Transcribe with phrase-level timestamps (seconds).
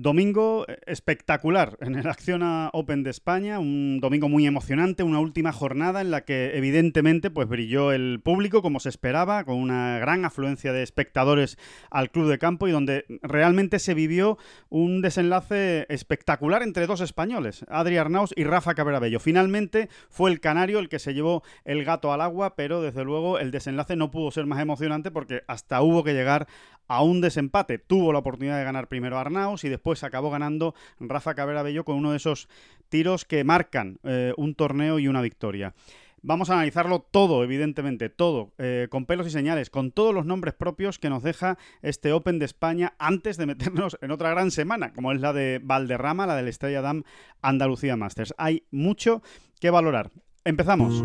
[0.00, 6.00] Domingo espectacular en el Acciona Open de España, un domingo muy emocionante, una última jornada
[6.00, 10.72] en la que evidentemente pues brilló el público como se esperaba, con una gran afluencia
[10.72, 11.58] de espectadores
[11.90, 14.38] al club de campo y donde realmente se vivió
[14.68, 20.78] un desenlace espectacular entre dos españoles, Adri Arnaus y Rafa Cabrera Finalmente fue el canario
[20.78, 24.30] el que se llevó el gato al agua, pero desde luego el desenlace no pudo
[24.30, 26.46] ser más emocionante porque hasta hubo que llegar
[26.88, 27.78] a un desempate.
[27.78, 31.96] Tuvo la oportunidad de ganar primero Arnaus y después acabó ganando Rafa Cabrera Bello con
[31.96, 32.48] uno de esos
[32.88, 35.74] tiros que marcan eh, un torneo y una victoria.
[36.20, 40.54] Vamos a analizarlo todo, evidentemente, todo, eh, con pelos y señales, con todos los nombres
[40.54, 44.92] propios que nos deja este Open de España antes de meternos en otra gran semana,
[44.92, 47.04] como es la de Valderrama, la del Estrella Dam
[47.40, 48.34] Andalucía Masters.
[48.36, 49.22] Hay mucho
[49.60, 50.10] que valorar.
[50.44, 51.04] Empezamos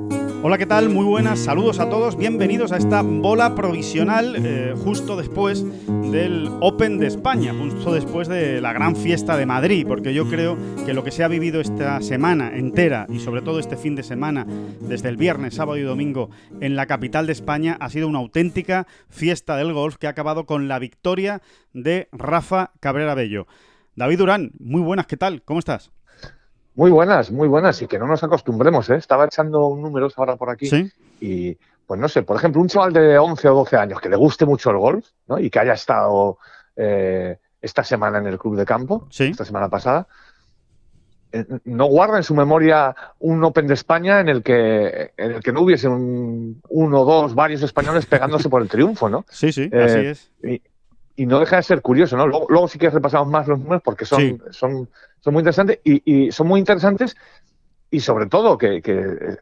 [0.43, 0.89] Hola, ¿qué tal?
[0.89, 5.63] Muy buenas, saludos a todos, bienvenidos a esta bola provisional eh, justo después
[6.11, 10.57] del Open de España, justo después de la gran fiesta de Madrid, porque yo creo
[10.83, 14.01] que lo que se ha vivido esta semana entera y sobre todo este fin de
[14.01, 14.47] semana,
[14.79, 18.87] desde el viernes, sábado y domingo, en la capital de España, ha sido una auténtica
[19.09, 23.45] fiesta del golf que ha acabado con la victoria de Rafa Cabrera Bello.
[23.95, 25.43] David Durán, muy buenas, ¿qué tal?
[25.43, 25.91] ¿Cómo estás?
[26.81, 28.95] Muy buenas, muy buenas, y que no nos acostumbremos, ¿eh?
[28.95, 30.67] Estaba echando números ahora por aquí.
[31.19, 34.15] Y, pues no sé, por ejemplo, un chaval de 11 o 12 años que le
[34.15, 35.37] guste mucho el golf, ¿no?
[35.37, 36.39] Y que haya estado
[36.75, 40.07] eh, esta semana en el club de campo, esta semana pasada,
[41.31, 45.43] eh, no guarda en su memoria un Open de España en el que, en el
[45.43, 49.23] que no hubiese un, uno, dos, varios españoles pegándose por el triunfo, ¿no?
[49.29, 50.31] Sí, sí, así eh, es
[51.21, 52.25] y no deja de ser curioso, ¿no?
[52.25, 54.89] Luego, sí que repasamos más los números porque son, son,
[55.21, 57.15] son muy interesantes y, son muy interesantes
[57.89, 58.81] y sobre todo que,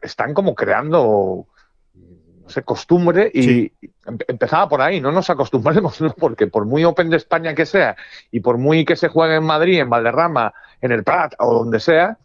[0.02, 1.46] están como creando,
[1.94, 3.72] no sé, costumbre y
[4.28, 6.14] empezaba por ahí, no nos acostumbremos, ¿no?
[6.14, 7.96] porque por muy Open de España que sea
[8.30, 11.80] y por muy que se juegue en Madrid, en Valderrama, en el Prat o donde
[11.80, 12.18] sea,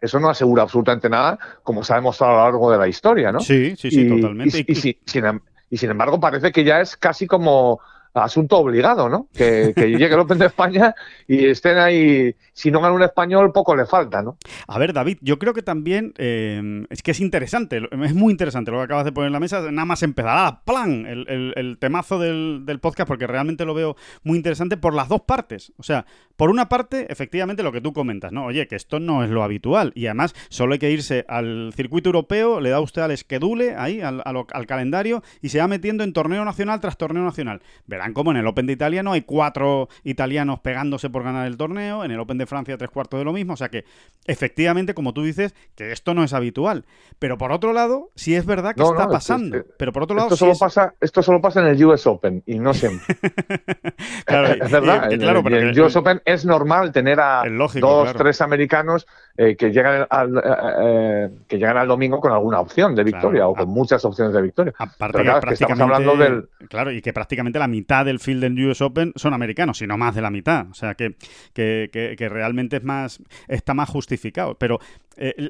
[0.00, 3.40] eso no asegura absolutamente nada, como sabemos a lo largo de la historia, ¿no?
[3.40, 4.64] Sí, sí, sí, totalmente.
[4.66, 7.80] y, sin, y sin embargo parece que ya es casi como
[8.14, 9.28] asunto obligado, ¿no?
[9.32, 10.94] Que, llegue el Open de España
[11.26, 14.36] y estén ahí, si no gana un español, poco le falta, ¿no?
[14.66, 18.70] A ver, David, yo creo que también eh, es que es interesante, es muy interesante
[18.70, 22.62] lo que acabas de poner en la mesa, nada más empezará, plan, el, temazo del,
[22.64, 25.72] del, podcast, porque realmente lo veo muy interesante por las dos partes.
[25.76, 28.46] O sea, por una parte, efectivamente, lo que tú comentas, ¿no?
[28.46, 32.08] Oye, que esto no es lo habitual y además solo hay que irse al circuito
[32.08, 36.12] europeo, le da usted al schedule ahí, al, al calendario y se va metiendo en
[36.12, 37.60] torneo nacional tras torneo nacional.
[37.86, 41.56] Verán como en el Open de Italia no hay cuatro italianos pegándose por ganar el
[41.56, 43.84] torneo, en el Open de Francia tres cuartos de lo mismo, o sea que
[44.26, 46.84] efectivamente, como tú dices, que esto no es habitual.
[47.18, 49.64] Pero por otro lado, sí es verdad que está pasando.
[49.78, 52.58] pero por otro lado, esto solo, pasa, esto solo pasa en el US Open y
[52.58, 53.16] no siempre.
[54.24, 55.12] claro, es verdad.
[55.12, 57.42] en, el, US Open es normal tener a
[57.80, 59.06] dos, tres americanos
[59.40, 60.40] eh, que, llegan al, eh,
[60.80, 64.42] eh, que llegan al domingo con alguna opción de victoria o con muchas opciones de
[64.42, 64.74] victoria.
[64.76, 66.48] Aparte claro, que estamos hablando del...
[66.68, 70.16] Claro, y que prácticamente la mitad del field del US Open son americanos, sino más
[70.16, 70.66] de la mitad.
[70.68, 71.14] O sea que,
[71.52, 74.56] que, realmente es más, está más justificado.
[74.56, 74.80] Pero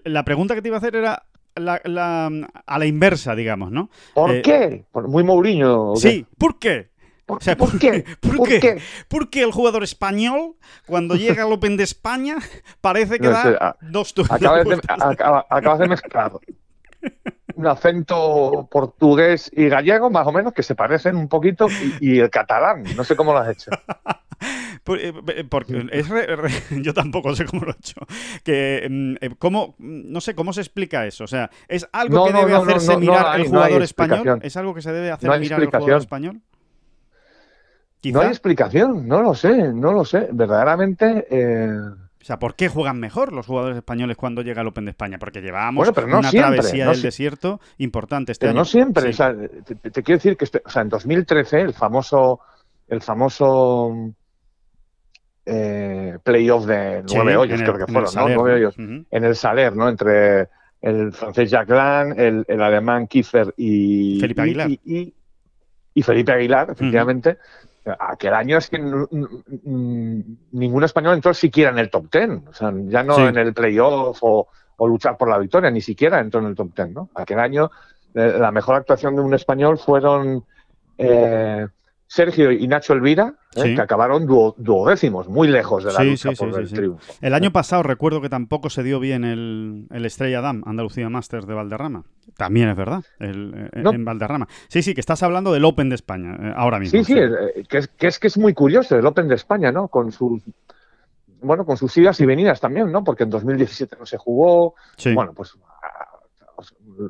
[0.05, 1.25] la pregunta que te iba a hacer era
[1.57, 3.89] a la inversa, digamos, ¿no?
[4.13, 4.85] ¿Por qué?
[4.93, 5.97] Muy Mourinho.
[5.97, 6.91] Sí, ¿por qué?
[7.29, 8.05] ¿Por, qué?
[8.21, 8.81] ¿Por, qué?
[9.07, 10.57] Porque el jugador español,
[10.87, 12.37] cuando llega al Open de España,
[12.81, 14.33] parece que da dos turnos.
[14.33, 16.33] Acabas de, mezclar
[17.55, 21.67] un acento portugués y gallego, más o menos, que se parecen un poquito,
[22.01, 22.85] y, el catalán.
[22.97, 23.71] No sé cómo lo has hecho.
[24.91, 26.09] Eh, eh, porque es
[26.71, 28.01] yo tampoco sé cómo lo he hecho.
[28.43, 31.25] Que, mm, eh, ¿cómo, no sé, ¿cómo se explica eso?
[31.25, 34.41] O sea, ¿es algo que debe hacerse mirar el jugador español?
[34.43, 36.41] ¿Es algo que se debe hacer mirar el jugador español?
[38.05, 40.29] No hay explicación, no lo sé, no lo sé.
[40.33, 41.27] Verdaderamente.
[41.31, 41.71] Eh...
[42.21, 45.19] O sea, ¿por qué juegan mejor los jugadores españoles cuando llega el Open de España?
[45.19, 48.61] Porque llevábamos una travesía del desierto importante este pero año.
[48.61, 49.09] No siempre.
[49.09, 52.41] O sea, te, quiero decir que este, o sea, en 2013 el famoso,
[52.89, 54.13] el famoso
[55.47, 58.29] eh, playoff de nueve hoyos, creo que fueron, ¿no?
[58.29, 59.89] nueve hoyos, en el Saler, ¿no?
[59.89, 60.49] Entre
[60.83, 64.71] el francés Jacques Lang, el, alemán Kiefer y Felipe Aguilar.
[64.85, 65.15] Y,
[66.03, 67.39] Felipe Aguilar, efectivamente.
[67.99, 73.03] Aquel año es que ningún español entró siquiera en el top ten, o sea, ya
[73.03, 76.55] no en el playoff o, o, luchar por la victoria, ni siquiera entró en el
[76.55, 77.09] top ten, ¿no?
[77.15, 77.71] Aquel año
[78.15, 80.45] eh, la mejor actuación de un español fueron
[80.97, 81.67] eh,
[82.07, 83.35] Sergio y Nacho Elvira,
[83.65, 87.13] eh, que acabaron duodécimos, muy lejos de la lucha por el triunfo.
[87.21, 91.55] El año pasado recuerdo que tampoco se dio bien el, Estrella Dam, Andalucía Masters de
[91.55, 92.05] Valderrama.
[92.37, 94.49] También es verdad, el, en Valderrama.
[94.69, 96.99] Sí, sí, que estás hablando del Open de España, ahora mismo.
[96.99, 97.15] Sí, sí,
[97.69, 99.89] que, es, que, es, que es muy curioso el Open de España, ¿no?
[99.89, 100.43] Con sus
[101.41, 103.05] bueno, con sus idas y venidas también, ¿no?
[103.05, 104.75] Porque en 2017 no se jugó.
[105.15, 105.57] Bueno, pues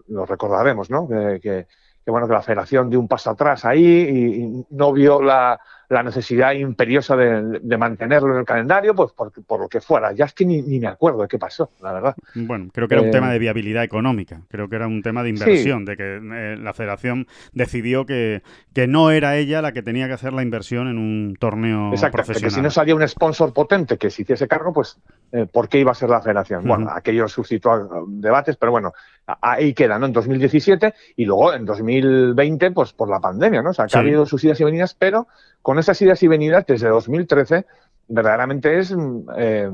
[0.08, 1.08] lo recordaremos, ¿no?
[1.08, 1.66] que,
[2.06, 5.58] bueno, que la federación dio un paso atrás ahí y, no vio la,
[6.02, 10.12] necesidad imperiosa de, mantenerlo en el calendario, pues por, lo que fuera.
[10.12, 12.14] Ya es que ni, me acuerdo de qué pasó, la verdad.
[12.34, 15.22] Bueno, creo que era un tema eh, de viabilidad económica, creo que era un tema
[15.22, 18.42] de inversión, de que eh, la federación decidió que,
[18.74, 22.16] que no era ella la que tenía que hacer la inversión en un torneo Exacto,
[22.16, 22.50] profesional.
[22.50, 24.98] Que si no salía un sponsor potente que se hiciese cargo, pues
[25.32, 26.64] eh, ¿por qué iba a ser la federación?
[26.66, 28.92] Bueno, aquello suscitó debates, pero bueno,
[29.40, 30.06] ahí queda, ¿no?
[30.06, 33.70] En 2017 y luego en 2020, pues por la pandemia, ¿no?
[33.70, 35.28] O sea, que ha habido sus idas y venidas, pero
[35.62, 37.66] con esas idas y venidas desde 2013,
[38.08, 38.94] verdaderamente es,
[39.36, 39.70] eh,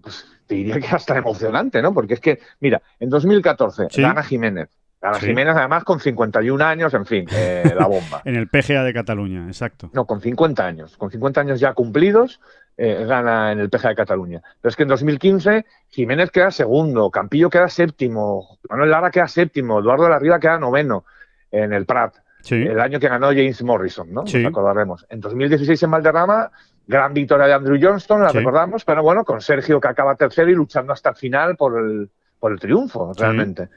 [0.00, 1.92] pues te diría que hasta emocionante, ¿no?
[1.92, 4.68] Porque es que, mira, en 2014, Ana Jiménez,
[5.00, 8.22] Ana Jiménez, además, con 51 años, en fin, eh, la bomba.
[8.24, 9.90] en el PGA de Cataluña, exacto.
[9.92, 10.96] No, con 50 años.
[10.96, 12.40] Con 50 años ya cumplidos,
[12.76, 14.42] eh, gana en el PGA de Cataluña.
[14.60, 19.78] Pero es que en 2015 Jiménez queda segundo, Campillo queda séptimo, Manuel Lara queda séptimo,
[19.78, 21.04] Eduardo de la Riva queda noveno
[21.50, 22.14] en el Prat.
[22.50, 24.26] El año que ganó James Morrison, ¿no?
[24.26, 24.38] Sí.
[24.38, 25.06] Nos acordaremos.
[25.08, 26.50] En 2016 en Valderrama,
[26.86, 30.54] gran victoria de Andrew Johnston, la recordamos, pero bueno, con Sergio que acaba tercero y
[30.54, 32.08] luchando hasta el final por el,
[32.38, 33.68] por el triunfo, realmente.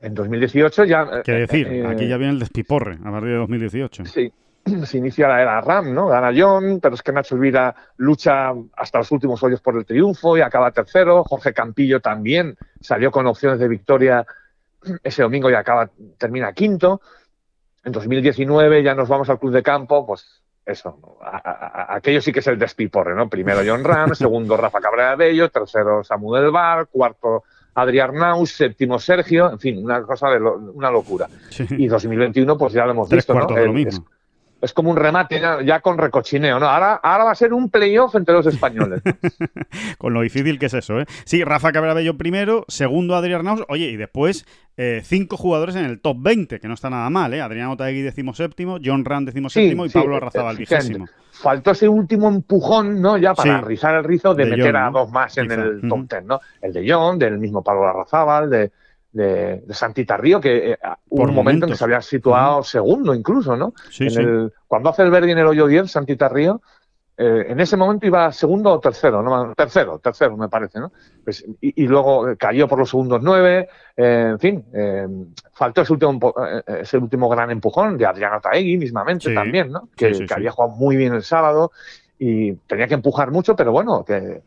[0.00, 1.22] En 2018 ya...
[1.24, 1.66] ¿Qué decir?
[1.66, 4.04] Eh, aquí ya viene el despiporre, a partir de 2018.
[4.06, 4.32] Sí,
[4.84, 6.06] se inicia la era RAM, ¿no?
[6.06, 10.36] Gana John, pero es que Nacho Elvira lucha hasta los últimos hoyos por el triunfo
[10.36, 11.24] y acaba tercero.
[11.24, 14.24] Jorge Campillo también salió con opciones de victoria
[15.02, 17.00] ese domingo y acaba, termina quinto.
[17.84, 21.18] En 2019 ya nos vamos al club de campo, pues eso,
[21.88, 23.28] aquello sí que es el despiporre, ¿no?
[23.28, 27.44] Primero John Ram, segundo Rafa Cabrera Bello, tercero Samuel Bar, cuarto
[27.74, 31.28] Adrián Naus, séptimo Sergio, en fin, una cosa de una locura.
[31.70, 33.46] Y 2021, pues ya lo hemos visto, ¿no?
[33.56, 34.00] es
[34.74, 36.66] como un remate ya, con recochineo, ¿no?
[36.66, 39.02] Ahora, ahora va a ser un playoff entre los españoles.
[39.98, 41.06] con lo difícil que es eso, ¿eh?
[41.24, 44.46] Sí, Rafa Cabrera primero, segundo Adrián Naus, oye, y después
[44.76, 47.40] eh, cinco jugadores en el top 20, que no está nada mal, ¿eh?
[47.40, 51.06] Adrián Otaegui décimo séptimo, John Rand décimo séptimo y Pablo Arrazabal vigésimo.
[51.32, 53.16] Faltó ese último empujón, ¿no?
[53.16, 56.40] Ya para rizar el rizo de, meter a dos más en el top 10, ¿no?
[56.60, 58.72] El de John, del mismo Pablo Arrazabal, de
[59.18, 60.78] de, de Santita Río, que eh,
[61.08, 63.72] un momento en que se había situado segundo incluso, ¿no?
[63.98, 66.62] en El, cuando hace el Verdi en el hoyo 10, Santita Río,
[67.16, 69.52] eh, en ese momento iba segundo o tercero, ¿no?
[69.56, 70.92] tercero, tercero me parece, ¿no?
[71.24, 74.64] Pues, y, luego cayó por los segundos nueve, eh, en fin,
[75.52, 76.32] faltó ese último,
[76.64, 79.88] ese último gran empujón de Adriano Taegui mismamente también, ¿no?
[79.96, 81.72] Que, que había jugado muy bien el sábado
[82.20, 84.42] y tenía que empujar mucho, pero bueno, que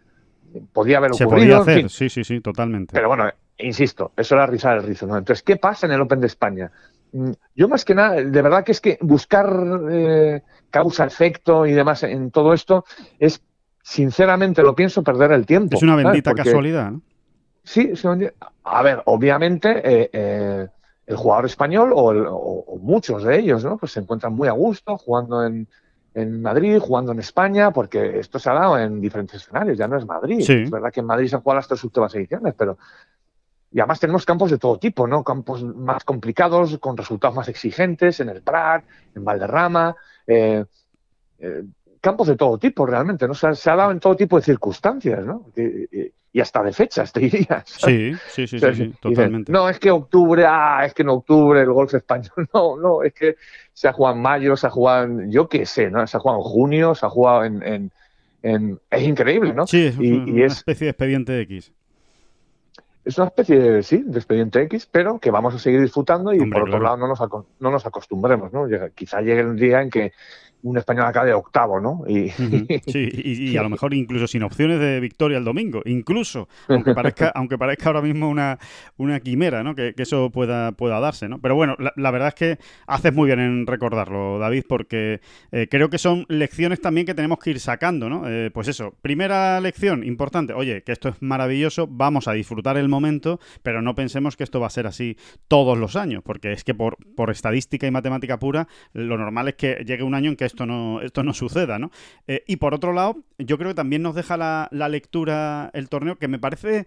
[0.72, 1.30] podía haber ocurrido.
[1.30, 2.94] Se podía hacer, sí, sí, sí, totalmente.
[2.94, 3.30] Pero bueno,
[3.62, 5.08] insisto, eso era rizar el rizo.
[5.08, 5.18] ¿no?
[5.18, 6.72] Entonces, ¿qué pasa en el Open de España?
[7.14, 9.52] Mm, yo más que nada, de verdad que es que buscar
[9.90, 12.86] eh, causa, efecto y demás en todo esto
[13.20, 13.42] es,
[13.82, 15.78] sinceramente, lo pienso, perder el tiempo.
[15.78, 17.02] Es una bendita casualidad, ¿no?
[17.64, 17.94] Sí,
[18.64, 20.68] a ver, obviamente eh, eh,
[21.06, 23.78] el jugador español o, muchos de ellos, ¿no?
[23.78, 25.68] Pues se encuentran muy a gusto jugando en,
[26.14, 29.98] en Madrid, jugando en España, porque esto se ha dado en diferentes escenarios, ya no
[29.98, 30.40] es Madrid.
[30.40, 32.78] Es verdad que en Madrid se han jugado las tres últimas ediciones, pero
[33.72, 35.24] y además tenemos campos de todo tipo, ¿no?
[35.24, 38.84] Campos más complicados, con resultados más exigentes, en el Prat,
[39.16, 39.96] en Valderrama,
[40.28, 40.66] eh,
[41.40, 41.64] eh,
[42.02, 43.34] campos de todo tipo realmente, ¿no?
[43.34, 45.46] se ha dado en todo tipo de circunstancias, ¿no?
[45.56, 47.62] Y, hasta de fechas, te diría.
[47.66, 49.52] Sí, sí, sí, sí, totalmente.
[49.52, 53.14] no, es que octubre, ah, es que en octubre el golf español, no, no, es
[53.14, 53.36] que
[53.74, 56.06] se ha jugado en mayo, se ha jugado en, yo qué sé, ¿no?
[56.08, 57.92] Se ha jugado en junio, se ha jugado en...
[58.42, 59.68] es increíble, ¿no?
[59.68, 61.72] Sí, es una especie de expediente X
[63.04, 66.50] es una especie de, sí, de expediente X, pero que vamos a seguir disfrutando y
[66.50, 67.20] por otro lado no nos,
[67.60, 68.68] no nos acostumbremos, ¿no?
[68.94, 70.14] quizá llegue el día en que
[70.64, 72.04] un español acá de octavo, ¿no?
[72.08, 72.30] Y,
[72.88, 77.32] sí, y, a lo mejor incluso sin opciones de victoria el domingo, incluso, aunque parezca,
[77.36, 78.60] aunque parezca ahora mismo una,
[78.98, 79.76] una quimera, ¿no?
[79.76, 81.40] Que, eso pueda, pueda darse, ¿no?
[81.40, 85.90] Pero bueno, la, verdad es que haces muy bien en recordarlo, David, porque eh, creo
[85.90, 88.28] que son lecciones también que tenemos que ir sacando, ¿no?
[88.28, 92.90] Eh, pues eso, primera lección importante, oye, que esto es maravilloso, vamos a disfrutar el
[92.90, 96.64] momento, pero no pensemos que esto va a ser así todos los años, porque es
[96.64, 100.36] que por, por estadística y matemática pura, lo normal es que llegue un año en
[100.36, 101.92] que esto no, esto no suceda, ¿no?
[102.28, 106.18] Eh, y por otro lado, yo creo que también nos deja la, lectura el torneo,
[106.18, 106.86] que me parece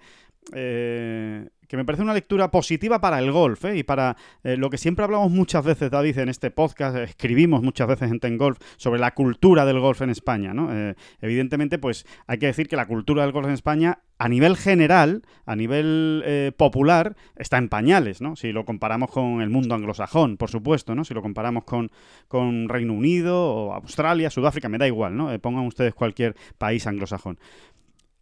[0.52, 3.76] eh, que me parece una lectura positiva para el golf ¿eh?
[3.76, 7.88] y para eh, lo que siempre hablamos muchas veces, David, en este podcast, escribimos muchas
[7.88, 10.54] veces en Golf sobre la cultura del golf en España.
[10.54, 10.68] ¿no?
[10.72, 14.56] Eh, evidentemente, pues hay que decir que la cultura del golf en España, a nivel
[14.56, 18.36] general, a nivel popular, está en pañales, ¿no?
[18.36, 21.04] Si lo comparamos con el mundo anglosajón, por supuesto, ¿no?
[21.04, 21.90] Si lo comparamos con,
[22.28, 25.36] con Reino Unido o Australia, Sudáfrica, me da igual, ¿no?
[25.40, 27.38] pongan ustedes cualquier país anglosajón.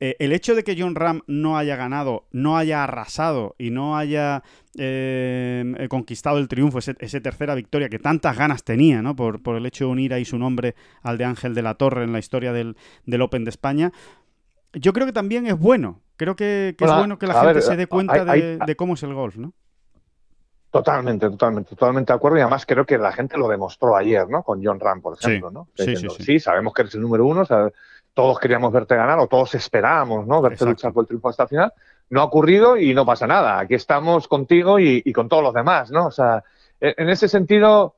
[0.05, 3.97] Eh, el hecho de que John Ram no haya ganado, no haya arrasado y no
[3.97, 4.43] haya
[4.77, 9.15] eh, eh, conquistado el triunfo, esa tercera victoria que tantas ganas tenía, ¿no?
[9.15, 12.11] Por, el hecho de unir ahí su nombre al de Ángel de la Torre en
[12.11, 12.75] la historia del,
[13.21, 13.93] Open de España,
[14.73, 16.01] yo creo que también es bueno.
[16.17, 19.37] Creo que, es bueno que la gente se dé cuenta de, cómo es el golf,
[19.37, 19.53] ¿no?
[20.73, 22.39] Totalmente, totalmente, totalmente de acuerdo.
[22.39, 24.43] Y además creo que la gente lo demostró ayer, ¿no?
[24.43, 25.69] Con John Ram, por ejemplo, ¿no?
[25.77, 27.45] Sí, sí, sí, sabemos que eres el número uno,
[28.15, 30.43] todos queríamos verte ganar o todos esperábamos, ¿no?
[30.43, 31.73] Verte luchar por el triunfo hasta el final.
[32.11, 33.59] No ha ocurrido y no pasa nada.
[33.59, 36.07] Aquí estamos contigo y, con todos los demás, ¿no?
[36.07, 36.45] O sea,
[36.81, 37.97] e, en ese sentido,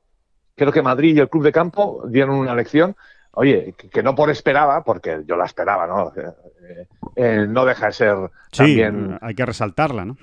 [0.55, 2.95] creo que Madrid y el club de campo dieron una lección.
[3.31, 6.13] Oye, que, no por esperaba, porque yo la esperaba, ¿no?
[6.15, 8.15] Eh, eh, no deja de ser
[8.51, 9.17] sí, también...
[9.21, 10.17] hay que resaltarla, ¿no?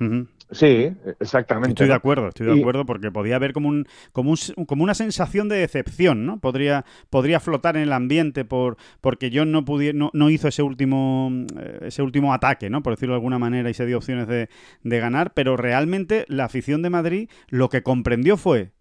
[0.52, 1.70] Sí, exactamente.
[1.70, 4.94] Estoy de acuerdo, estoy de acuerdo porque podía haber como un, como un, como una
[4.94, 6.40] sensación de decepción, ¿no?
[6.40, 11.30] Podría, podría flotar en el ambiente por porque John no no, no, hizo ese último
[11.58, 12.82] eh, ese último ataque, ¿no?
[12.82, 14.50] Por decirlo de alguna manera y se dio opciones de,
[14.82, 18.72] de ganar, pero realmente la afición de Madrid lo que comprendió fue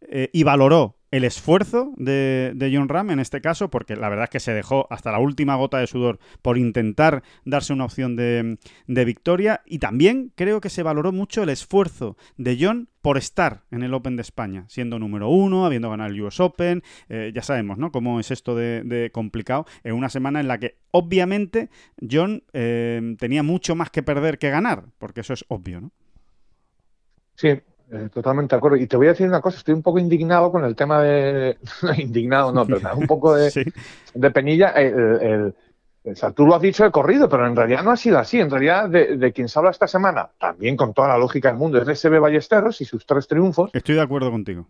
[0.00, 4.30] eh, y valoró el esfuerzo de, John Ram en este caso, porque la verdad es
[4.30, 8.58] que se dejó hasta la última gota de sudor por intentar darse una opción de,
[8.86, 13.82] victoria y también creo que se valoró mucho el esfuerzo de John por estar en
[13.82, 17.78] el Open de España, siendo número uno, habiendo ganado el US Open, eh, ya sabemos,
[17.78, 17.90] ¿no?
[17.92, 21.70] Cómo es esto de, complicado en una semana en la que obviamente
[22.08, 25.92] John eh, tenía mucho más que perder que ganar, porque eso es obvio, ¿no?
[27.34, 27.58] Sí,
[28.12, 28.76] totalmente de acuerdo.
[28.76, 31.58] Y te voy a decir una cosa, estoy un poco indignado con el tema de...
[31.98, 33.72] indignado, no, pero un poco de,
[34.14, 34.70] de penilla.
[34.70, 35.54] El,
[36.02, 38.40] o sea, tú lo has dicho de corrido, pero en realidad no ha sido así.
[38.40, 41.78] En realidad, de, quien se habla esta semana, también con toda la lógica del mundo,
[41.78, 43.70] es de SB Ballesteros y sus tres triunfos.
[43.74, 44.66] Estoy de acuerdo contigo.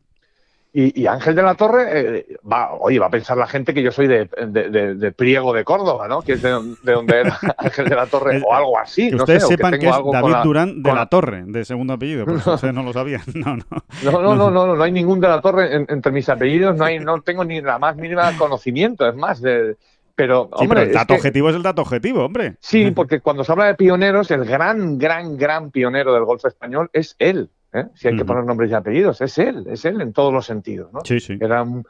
[0.72, 3.90] Y, Ángel de la Torre, eh, va, oye, va a pensar la gente que yo
[3.90, 6.22] soy de, de, Priego de Córdoba, ¿no?
[6.22, 9.10] Que es de, donde era Ángel de la Torre o algo así.
[9.10, 12.72] Que ustedes sepan que, es David Durán de la Torre, de segundo apellido, porque ustedes
[12.72, 13.22] no lo sabían.
[13.40, 13.64] No no.
[14.02, 16.98] No, no, no, no, no, hay ningún de la Torre entre mis apellidos, no, hay,
[16.98, 19.76] no tengo ni la más mínima conocimiento, es más, de,
[20.20, 22.56] pero, hombre, el dato objetivo es el dato objetivo, hombre.
[22.60, 26.90] Sí, porque cuando se habla de pioneros, el gran, gran, gran pionero del golf español
[26.92, 27.48] es él.
[27.72, 27.86] ¿Eh?
[27.94, 30.92] Si hay que poner nombres y apellidos, es él, es él en todos los sentidos.
[30.92, 31.00] ¿no?
[31.04, 31.38] Sí, sí.
[31.40, 31.84] Era un,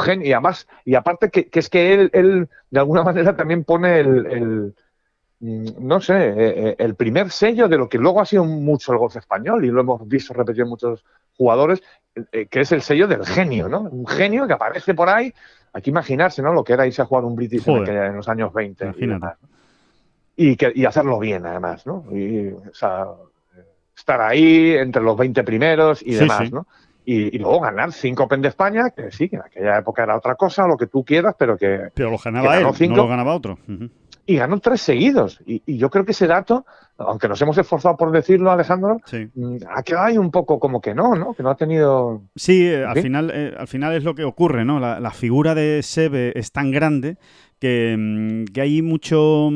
[0.00, 0.26] genio.
[0.26, 4.74] Y además, y aparte que, es que él, él, de alguna manera también pone el,
[5.40, 8.92] mm, no sé, eh, eh, el primer sello de lo que luego ha sido mucho
[8.92, 11.04] el golf español y lo hemos visto repetir en muchos
[11.36, 11.82] jugadores,
[12.30, 13.82] que es el sello del genio, ¿no?
[13.82, 15.32] Un genio que aparece por ahí.
[15.74, 16.54] Hay que imaginarse, ¿no?
[16.54, 18.94] Lo que era irse a jugar un British en, los años 20.
[20.34, 22.04] Y, que, y hacerlo bien, además, ¿no?
[22.10, 23.06] Y, o sea,
[23.96, 26.66] estar ahí entre los 20 primeros y demás, ¿no?
[27.08, 30.34] Y, luego ganar cinco Open de España, que sí, que en aquella época era otra
[30.34, 31.90] cosa, lo que tú quieras, pero que.
[31.94, 33.58] Pero lo ganaba él, no lo ganaba otro.
[34.28, 35.40] Y ganó tres seguidos.
[35.46, 36.66] Y, yo creo que ese dato,
[36.98, 40.94] aunque nos hemos esforzado por decirlo, Alejandro, mm, ha quedado ahí un poco como que
[40.94, 41.32] no, ¿no?
[41.34, 42.22] Que no ha tenido.
[42.34, 44.80] Sí, eh, al, final, eh, al final es lo que ocurre, ¿no?
[44.80, 47.18] La, la figura de Sebe es tan grande
[47.62, 49.48] Mm, que, hay mucho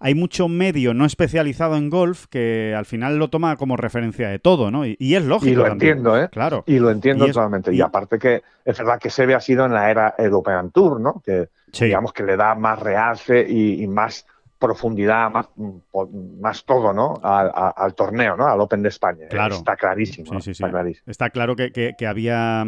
[0.00, 4.40] hay mucho medio no especializado en golf que al final lo toma como referencia de
[4.40, 4.84] todo, ¿no?
[4.84, 5.52] Y, es lógico.
[5.52, 6.28] Y lo entiendo, ¿eh?
[6.30, 6.64] Claro.
[6.66, 7.72] Y lo entiendo totalmente.
[7.72, 11.00] Y, aparte que es verdad que se ve ha sido en la era European Tour,
[11.00, 11.22] ¿no?
[11.24, 14.26] Que digamos que le da más realce y, más
[14.58, 15.48] profundidad, más,
[16.40, 17.20] más todo, ¿no?
[17.22, 18.46] Al, torneo, ¿no?
[18.46, 19.26] Al Open de España.
[19.28, 19.56] Claro.
[19.56, 20.38] Está clarísimo.
[20.38, 21.04] Está, clarísimo.
[21.06, 22.64] está, claro que, que, había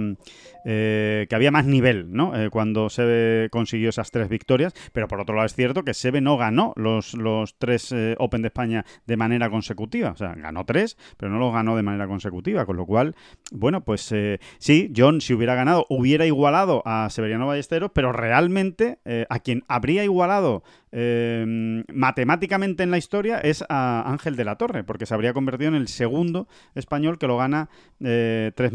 [0.68, 2.34] eh, que había más nivel, ¿no?
[2.34, 6.20] Eh, cuando Sebe consiguió esas tres victorias, pero por otro lado es cierto que Sebe
[6.20, 10.10] no ganó los, los tres eh, Open de España de manera consecutiva.
[10.10, 12.66] O sea, ganó tres, pero no los ganó de manera consecutiva.
[12.66, 13.14] Con lo cual,
[13.52, 14.12] bueno, pues
[14.58, 20.02] sí, John, si hubiera ganado, hubiera igualado a Severiano Ballesteros, pero realmente a quien habría
[20.02, 20.64] igualado
[20.98, 25.68] Em, matemáticamente en la historia es a Ángel de la Torre, porque se habría convertido
[25.68, 27.68] en el segundo español que lo gana
[28.00, 28.72] eh, tres,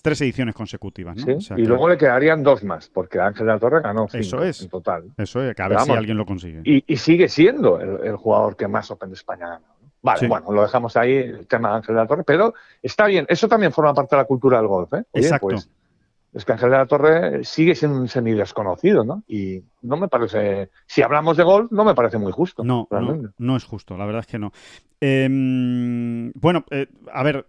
[0.00, 1.25] tres, ediciones consecutivas.
[1.56, 4.62] Y luego le quedarían dos más, porque Ángel de la Torre ganó cinco eso es,
[4.62, 5.04] en total.
[5.16, 6.60] Eso es, que a ver si alguien lo consigue.
[6.64, 9.66] Y, sigue siendo el, jugador que más Open de España gana.
[10.02, 13.26] Vale, bueno, lo dejamos ahí, el tema de Ángel de la Torre, pero está bien,
[13.28, 14.92] eso también forma parte de la cultura del golf.
[14.94, 15.04] ¿eh?
[15.12, 15.48] Exacto.
[15.48, 15.68] Pues,
[16.36, 19.22] es que Ángel de la Torre sigue siendo un semi desconocido, ¿no?
[19.26, 22.62] Y no me parece, si hablamos de gol, no me parece muy justo.
[22.62, 22.86] No,
[23.38, 24.52] no, es justo, la verdad es que no.
[25.00, 27.46] Em, bueno, eh, a ver,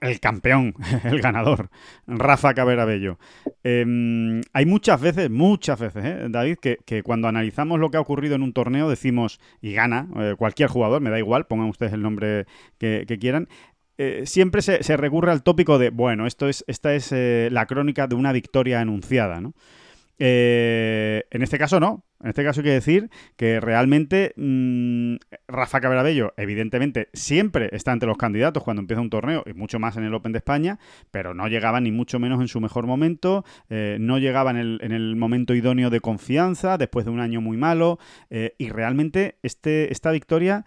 [0.00, 1.70] el campeón, el ganador,
[2.06, 3.18] Rafa Cabrera Bello.
[3.62, 8.34] Em, hay muchas veces, muchas veces, ¿eh, David, que, cuando analizamos lo que ha ocurrido
[8.34, 12.02] en un torneo decimos, y gana eh, cualquier jugador, me da igual, pongan ustedes el
[12.02, 12.46] nombre
[12.78, 13.48] que quieran,
[13.98, 18.14] eh, siempre se, recurre al tópico de, bueno, esto es, esta es la crónica de
[18.14, 19.54] una victoria anunciada, ¿no?
[20.18, 22.04] En este caso no.
[22.20, 28.08] En este caso hay que decir que realmente mm, Rafa Cabrabello, evidentemente, siempre está entre
[28.08, 30.78] los candidatos cuando empieza un torneo, y mucho más en el Open de España,
[31.12, 34.92] pero no llegaba ni mucho menos en su mejor momento, no llegaba en el, en
[34.92, 37.98] el, momento idóneo de confianza, después de un año muy malo,
[38.30, 40.64] y realmente este, esta victoria,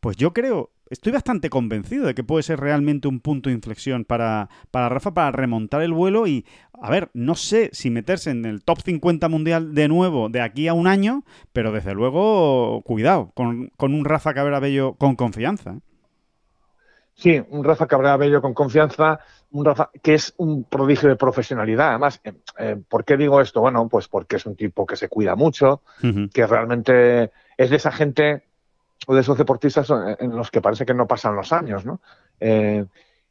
[0.00, 4.04] pues yo creo estoy bastante convencido de que puede ser realmente un punto de inflexión
[4.04, 8.44] para, para Rafa para remontar el vuelo y, a ver, no sé si meterse en
[8.44, 13.32] el top 50 mundial de nuevo de aquí a un año, pero desde luego, cuidado,
[13.34, 15.72] con, un Rafa Cabrera Bello con confianza.
[15.72, 15.80] ¿eh?
[17.14, 19.20] Sí, un Rafa Cabrera Bello con confianza,
[19.50, 21.90] un Rafa que es un prodigio de profesionalidad.
[21.90, 23.60] Además, eh, eh, ¿por qué digo esto?
[23.60, 25.82] Bueno, pues porque es un tipo que se cuida mucho,
[26.32, 28.42] que realmente es de esa gente
[29.06, 32.00] o de esos deportistas en los que parece que no pasan los años, ¿no?
[32.40, 32.84] Eh,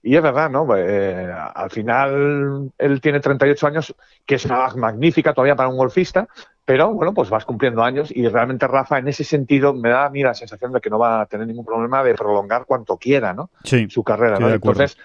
[0.04, 0.68] y es verdad, ¿no?
[0.76, 5.78] Eh, al final él tiene 38 años, que es una edad magnífica todavía para un
[5.78, 6.28] golfista,
[6.66, 10.10] pero bueno, pues vas cumpliendo años y realmente Rafa en ese sentido me da a
[10.10, 13.34] mí la sensación de que no va a tener ningún problema de prolongar cuanto quiera,
[13.34, 13.52] ¿no?
[13.64, 14.50] Sí, Su carrera, ¿no?
[14.50, 14.98] Entonces,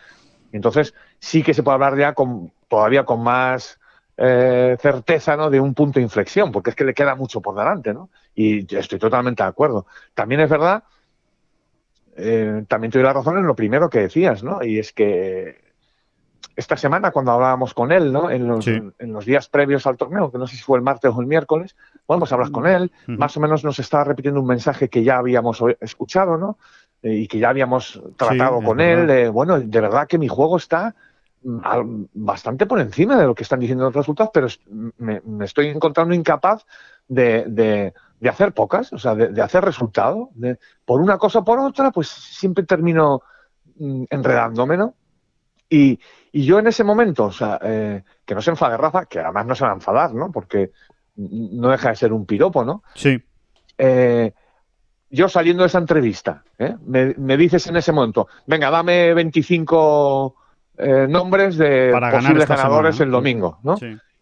[0.53, 3.79] entonces sí que se puede hablar ya con todavía con más
[4.17, 5.51] eh, certeza ¿no?
[5.51, 8.09] de un punto de inflexión, porque es que le queda mucho por delante, ¿no?
[8.37, 9.87] Y estoy totalmente de acuerdo.
[10.15, 10.85] También es verdad,
[12.17, 14.63] eh, también te doy la razón en lo primero que decías, ¿no?
[14.63, 15.67] Y es que
[16.55, 18.31] esta semana, cuando hablábamos con él, ¿no?
[18.31, 21.11] En los, en los, días previos al torneo, que no sé si fue el martes
[21.15, 24.47] o el miércoles, bueno, pues hablas con él, más o menos nos estaba repitiendo un
[24.47, 26.59] mensaje que ya habíamos escuchado, ¿no?
[27.03, 29.31] Eh, y que ya habíamos tratado con él.
[29.31, 30.95] bueno, de verdad que mi juego está
[31.43, 34.49] bastante por encima de lo que están diciendo los resultados, pero
[34.99, 36.65] me, estoy encontrando incapaz
[37.07, 37.93] de,
[38.29, 40.31] hacer pocas, o sea, de, hacer resultado.
[40.85, 43.23] por una cosa o por otra, pues siempre termino
[43.77, 44.95] mm, enredándome, ¿no?
[45.69, 45.99] Y,
[46.33, 49.55] yo en ese momento, o sea, eh, que no se enfade Rafa, que además no
[49.55, 50.31] se va a enfadar, ¿no?
[50.31, 50.71] Porque
[51.17, 52.83] no deja de ser un piropo, ¿no?
[52.95, 53.19] Sí.
[53.79, 54.33] Eh,
[55.09, 56.77] yo saliendo de esa entrevista, ¿eh?
[56.85, 60.37] me, me, dices en ese momento, venga, dame 25
[60.79, 63.77] eh, nombres de posibles ganadores el domingo, ¿no?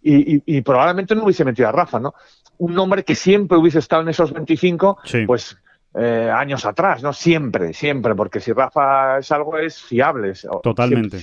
[0.06, 2.14] Y, probablemente no hubiese metido a Rafa, ¿no?
[2.58, 5.56] Un nombre que siempre hubiese estado en esos 25, pues
[5.94, 7.12] eh, años atrás, ¿no?
[7.12, 10.32] Siempre, siempre, porque si Rafa es algo, es fiable.
[10.62, 11.18] Totalmente.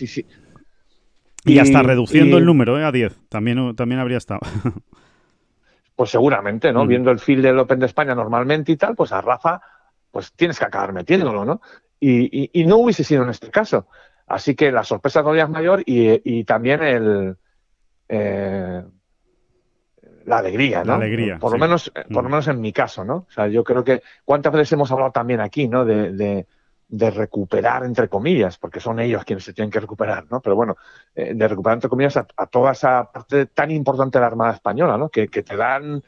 [1.43, 2.83] Y, hasta reduciendo el número ¿eh?
[2.83, 4.41] a 10, también, también habría estado.
[5.95, 6.85] pues seguramente, ¿no?
[6.85, 6.87] Mm.
[6.87, 9.61] Viendo el field del Open de España normalmente y tal, pues a Rafa,
[10.11, 11.61] pues tienes que acabar metiéndolo, ¿no?
[12.03, 13.85] y no hubiese sido en este caso.
[14.31, 17.35] Así que la sorpresa todavía es mayor y, también el
[18.07, 18.83] eh,
[20.25, 20.91] la alegría, ¿no?
[20.91, 21.39] La alegría.
[21.39, 22.31] Por lo menos, eh, por lo mm.
[22.31, 23.15] menos en mi caso, ¿no?
[23.15, 25.85] O sea, yo creo que cuántas veces hemos hablado también aquí, ¿no?
[25.85, 26.45] De,
[26.93, 30.41] recuperar entre comillas, porque son ellos quienes se tienen que recuperar, ¿no?
[30.41, 30.75] Pero bueno,
[31.15, 34.97] eh, de recuperar entre comillas a, toda esa parte tan importante de la Armada española,
[34.97, 35.07] ¿no?
[35.07, 36.03] Que, te dan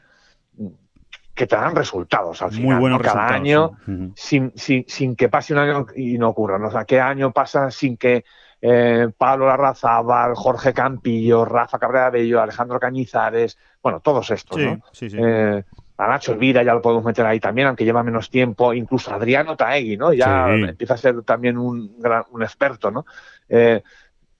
[1.34, 2.66] que te dan resultados al final.
[2.66, 3.78] Muy buenos Cada año,
[4.14, 6.58] sin, sin, sin, que pase un año y no ocurra.
[6.58, 6.68] ¿no?
[6.68, 8.24] O sea, ¿qué año pasa sin que
[8.66, 14.80] eh, Pablo Larrazábal, Jorge Campillo, Rafa Cabrera Bello, Alejandro Cañizares, bueno, todos estos, ¿no?
[14.90, 15.18] Sí, sí.
[15.20, 15.62] Eh,
[15.98, 19.54] a Nacho Elvira ya lo podemos meter ahí también, aunque lleva menos tiempo, incluso Adriano
[19.54, 20.14] Taegui, ¿no?
[20.14, 23.04] Ya empieza a ser también un, gran, un experto, ¿no?
[23.50, 23.82] Eh,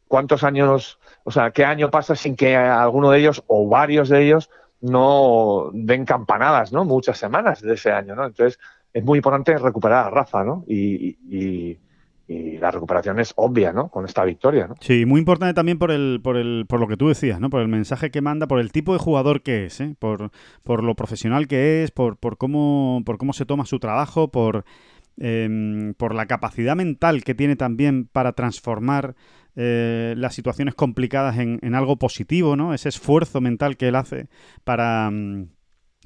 [0.09, 4.25] ¿Cuántos años, o sea, qué año pasa sin que alguno de ellos o varios de
[4.25, 4.49] ellos
[4.81, 6.87] no den campanadas, ¿no?
[6.87, 8.25] Muchas semanas de ese año, ¿no?
[8.25, 8.59] Entonces,
[8.95, 10.65] es muy importante recuperar a Rafa, ¿no?
[10.67, 11.79] Y,
[12.27, 13.89] la recuperación es obvia, ¿no?
[13.89, 14.75] Con esta victoria, ¿no?
[14.81, 17.51] Sí, muy importante también por el, por el, por lo que tú decías, ¿no?
[17.51, 19.95] Por el mensaje que manda, por el tipo de jugador que es, ¿eh?
[19.99, 20.31] por,
[20.63, 24.65] por lo profesional que es, por, por cómo, por cómo se toma su trabajo, por
[25.19, 29.15] em, por la capacidad mental que tiene también para transformar
[29.55, 32.75] eh, las situaciones complicadas en, en, algo positivo, ¿no?
[32.75, 34.29] Ese esfuerzo mental que él hace
[34.65, 35.49] para, mm,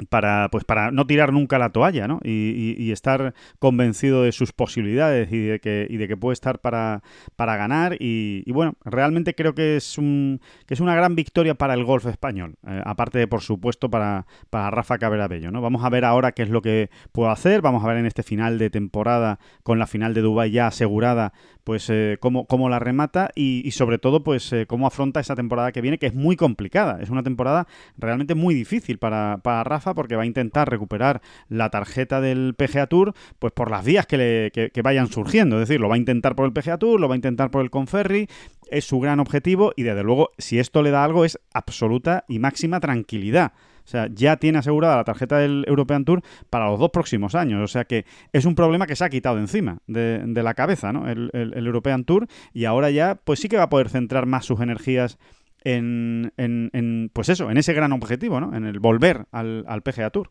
[0.06, 2.20] para pues para no tirar nunca la toalla ¿no?
[2.22, 6.60] y, y, estar convencido de sus posibilidades y de que, y de que puede estar
[6.60, 7.02] para,
[7.36, 11.74] para ganar y, bueno realmente creo que es un que es una gran victoria para
[11.74, 15.60] el golf español eh, aparte de por supuesto para, para Rafa Caberabello ¿no?
[15.60, 18.22] vamos a ver ahora qué es lo que puedo hacer vamos a ver en este
[18.22, 21.32] final de temporada con la final de Dubai ya asegurada
[21.68, 25.70] pues eh, cómo, cómo, la remata y, sobre todo pues eh, cómo afronta esa temporada
[25.70, 27.66] que viene que es muy complicada es una temporada
[27.98, 32.86] realmente muy difícil para, para Rafa porque va a intentar recuperar la tarjeta del PGA
[32.86, 35.60] Tour pues por las vías que, le, vayan surgiendo.
[35.60, 37.60] Es decir, lo va a intentar por el PGA Tour, lo va a intentar por
[37.60, 38.28] el Conferri,
[38.70, 42.38] es su gran objetivo y desde luego si esto le da algo es absoluta y
[42.38, 43.52] máxima tranquilidad.
[43.88, 46.20] O sea, ya tiene asegurada la tarjeta del European Tour
[46.50, 47.62] para los dos próximos años.
[47.62, 51.08] O sea que es un problema que se ha quitado encima de, la cabeza, ¿no?
[51.08, 52.26] El, el, European Tour.
[52.52, 55.18] Y ahora ya, pues sí que va a poder centrar más sus energías
[55.64, 58.54] en, en, pues eso, en ese gran objetivo, ¿no?
[58.54, 60.28] En el volver al, al PGA Tour.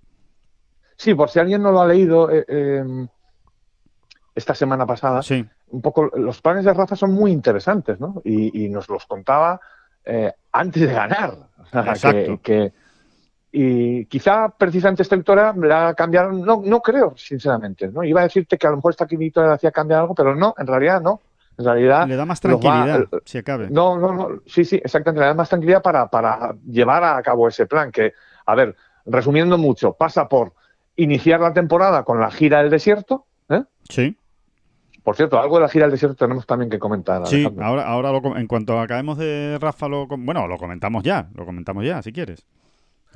[0.95, 3.07] Sí, por si alguien no lo ha leído eh, em,
[4.35, 5.43] esta semana pasada, sí.
[5.69, 8.21] un poco los planes de Rafa son muy interesantes, ¿no?
[8.23, 9.59] Y, nos los contaba
[10.05, 11.49] eh, antes de ganar.
[11.73, 12.39] Exacto.
[12.43, 12.71] Que,
[13.59, 18.03] y quizá precisamente esta victoria la cambiaron, no, no creo, sinceramente, ¿no?
[18.03, 20.53] Iba a decirte que a lo mejor esta victoria le hacía cambiar algo, pero no,
[20.59, 21.21] en realidad no.
[21.57, 22.07] En realidad.
[22.07, 23.67] Le da más tranquilidad, si acabe.
[23.71, 24.27] No, no, no.
[24.45, 25.21] Sí, sí, exactamente.
[25.21, 27.91] Le da más tranquilidad para, para llevar a cabo ese plan.
[27.91, 28.13] Que,
[28.45, 28.75] a ver,
[29.07, 30.53] resumiendo mucho, pasa por
[30.95, 33.25] iniciar la temporada con la gira del desierto.
[33.49, 33.63] ¿eh?
[33.89, 34.15] Sí.
[35.01, 37.25] Por cierto, algo de la gira del desierto tenemos también que comentar.
[37.25, 41.83] Sí, ahora, ahora en cuanto acabemos de Rafa, lo, bueno, lo comentamos ya, lo comentamos
[41.83, 42.45] ya, si quieres.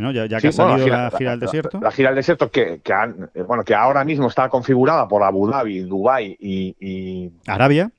[0.02, 0.12] ¿No?
[0.12, 1.80] Ya, que ha salido la, gira, del desierto.
[1.80, 2.94] La, gira del desierto que, que,
[3.34, 7.92] eh, bueno, que ahora mismo está configurada por Abu Dhabi, Dubái y, y, Arabia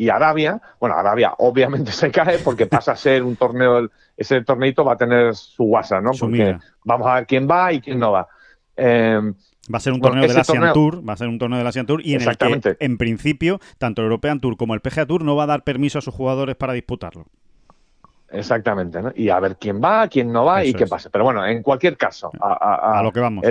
[0.00, 4.82] y Arabia, bueno, Arabia obviamente se cae porque pasa a ser un torneo, ese torneito
[4.82, 6.12] va a tener su guasa, ¿no?
[6.18, 8.26] Porque vamos a ver quién va y quién no va.
[8.76, 9.34] Em,
[9.72, 11.84] va a ser un torneo del Asian Tour, va a ser un torneo del Asian
[11.84, 15.22] Tour y en el que, en principio, tanto el European Tour como el PGA Tour
[15.22, 17.26] no va a dar permiso a sus jugadores para disputarlo.
[18.32, 19.12] Exactamente, ¿no?
[19.14, 21.10] Y a ver quién va, quién no va y qué pasa.
[21.10, 23.44] Pero bueno, en cualquier caso, a, lo que vamos.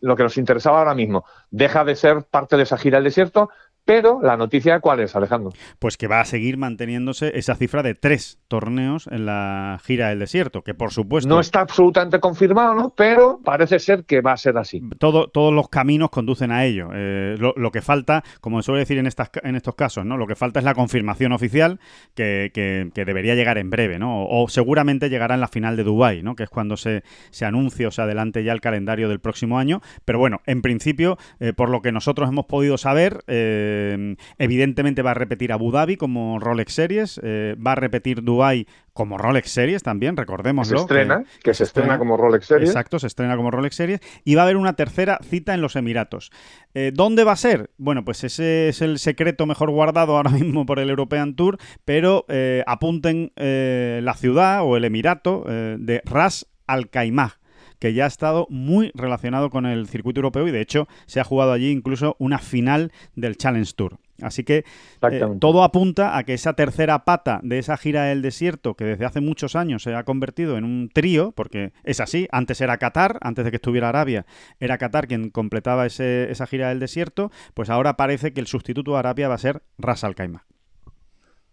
[0.00, 3.50] lo que nos interesaba ahora mismo, deja de ser parte de esa gira del desierto,
[3.88, 5.50] pero la noticia, ¿cuál es, Alejandro?
[5.78, 10.18] Pues que va a seguir manteniéndose esa cifra de tres torneos en la gira del
[10.18, 11.26] desierto, que por supuesto...
[11.26, 12.92] No está absolutamente confirmado, ¿no?
[12.94, 14.82] Pero parece ser que va a ser así.
[14.98, 16.90] Todo, todos los caminos conducen a ello.
[16.92, 20.18] Eh, lo, que falta, como suele decir en, estas, en estos casos, ¿no?
[20.18, 21.80] Lo que falta es la confirmación oficial
[22.14, 24.26] que, que, debería llegar en breve, ¿no?
[24.28, 26.36] O, seguramente llegará en la final de Dubái, ¿no?
[26.36, 29.80] Que es cuando se, se anuncia o se adelante ya el calendario del próximo año.
[30.04, 33.24] Pero bueno, en principio, eh, por lo que nosotros hemos podido saber...
[33.28, 38.22] Eh, eh, evidentemente va a repetir Abu Dhabi como Rolex Series, eh, va a repetir
[38.22, 40.78] Dubai como Rolex Series también, recordémoslo.
[40.78, 42.70] Se estrena, que, se, estrena, como Rolex Series.
[42.70, 44.00] Exacto, se estrena como Rolex Series.
[44.24, 46.30] Y va a haber una tercera cita en los Emiratos.
[46.74, 47.70] Eh, ¿Dónde va a ser?
[47.78, 52.26] Bueno, pues ese es el secreto mejor guardado ahora mismo por el European Tour, pero
[52.66, 57.37] apunten la ciudad o el Emirato de Ras Al Khaimah
[57.78, 61.24] que ya ha estado muy relacionado con el circuito europeo y de hecho se ha
[61.24, 63.98] jugado allí incluso una final del Challenge Tour.
[64.20, 64.64] Así que
[65.10, 69.04] eh, todo apunta a que esa tercera pata de esa gira del desierto, que desde
[69.04, 73.18] hace muchos años se ha convertido en un trío, porque es así, antes era Qatar,
[73.20, 74.26] antes de que estuviera Arabia,
[74.58, 78.92] era Qatar quien completaba ese, esa gira del desierto, pues ahora parece que el sustituto
[78.92, 80.44] de Arabia va a ser Ras Al Khaimah.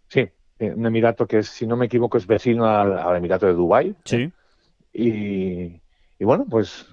[0.07, 3.95] Sí, eh, un emirato que, si no me equivoco, es vecino al, emirato de Dubái.
[4.05, 4.31] Sí.
[4.93, 5.81] Y,
[6.19, 6.86] y bueno, pues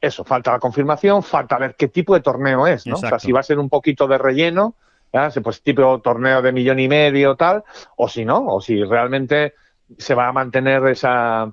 [0.00, 2.96] eso, falta la confirmación, falta ver qué tipo de torneo es, ¿no?
[2.96, 4.74] O sea, si va a ser un poquito de relleno,
[5.42, 7.64] pues tipo torneo de millón y medio tal,
[7.96, 9.54] o si no, o si realmente
[9.98, 11.52] se va a mantener esa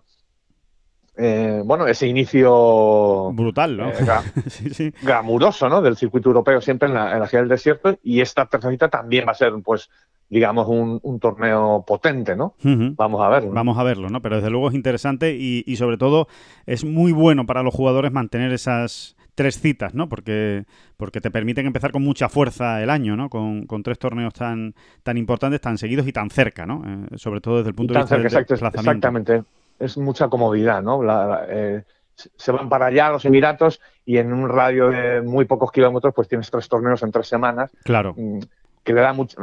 [1.16, 3.89] eh, bueno, ese inicio brutal, ¿no?
[3.89, 5.82] Eh, glamuroso, ¿no?
[5.82, 9.28] Del circuito europeo siempre en la, en la gira del desierto y esta tercera también
[9.28, 9.92] va a ser, pues,
[10.34, 12.56] digamos, un, torneo potente, ¿no?
[12.63, 13.52] Vamos a verlo.
[13.52, 14.19] Vamos a verlo, ¿no?
[14.19, 16.28] Pero desde luego es interesante y, sobre todo
[16.65, 20.10] es muy bueno para los jugadores mantener esas tres citas, ¿no?
[20.10, 20.65] Porque,
[20.98, 23.30] porque te permiten empezar con mucha fuerza el año, ¿no?
[23.30, 26.82] Con, tres torneos tan, tan importantes, tan seguidos y tan cerca, ¿no?
[26.84, 29.43] Eh, sobre todo desde el punto de vista del Exactamente.
[29.78, 31.02] Es mucha comodidad, ¿no?
[31.48, 31.84] Eh,
[32.15, 36.28] se van para allá los Emiratos y en un radio de muy pocos kilómetros pues
[36.28, 37.72] tienes tres torneos en tres semanas.
[37.84, 38.15] Claro.
[38.17, 38.39] Mm,
[38.84, 39.38] que le da mucho...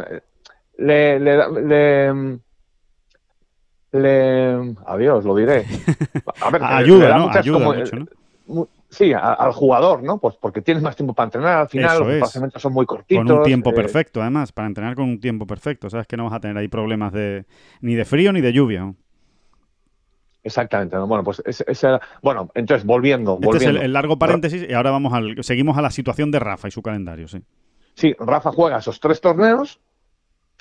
[0.81, 2.39] Le, le, le,
[3.93, 5.67] le, adiós, lo diré.
[6.41, 7.31] A ver, ayuda, ¿no?
[7.31, 8.69] Ayuda mucho, ¿no?
[8.89, 10.19] Sí, al jugador, ¿no?
[10.19, 13.25] Pues porque tienes más tiempo para entrenar al final, los desplazamientos son muy cortitos.
[13.25, 15.89] Con un tiempo eh, perfecto, además, para entrenar con un tiempo perfecto.
[15.89, 17.45] Sabes que no vas a tener ahí problemas de
[17.83, 18.93] ni de frío ni de lluvia.
[20.43, 20.97] Exactamente.
[20.99, 23.39] Bueno, pues ese, bueno, entonces volviendo.
[23.41, 26.67] Este es el, largo paréntesis y ahora vamos al, seguimos a la situación de Rafa
[26.67, 27.43] y su calendario, sí.
[27.95, 29.79] Sí, Rafa juega esos tres torneos,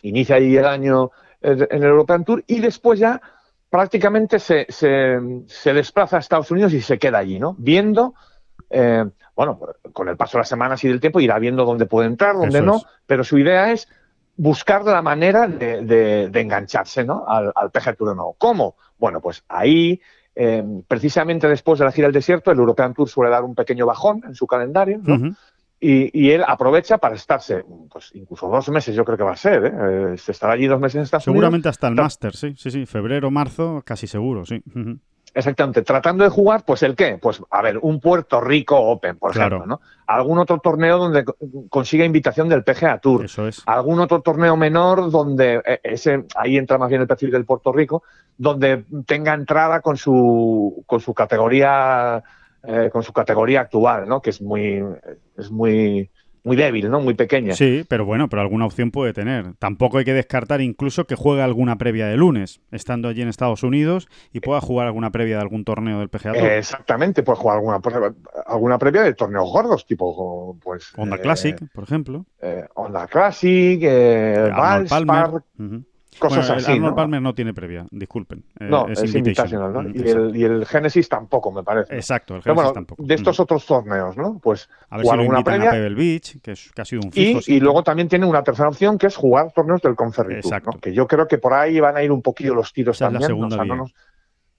[0.02, 3.22] inicia ahí el año en el European Tour y después ya
[3.70, 7.56] prácticamente se, se, desplaza a Estados Unidos y se queda allí, ¿no?
[7.58, 8.16] Viendo,
[8.70, 9.60] eh, bueno,
[9.94, 12.62] con el paso de las semanas y del tiempo irá viendo dónde puede entrar, dónde
[12.62, 13.88] no, pero su idea es
[14.36, 17.26] buscar la manera de, engancharse ¿no?
[17.28, 18.36] al, al PGA Tour no.
[18.38, 18.76] ¿Cómo?
[18.98, 20.02] Bueno, pues ahí,
[20.36, 23.86] eh, precisamente después de la gira del desierto, el European Tour suele dar un pequeño
[23.86, 25.36] bajón en su calendario, ¿no?
[25.82, 29.66] Y, él aprovecha para estarse, pues incluso dos meses, yo creo que va a ser,
[29.66, 29.72] ¿eh?
[30.14, 32.86] eh se estará allí dos meses en Estados Seguramente hasta el Master, sí, sí, sí,
[32.86, 34.62] febrero, marzo, casi seguro, sí.
[35.34, 39.32] Exactamente, tratando de jugar, pues el qué, pues a ver, un Puerto Rico Open, por
[39.32, 39.80] ejemplo, ¿no?
[40.08, 41.24] Algún otro torneo donde
[41.70, 43.26] consiga invitación del PGA Tour.
[43.26, 43.62] Eso es.
[43.66, 47.72] Algún otro torneo menor donde eh, ese, ahí entra más bien el perfil del Puerto
[47.72, 48.04] Rico,
[48.38, 52.24] donde tenga entrada con su, con su categoría
[52.64, 54.22] eh, con su categoría actual, ¿no?
[54.22, 54.84] Que es muy,
[55.38, 56.10] es muy,
[56.44, 57.00] muy débil, ¿no?
[57.00, 57.54] Muy pequeña.
[57.54, 59.54] Sí, pero bueno, pero alguna opción puede tener.
[59.60, 63.64] Tampoco hay que descartar incluso que juegue alguna previa de lunes, estando allí en Estados
[63.64, 67.82] Unidos y pueda jugar alguna previa de algún torneo del PGA exactamente, puede jugar alguna,
[68.46, 72.26] alguna previa de torneos gordos, tipo pues Honda Classic, por ejemplo.
[72.42, 75.44] Eh, Honda Classic, eh, Valspar,
[76.20, 76.74] cosas así.
[76.74, 78.44] Arnold Palmer no tiene previa, disculpen.
[78.60, 79.90] Eh, no, es, invitational, ¿no?
[79.90, 81.96] Y el, y el, Genesis tampoco, me parece.
[81.96, 83.04] Exacto, el Genesis tampoco.
[83.04, 84.40] De estos otros torneos, ¿no?
[84.42, 85.70] Pues a ver jugar si una previa.
[85.70, 87.40] A Pebble Beach, que, es, que, ha sido un fijo.
[87.48, 90.72] Y, y, luego también tiene una tercera opción que es jugar torneos del Conferry Exacto.
[90.74, 90.80] ¿no?
[90.80, 93.24] Que yo creo que por ahí van a ir un poquillo los tiros Esa también.
[93.24, 93.62] Es la segunda ¿no?
[93.62, 93.94] O sea, no nos,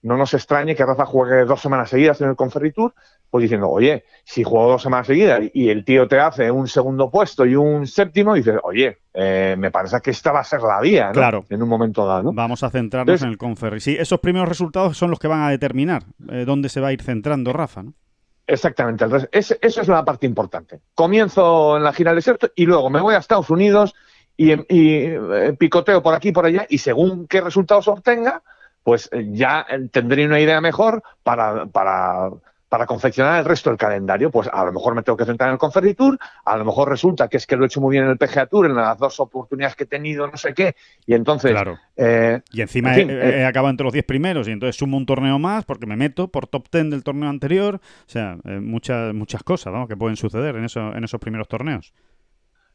[0.03, 2.95] no nos extrañe que Rafa juegue dos semanas seguidas en el Conferry Tour,
[3.29, 7.11] pues diciendo, oye, si juego dos semanas seguidas y el tío te hace un segundo
[7.11, 10.81] puesto y un séptimo, dices, oye, eh, me parece que esta va a ser la
[10.81, 11.13] vía, ¿no?
[11.13, 11.45] Claro.
[11.49, 12.33] En un momento dado, ¿no?
[12.33, 13.81] Vamos a centrarnos en el Conferry.
[13.81, 16.93] Sí, esos primeros resultados son los que van a determinar eh, dónde se va a
[16.93, 17.95] ir centrando Rafa, ¿no?
[18.47, 20.81] Exactamente, eso es la parte importante.
[20.97, 23.95] Comienzo en la gira del desierto y luego me voy a Estados Unidos
[24.37, 28.43] y, y eh, picoteo por aquí y por allá y según qué resultados obtenga,
[28.91, 32.29] pues eh, ya eh, tendría una idea mejor para, para,
[32.69, 34.33] para, confeccionar el resto del calendario.
[34.33, 36.89] Pues a lo mejor me tengo que centrar en el Conferry Tour, a lo mejor
[36.89, 38.99] resulta que es que lo he hecho muy bien en el PGA Tour, en las
[38.99, 40.75] dos oportunidades que he tenido, no sé qué,
[41.07, 41.53] y entonces...
[41.53, 41.79] Claro.
[41.97, 45.65] Eh, y encima he, acabado entre los 10 primeros y entonces sumo un torneo más
[45.65, 47.77] porque me meto por top 10 del torneo anterior.
[47.77, 49.87] O sea, muchas, muchas cosas ¿no?
[49.87, 51.93] que pueden suceder en, eso, en esos primeros torneos.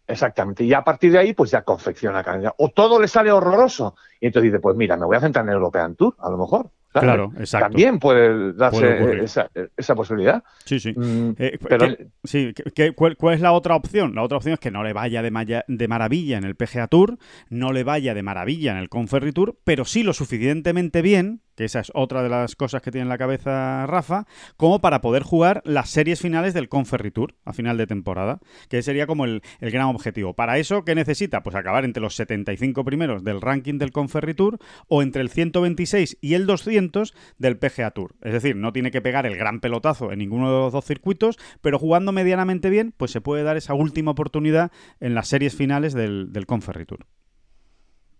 [0.07, 0.63] Exactamente.
[0.63, 2.55] Y a partir de ahí, pues ya confecciona calendario.
[2.59, 3.95] O todo le sale horroroso.
[4.19, 6.37] Y entonces dice, pues mira, me voy a centrar en el European Tour, a lo
[6.37, 6.69] mejor.
[7.01, 7.67] Claro, exacto.
[7.67, 10.43] También puede darse esa, esa, posibilidad.
[10.63, 10.93] Sí, sí.
[10.95, 11.87] Mm, eh, pero...
[12.23, 12.53] sí
[12.95, 14.15] cuál, es la otra opción?
[14.15, 17.17] La otra opción es que no le vaya de, de, maravilla en el PGA Tour,
[17.49, 21.65] no le vaya de maravilla en el Conferry Tour, pero sí lo suficientemente bien que
[21.65, 24.25] esa es otra de las cosas que tiene en la cabeza Rafa,
[24.57, 28.39] como para poder jugar las series finales del Conferry Tour a final de temporada,
[28.69, 30.33] que sería como el, gran objetivo.
[30.33, 31.43] Para eso, ¿qué necesita?
[31.43, 36.17] Pues acabar entre los 75 primeros del ranking del Conferry Tour o entre el 126
[36.21, 38.15] y el 200 del PGA Tour.
[38.21, 41.37] Es decir, no tiene que pegar el gran pelotazo en ninguno de los dos circuitos,
[41.61, 45.93] pero jugando medianamente bien, pues se puede dar esa última oportunidad en las series finales
[45.93, 47.05] del, del Conferry Tour.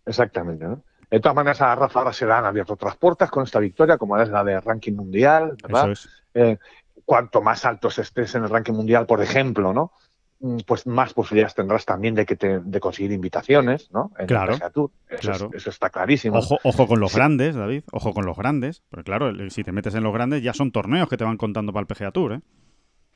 [0.05, 0.83] Exactamente, ¿no?
[1.09, 3.97] De todas maneras, a Rafa ahora se le han abierto otras puertas con esta victoria,
[3.97, 5.93] como es la de ranking mundial, ¿verdad?
[6.33, 6.57] Eh,
[7.05, 9.91] cuanto más altos estés en el ranking mundial, por ejemplo, ¿no?
[10.39, 14.11] Mm, pues más posibilidades tendrás también de que te, de conseguir invitaciones, ¿no?
[14.27, 14.91] claro, eso,
[15.21, 15.49] claro.
[15.53, 16.39] eso, está clarísimo.
[16.39, 19.95] Ojo, ojo con los grandes, David, ojo con los grandes, porque claro, si te metes
[19.95, 22.41] en los grandes ya son torneos que te van contando para el PGA Tour, ¿eh?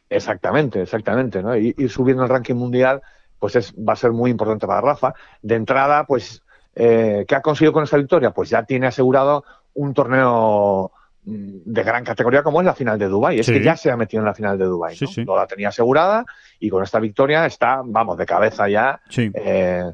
[0.09, 1.55] Exactamente, exactamente, ¿no?
[1.55, 3.01] Y ir subiendo el ranking mundial,
[3.37, 5.13] pues es, va a ser muy importante para Rafa.
[5.41, 6.41] De entrada, pues
[6.81, 8.31] eh, ¿Qué ha conseguido con esta victoria?
[8.31, 10.93] Pues ya tiene asegurado un torneo
[11.25, 13.37] mm, de gran categoría como es la final de Dubai.
[13.37, 14.95] Es que ya se ha metido en la final de Dubai.
[15.25, 15.35] ¿no?
[15.35, 16.25] la tenía asegurada
[16.57, 19.01] y con esta victoria está, vamos, de cabeza ya.
[19.17, 19.91] Eh,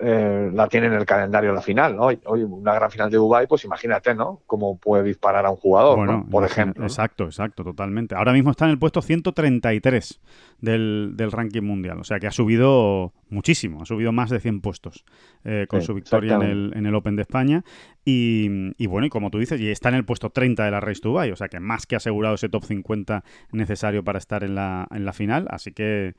[0.00, 2.04] eh, la tiene en el calendario la final, ¿no?
[2.04, 4.42] Hoy, una gran final de Dubai, pues imagínate, ¿no?
[4.46, 6.24] Cómo puede disparar a un jugador, ¿no?
[6.30, 6.84] Por ejemplo.
[6.84, 8.14] Exacto, exacto, totalmente.
[8.14, 10.20] Ahora mismo está en el puesto 133
[10.60, 14.60] del, del ranking mundial, o sea que ha subido muchísimo, ha subido más de 100
[14.60, 15.04] puestos
[15.44, 17.64] eh, con su victoria en el, en el, Open de España.
[18.04, 20.80] Y, y, bueno, y como tú dices, y está en el puesto 30 de la
[20.80, 24.54] Race Dubai, o sea que más que asegurado ese top 50 necesario para estar en
[24.54, 26.14] la, en la final, así que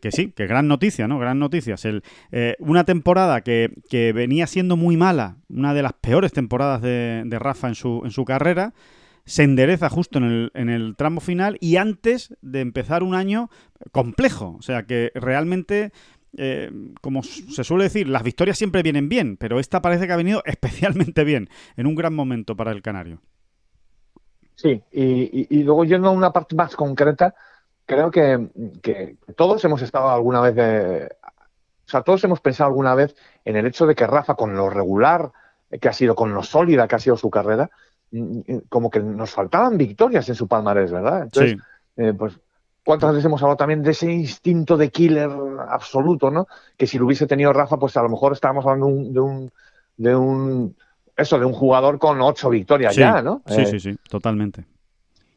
[0.00, 1.18] que, sí, que gran noticia, ¿no?
[1.18, 1.84] Gran noticias.
[1.84, 3.70] El, eh, una temporada que,
[4.14, 8.24] venía siendo muy mala, una de las peores temporadas de, Rafa en su, en su
[8.24, 8.72] carrera,
[9.24, 13.50] se endereza justo en el, en el tramo final y antes de empezar un año
[13.92, 14.56] complejo.
[14.58, 15.92] O sea que realmente
[16.36, 16.70] eh,
[17.00, 20.42] como se suele decir, las victorias siempre vienen bien, pero esta parece que ha venido
[20.46, 23.20] especialmente bien, en un gran momento para el Canario.
[24.54, 27.34] Sí, y, y luego yendo a una parte más concreta,
[27.90, 31.08] creo que, todos hemos estado alguna vez de,
[31.86, 34.70] o sea, todos hemos pensado alguna vez en el hecho de que Rafa, con lo
[34.70, 35.32] regular
[35.80, 37.68] que ha sido, con lo sólida que ha sido su carrera,
[38.68, 41.24] como que nos faltaban victorias en su palmarés, ¿verdad?
[41.24, 41.56] Entonces,
[41.96, 42.38] eh, pues,
[42.84, 45.30] ¿cuántas veces hemos hablado también de ese instinto de killer
[45.68, 46.46] absoluto, ¿no?
[46.76, 49.52] Que si lo hubiese tenido Rafa, pues a lo mejor estábamos hablando de un,
[49.96, 50.76] de un,
[51.16, 53.42] eso, de un jugador con ocho victorias ya, ¿no?
[53.46, 54.64] Sí, sí, sí, totalmente.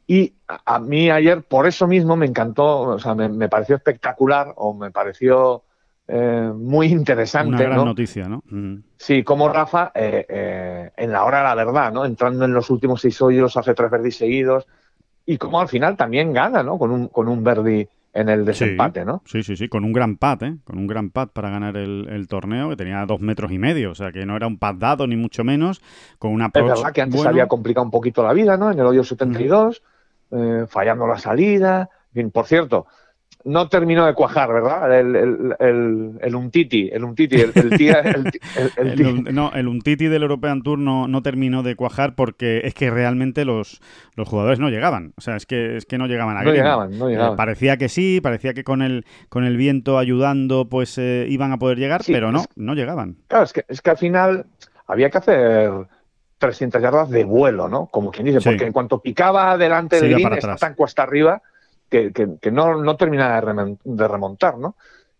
[0.05, 4.73] Y a, mí ayer, por eso mismo, me encantó, o sea, me, pareció espectacular o
[4.73, 5.63] me pareció
[6.07, 7.55] eh, muy interesante.
[7.55, 8.43] Una gran noticia, ¿no?
[8.97, 12.05] Sí, como Rafa, eh, eh, en la hora de la verdad, ¿no?
[12.05, 14.67] Entrando en los últimos seis hoyos, hace tres verdis seguidos
[15.25, 16.77] y como al final también gana, ¿no?
[16.77, 19.23] Con un, con un verdi en el desempate, ¿no?
[19.25, 20.57] Sí, sí, sí, con un gran pad, ¿eh?
[20.63, 23.95] Con un gran pad para ganar el, torneo, que tenía dos metros y medio, o
[23.95, 25.81] sea, que no era un pad dado ni mucho menos,
[26.19, 28.71] con una Es verdad que antes había complicado un poquito la vida, ¿no?
[28.71, 29.81] En el hoyo 72,
[30.35, 31.89] eh, fallando la salida.
[32.31, 32.85] Por cierto,
[33.45, 34.99] no terminó de cuajar, ¿verdad?
[34.99, 37.51] El, el, el, el Untiti, el Untiti, el,
[38.77, 42.89] el, no, el Untiti del European Tour no, no, terminó de cuajar porque es que
[42.89, 43.81] realmente los,
[44.15, 45.13] los jugadores no llegaban.
[45.17, 47.33] O sea, es que, es que no llegaban a No llegaban, no llegaban.
[47.33, 51.51] Eh, parecía que sí, parecía que con el, con el viento ayudando pues eh, iban
[51.51, 53.17] a poder llegar, pero no, no llegaban.
[53.27, 54.45] Claro, es que, es que al final
[54.87, 55.71] había que hacer
[56.43, 57.85] 300 yardas de vuelo, ¿no?
[57.85, 61.41] Como quien dice, porque en cuanto picaba adelante del green, está tan cuesta arriba
[61.89, 64.75] que, que, no, no termina de remontar, ¿no?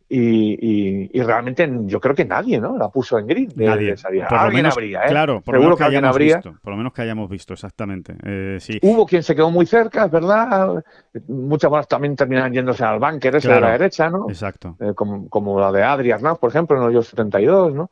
[0.09, 2.77] Y, y, realmente yo creo que nadie, ¿no?
[2.77, 3.53] La puso en green.
[3.55, 3.95] Nadie.
[3.95, 5.07] Por lo menos, habría, ¿eh?
[5.07, 6.35] Claro, por Seguro lo menos que, hayamos habría.
[6.35, 8.15] Visto, por lo menos que hayamos visto, exactamente.
[8.23, 8.79] Eh, sí.
[8.81, 10.83] Hubo quien se quedó muy cerca, es verdad.
[11.29, 14.25] Muchas bolas también terminan yéndose al bunker ese de la derecha, ¿no?
[14.27, 14.75] Exacto.
[14.81, 16.35] Eh, como, como, la de Adrián, ¿no?
[16.35, 17.89] por ejemplo, en los 72, ¿no?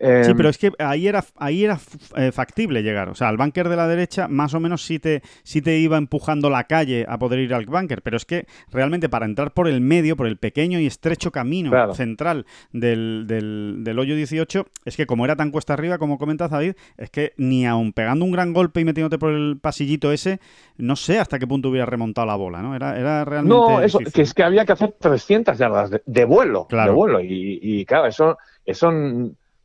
[0.00, 1.78] Sí, em, pero es que ahí era, ahí era
[2.16, 3.08] eh, factible llegar.
[3.10, 5.98] O sea, al búnker de la derecha más o menos sí te, sí te iba
[5.98, 8.02] empujando la calle a poder ir al búnker.
[8.02, 11.94] Pero es que realmente para entrar por el medio, por el pequeño y estrecho camino
[11.94, 16.74] central del, del, hoyo 18, es que como era tan cuesta arriba, como comenta David,
[16.96, 20.40] es que ni aun pegando un gran golpe y metiéndote por el pasillito ese,
[20.78, 22.74] no sé hasta qué punto hubiera remontado la bola, ¿no?
[22.74, 23.54] Era, era realmente.
[23.54, 26.66] No, eso, que es que había que hacer 300 yardas de, vuelo.
[26.68, 26.92] Claro.
[26.92, 27.20] De vuelo.
[27.20, 28.90] Y, y claro, eso, eso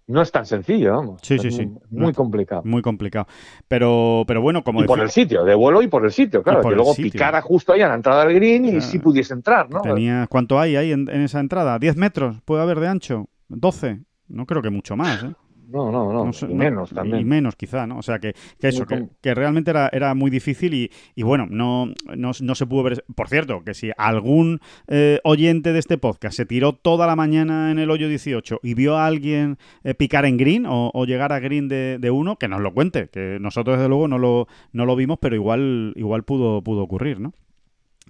[0.07, 1.21] no es tan sencillo, vamos.
[1.23, 1.67] Sí, sí, sí.
[1.89, 2.61] Muy, complicado.
[2.63, 3.27] Muy complicado.
[3.67, 4.83] Pero, pero bueno, como.
[4.83, 6.61] Y por el sitio, de vuelo y por el sitio, claro.
[6.61, 9.81] Que luego picara justo ahí a la entrada del green y si pudiese entrar, ¿no?
[9.81, 11.79] Tenía, ¿Cuánto hay ahí en, en, esa entrada?
[11.79, 13.29] ¿10 metros puede haber de ancho?
[13.49, 14.03] ¿12?
[14.27, 15.33] No creo que mucho más, ¿eh?
[15.75, 17.19] No, no, no, y menos también.
[17.19, 17.97] Y menos quizá, ¿no?
[17.97, 22.31] O sea, que, eso, que, realmente era, era muy difícil y, y bueno, no, no,
[22.39, 23.03] no, se pudo ver...
[23.13, 27.71] Por cierto, que si algún eh, oyente de este podcast se tiró toda la mañana
[27.71, 31.39] en el hoyo 18 y vio a alguien eh, picar en green o, llegar a
[31.39, 34.85] green de, de, uno, que nos lo cuente, que nosotros desde luego no lo, no
[34.85, 37.33] lo vimos, pero igual, igual pudo, pudo ocurrir, ¿no?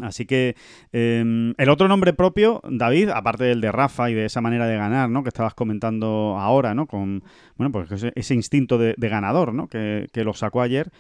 [0.02, 0.56] Así que
[0.92, 4.76] em, el otro nombre propio, David, aparte del de Rafa y de esa manera de
[4.76, 5.24] ganar, ¿no?
[5.24, 6.86] Que estabas comentando ahora, ¿no?
[6.86, 7.24] Con
[7.56, 9.68] bueno, pues ese, instinto de, ganador, ¿no?
[9.68, 10.92] Que, lo sacó ayer.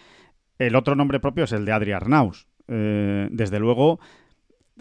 [0.59, 2.47] El otro nombre propio es el de Adri Arnaus.
[2.67, 3.99] Eh, desde luego,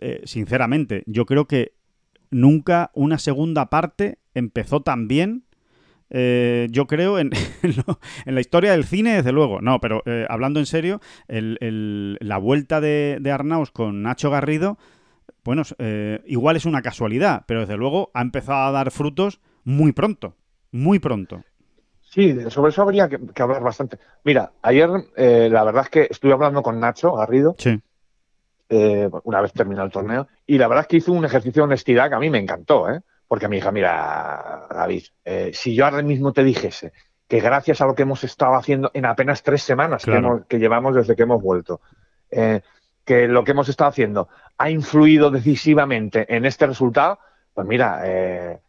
[0.00, 1.72] eh, sinceramente, yo creo que
[2.30, 5.44] nunca una segunda parte empezó tan bien
[6.10, 7.30] eh, yo creo en,
[8.26, 9.60] en, la historia del cine, desde luego.
[9.60, 14.78] No, pero eh, hablando en serio, la vuelta de, de, Arnaus con Nacho Garrido,
[15.44, 19.92] bueno, eh, igual es una casualidad, pero desde luego ha empezado a dar frutos muy
[19.92, 20.36] pronto,
[20.70, 21.42] muy pronto.
[22.00, 23.98] Sí, sobre eso habría que, hablar bastante.
[24.22, 27.56] Mira, ayer la verdad es que estuve hablando con Nacho Garrido.
[27.58, 27.80] Sí.
[28.68, 32.08] una vez terminado el torneo, y la verdad es que hizo un ejercicio de honestidad
[32.08, 33.00] que a mí me encantó, ¿eh?
[33.28, 36.92] Porque me dijo, mira, David, eh, si yo ahora mismo te dijese
[37.28, 41.16] que gracias a lo que hemos estado haciendo en apenas tres semanas que, llevamos desde
[41.16, 41.80] que hemos vuelto,
[42.30, 42.60] eh,
[43.04, 47.18] que lo que hemos estado haciendo ha influido decisivamente en este resultado,
[47.52, 48.60] pues mira, eh,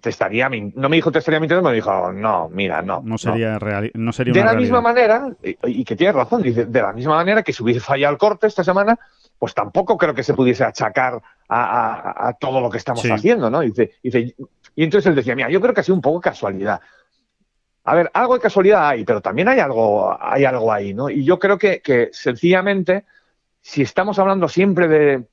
[0.00, 3.02] te estaría, no me dijo te estaría mintiendo, me dijo, no, mira, no.
[3.04, 6.82] No sería, Real, no sería De la misma manera, y, que tiene razón, dice, de
[6.82, 8.98] la misma manera que si hubiese fallado el corte esta semana,
[9.44, 13.60] pues tampoco creo que se pudiese achacar a, todo lo que estamos haciendo, ¿no?
[13.60, 14.34] Dice, dice,
[14.74, 16.80] y entonces él decía, mira, yo creo que ha sido un poco casualidad.
[17.84, 21.10] A ver, algo de casualidad hay, pero también hay algo, hay algo ahí, ¿no?
[21.10, 23.04] Y yo creo que, que sencillamente,
[23.60, 25.24] si estamos hablando siempre de,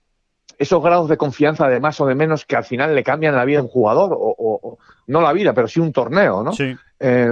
[0.58, 3.46] esos grados de confianza de más o de menos que al final le cambian la
[3.46, 6.52] vida a un jugador, o, no la vida, pero sí un torneo, ¿no?
[6.52, 6.76] Sí.
[7.00, 7.32] Eh,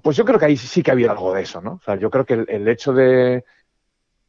[0.00, 1.72] pues yo creo que ahí sí que ha habido algo de eso, ¿no?
[1.72, 3.44] O sea, yo creo que el, hecho de.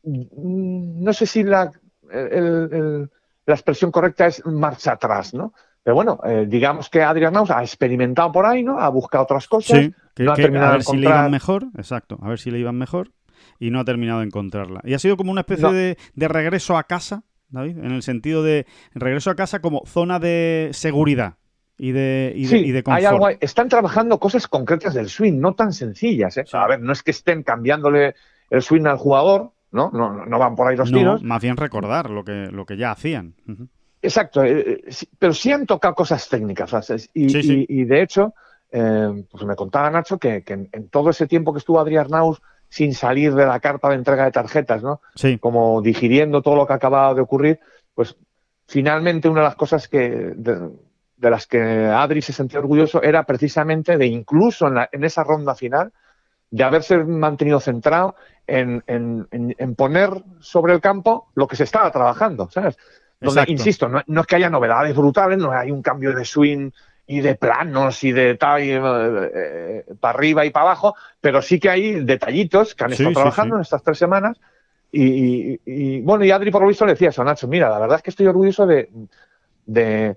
[0.08, 1.72] No sé si la,
[2.10, 5.54] la expresión correcta es marcha atrás, ¿no?
[5.84, 8.80] Pero bueno, eh, digamos que Adrián Naus ha experimentado por ahí, ¿no?
[8.80, 9.80] Ha buscado otras cosas.
[9.80, 13.12] Sí, que, a ver si le iban mejor, exacto, a ver si le iban mejor
[13.60, 14.82] y no ha terminado de encontrarla.
[14.84, 18.44] Y ha sido como una especie de, de regreso a casa David, en el sentido
[18.44, 21.36] de regreso a casa como zona de seguridad
[21.78, 22.98] y de, y de, y confort.
[22.98, 26.38] Hay algo, están trabajando cosas concretas del swing, no tan sencillas.
[26.38, 26.46] ¿eh?
[26.52, 28.16] A ver, no es que estén cambiándole
[28.50, 29.90] el swing al jugador, ¿no?
[29.94, 31.24] No, no van por ahí los tiros.
[31.24, 33.36] Más bien recordar lo que, lo que ya hacían.
[34.02, 36.72] Exacto, eh, eh, pero sí han tocado cosas técnicas.
[37.14, 38.34] Y, de hecho,
[38.70, 42.94] pues me contaba Nacho que, en, en, todo ese tiempo que estuvo Adrián Naus sin
[42.94, 45.00] salir de la carta de entrega de tarjetas, ¿no?
[45.16, 45.38] Sí.
[45.38, 47.60] Como digiriendo todo lo que acababa de ocurrir,
[47.94, 48.18] pues
[48.66, 53.98] finalmente una de las cosas que de, las que Adri se sentía orgulloso era precisamente
[53.98, 55.94] de incluso en, en esa ronda final
[56.50, 58.16] de haberse mantenido centrado
[58.48, 62.78] en, en, poner sobre el campo lo que se estaba trabajando, ¿sabes?
[63.20, 66.72] Donde, insisto, no, no, es que haya novedades brutales, no hay un cambio de swing
[67.08, 71.42] y de planos y de tal, y, eh, eh, para arriba y para abajo, pero
[71.42, 74.38] sí que hay detallitos que han estado trabajando en estas tres semanas.
[74.92, 78.04] Y, bueno, y Adri por lo visto le decía eso, Nacho, mira, la verdad es
[78.04, 78.90] que estoy orgulloso de,
[79.66, 80.16] de,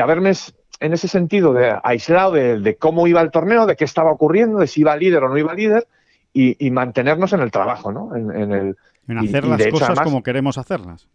[0.00, 0.32] haberme
[0.80, 4.66] en ese sentido de aislado de, cómo iba el torneo, de qué estaba ocurriendo, de
[4.66, 5.86] si iba líder o no iba líder,
[6.32, 8.14] y, mantenernos en el trabajo, ¿no?
[8.16, 11.08] En, el, en hacer las cosas como queremos hacerlas.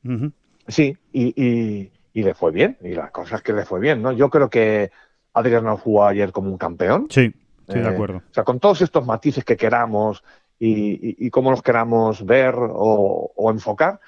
[0.68, 4.14] Sí, y, y, le fue bien, y las cosas que le fue bien, ¿no?
[4.14, 4.92] Yo creo que
[5.34, 7.08] Adrián no jugó ayer como un campeón.
[7.10, 8.18] Sí, estoy de eh, acuerdo.
[8.18, 10.24] O sea, con todos estos matices que queramos
[10.60, 14.00] y, y, cómo los queramos ver o, enfocar,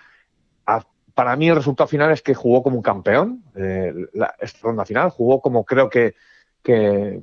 [1.14, 3.43] para mí el resultado final es que jugó como un campeón.
[3.55, 6.16] Eh, la, esta ronda final jugó como creo que,
[6.64, 7.22] que,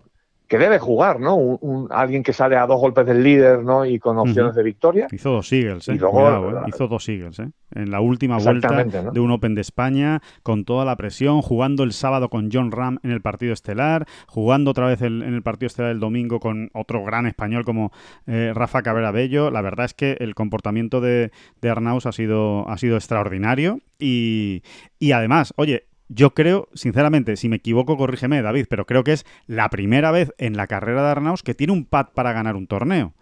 [0.48, 1.36] que debe jugar, ¿no?
[1.36, 3.84] Un, alguien que sale a dos golpes del líder, ¿no?
[3.84, 5.06] Y con opciones de victoria.
[5.12, 5.92] Hizo dos Eagles, ¿eh?
[5.92, 6.60] ¿eh?
[6.66, 7.50] Hizo dos Eagles, ¿eh?
[7.74, 11.92] En la última vuelta de un Open de España, con toda la presión, jugando el
[11.92, 15.92] sábado con John Ram en el partido estelar, jugando otra vez en el partido estelar
[15.92, 17.92] el domingo con otro gran español como
[18.26, 19.50] eh, Rafa Cabrera Bello.
[19.50, 21.30] La verdad es que el comportamiento de,
[21.60, 24.62] de Arnaus ha sido, ha sido extraordinario y,
[24.98, 29.26] y además, oye, yo creo, sinceramente, si me equivoco, corrígeme, David, pero creo que es
[29.46, 32.66] la primera vez en la carrera de Arnaus que tiene un pad para ganar un
[32.66, 33.12] torneo.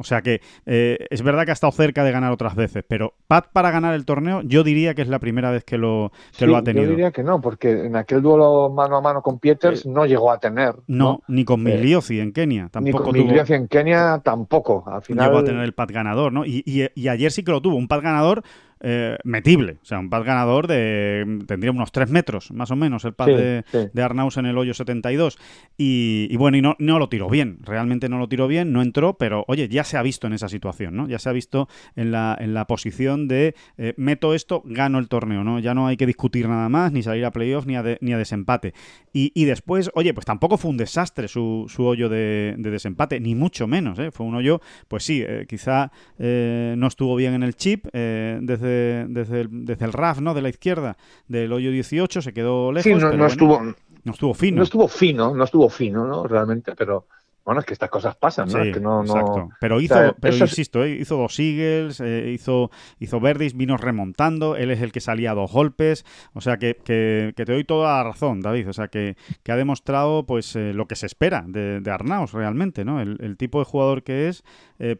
[0.00, 3.12] O sea que eh, es verdad que ha estado cerca de ganar otras veces, pero
[3.28, 6.46] pad para ganar el torneo, yo diría que es la primera vez que lo, que
[6.46, 6.86] lo ha tenido.
[6.86, 10.06] Yo diría que no, porque en aquel duelo mano a mano con Pieters eh, no
[10.06, 10.74] llegó a tener.
[10.86, 12.70] No, ni con eh, Migliosi en Kenia.
[12.70, 14.84] Tampoco ni con Migliosi en Kenia tampoco.
[14.86, 15.28] Al final...
[15.28, 16.46] Llegó a tener el pad ganador, ¿no?
[16.46, 18.42] Y, y ayer sí que lo tuvo, un pad ganador
[18.82, 19.76] eh, metible.
[19.82, 21.44] O sea, un pad ganador de.
[21.46, 25.38] tendría unos 3 metros, más o menos, el pad de, Arnaus en el hoyo 72.
[25.76, 27.58] Y, y bueno, y no, no, lo tiró bien.
[27.60, 30.48] Realmente no lo tiró bien, no entró, pero oye, ya se ha visto en esa
[30.48, 31.08] situación, ¿no?
[31.08, 35.08] Ya se ha visto en la, en la posición de eh, meto esto, gano el
[35.08, 35.58] torneo, ¿no?
[35.58, 38.18] Ya no hay que discutir nada más, ni salir a playoff, ni a, ni a
[38.18, 38.72] desempate.
[39.12, 43.34] Y, y, después, oye, pues tampoco fue un desastre su, su hoyo de, desempate, ni
[43.34, 44.10] mucho menos, ¿eh?
[44.10, 49.48] Fue un hoyo, pues sí, quizá no estuvo bien en el chip desde desde, el,
[49.64, 50.34] desde el RAF, ¿no?
[50.34, 50.96] De la izquierda,
[51.28, 52.84] del hoyo 18, se quedó lejos.
[52.84, 54.56] Sí, no, estuvo, no estuvo fino.
[54.58, 56.24] No estuvo fino, no estuvo fino, ¿no?
[56.24, 57.06] Realmente, pero
[57.44, 58.62] bueno, es que estas cosas pasan, ¿no?
[58.62, 59.48] que no, exacto.
[59.60, 60.90] Pero hizo, pero insisto, ¿eh?
[61.00, 65.34] hizo dos Eagles, eh, hizo, hizo Verdis, vino remontando, él es el que salía a
[65.34, 66.04] dos golpes,
[66.34, 69.56] o sea que, que, te doy toda la razón, David, o sea que, que ha
[69.56, 73.00] demostrado pues eh, lo que se espera de, de Arnaus realmente, ¿no?
[73.00, 74.44] El, tipo de jugador que es,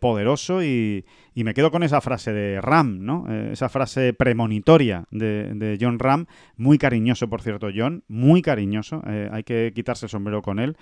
[0.01, 1.05] poderoso y,
[1.35, 3.27] me quedo con esa frase de Ram, ¿no?
[3.51, 6.27] esa frase premonitoria de, John Ram,
[6.59, 9.03] muy cariñoso, por cierto, John, muy cariñoso,
[9.33, 10.77] hay que quitarse el sombrero con él,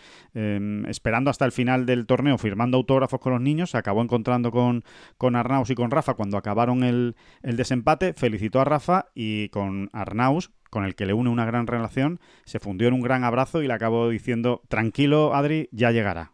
[0.88, 4.82] esperando hasta el final del torneo firmando autógrafos con los niños, se acabó encontrando con,
[5.16, 10.50] con Arnaus y con Rafa cuando acabaron el, desempate, felicitó a Rafa y con Arnaus,
[10.70, 13.68] con el que le une una gran relación, se fundió en un gran abrazo y
[13.68, 16.32] le acabó diciendo, tranquilo Adri, ya llegará.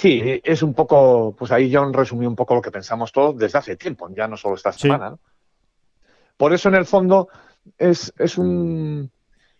[0.00, 0.20] Sí.
[0.20, 3.58] Sí, es un poco, pues ahí John resumió un poco lo que pensamos todos desde
[3.58, 5.14] hace tiempo, ya no solo esta semana.
[6.36, 7.28] Por eso, en el fondo,
[7.76, 9.10] es, es un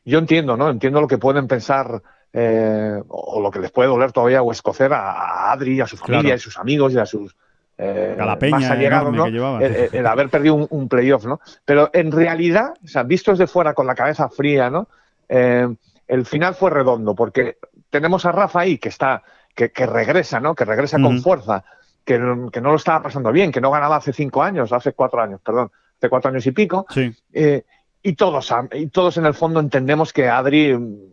[0.04, 0.70] yo entiendo, ¿no?
[0.70, 4.92] Entiendo lo que pueden pensar eh, o lo que les puede doler todavía o escocer
[4.92, 7.36] a, Adri, a su familia, y a sus amigos y a sus
[7.76, 9.58] eh, a la peña ¿no?
[9.60, 11.40] el, haber perdido un, playoff, ¿no?
[11.64, 14.88] Pero en realidad, o sea, vistos de fuera con la cabeza fría, ¿no?
[15.28, 15.66] Eh,
[16.06, 19.22] el final fue redondo porque tenemos a Rafa ahí que está,
[19.54, 20.54] que, regresa, ¿no?
[20.54, 21.64] Que regresa con fuerza,
[22.04, 22.14] que,
[22.52, 25.40] que, no lo estaba pasando bien, que no ganaba hace cinco años, hace cuatro años,
[25.44, 26.86] perdón, hace cuatro años y pico.
[26.88, 27.14] Sí.
[27.32, 27.64] Eh,
[28.02, 30.70] y todos, y todos en el fondo entendemos que a Adri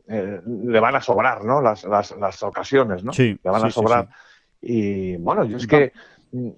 [0.07, 1.61] eh, le van a sobrar, ¿no?
[1.61, 3.11] Las, las, las ocasiones, ¿no?
[3.11, 4.07] Sí, le van a sobrar.
[4.61, 5.91] y bueno, yo es que,
[6.31, 6.49] mm,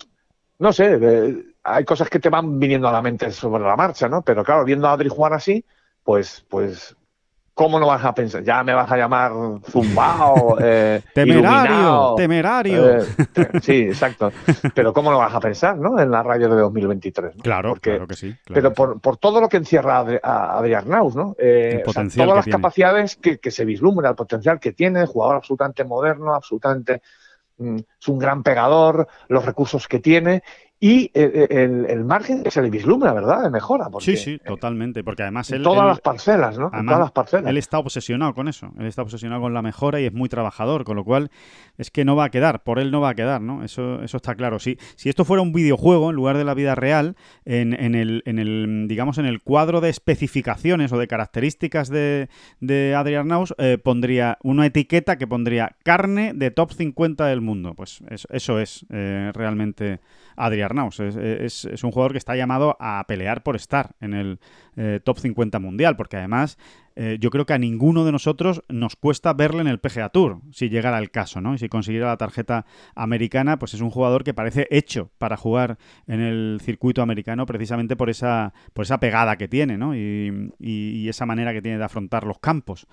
[0.60, 4.08] no sé, eh, hay cosas que te van viniendo a la mente sobre la marcha,
[4.08, 4.22] ¿no?
[4.22, 5.66] Pero claro, viendo a Adri jugar así,
[6.04, 6.96] pues, pues
[7.60, 8.42] ¿Cómo no vas a pensar?
[8.42, 9.34] Ya me vas a llamar
[9.70, 13.00] zumbao, eh, temerario, temerario.
[13.02, 13.06] Eh,
[13.62, 14.32] sí, exacto.
[14.74, 16.00] Pero ¿cómo no vas a pensar, no?
[16.00, 17.36] En la radio de 2023.
[17.44, 18.34] Claro, claro que sí.
[18.46, 21.36] pero por, por, todo lo que encierra a Adrián Naus, ¿no?
[21.38, 26.34] Eh, todas las capacidades que, que, se vislumbra, el potencial que tiene, jugador absolutamente moderno,
[26.34, 27.02] absolutamente
[27.58, 30.44] mm, es un gran pegador, los recursos que tiene
[30.82, 33.44] y eh, eh, el, margen que se le vislumbra, ¿verdad?
[33.44, 33.90] De mejora.
[34.00, 35.04] sí, sí, totalmente.
[35.04, 35.62] Porque además él.
[35.62, 36.72] todas las parcelas, ¿no?
[36.72, 37.50] Todas las parcelas.
[37.50, 38.72] Él está obsesionado con eso.
[38.80, 41.32] Él está obsesionado con la mejora y es muy trabajador, con lo cual
[41.78, 42.64] es que no va a quedar.
[42.64, 43.62] Por él no va a quedar, ¿no?
[43.66, 44.58] Eso, eso está claro.
[44.60, 48.24] Si, si esto fuera un videojuego en lugar de la vida real, en, en, el,
[48.26, 52.30] en el, digamos, en el cuadro de especificaciones o de características de,
[52.62, 57.74] de Adrian Naus, eh, pondría una etiqueta que pondría carne de top 50 del mundo.
[57.76, 60.00] Pues eso, eso es realmente
[60.38, 61.00] Adrián Arnaus.
[61.00, 64.40] Es, un jugador que está llamado a pelear por estar en el
[64.76, 66.58] eh, top 50 mundial, porque además
[66.96, 70.42] eh, yo creo que a ninguno de nosotros nos cuesta verle en el PGA Tour,
[70.52, 71.54] si llegara el caso, ¿no?
[71.54, 75.78] Y si consiguiera la tarjeta americana, pues es un jugador que parece hecho para jugar
[76.08, 79.96] en el circuito americano precisamente por esa, por esa pegada que tiene, ¿no?
[79.96, 82.86] Y, esa manera que tiene de afrontar los campos.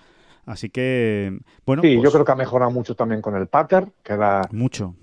[0.45, 1.83] Así que, bueno.
[1.83, 4.41] Sí, yo pues creo que ha mejorado mucho también con el pater, que era.
[4.51, 4.95] Mucho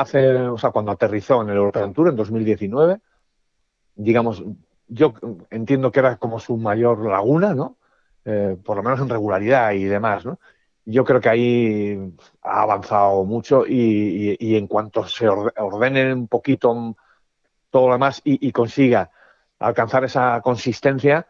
[0.00, 3.00] hace, o sea, cuando aterrizó en el European Tour en 2019,
[3.94, 4.42] digamos,
[4.88, 5.14] yo
[5.50, 7.76] entiendo que era como su mayor laguna, ¿no?
[8.24, 10.38] Eh, por lo menos en regularidad y demás, ¿no?
[10.84, 16.96] Yo creo que ahí ha avanzado mucho y, en cuanto se ordene un poquito
[17.70, 19.10] todo lo demás y, consiga
[19.58, 21.26] alcanzar esa consistencia,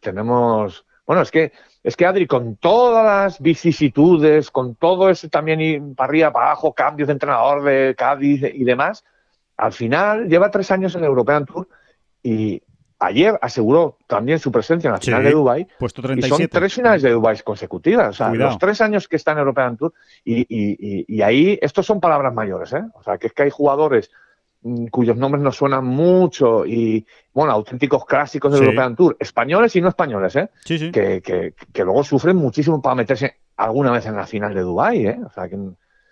[0.00, 1.52] tenemos, bueno, es que
[1.84, 6.72] es que Adri, con todas las vicisitudes, con todo ese también para arriba, para abajo,
[6.72, 9.04] cambios de entrenador de Cádiz y demás,
[9.58, 11.68] al final lleva tres años en el European Tour
[12.22, 12.62] y
[12.98, 17.02] ayer aseguró también su presencia en la final de Dubai puesto y son tres finales
[17.02, 19.92] de Dubai consecutivas, o sea, los tres años que está en European Tour
[20.24, 20.46] y,
[21.06, 22.82] y, ahí, estos son palabras mayores, ¿eh?
[22.94, 24.10] o sea, que es que hay jugadores
[24.90, 29.88] cuyos nombres nos suenan mucho y, bueno, auténticos clásicos del European Tour, españoles y no
[29.88, 30.50] españoles, ¿eh?
[30.64, 35.06] Que, que, que, luego sufren muchísimo para meterse alguna vez en la final de Dubái,
[35.06, 35.20] ¿eh?
[35.24, 35.58] O sea, que,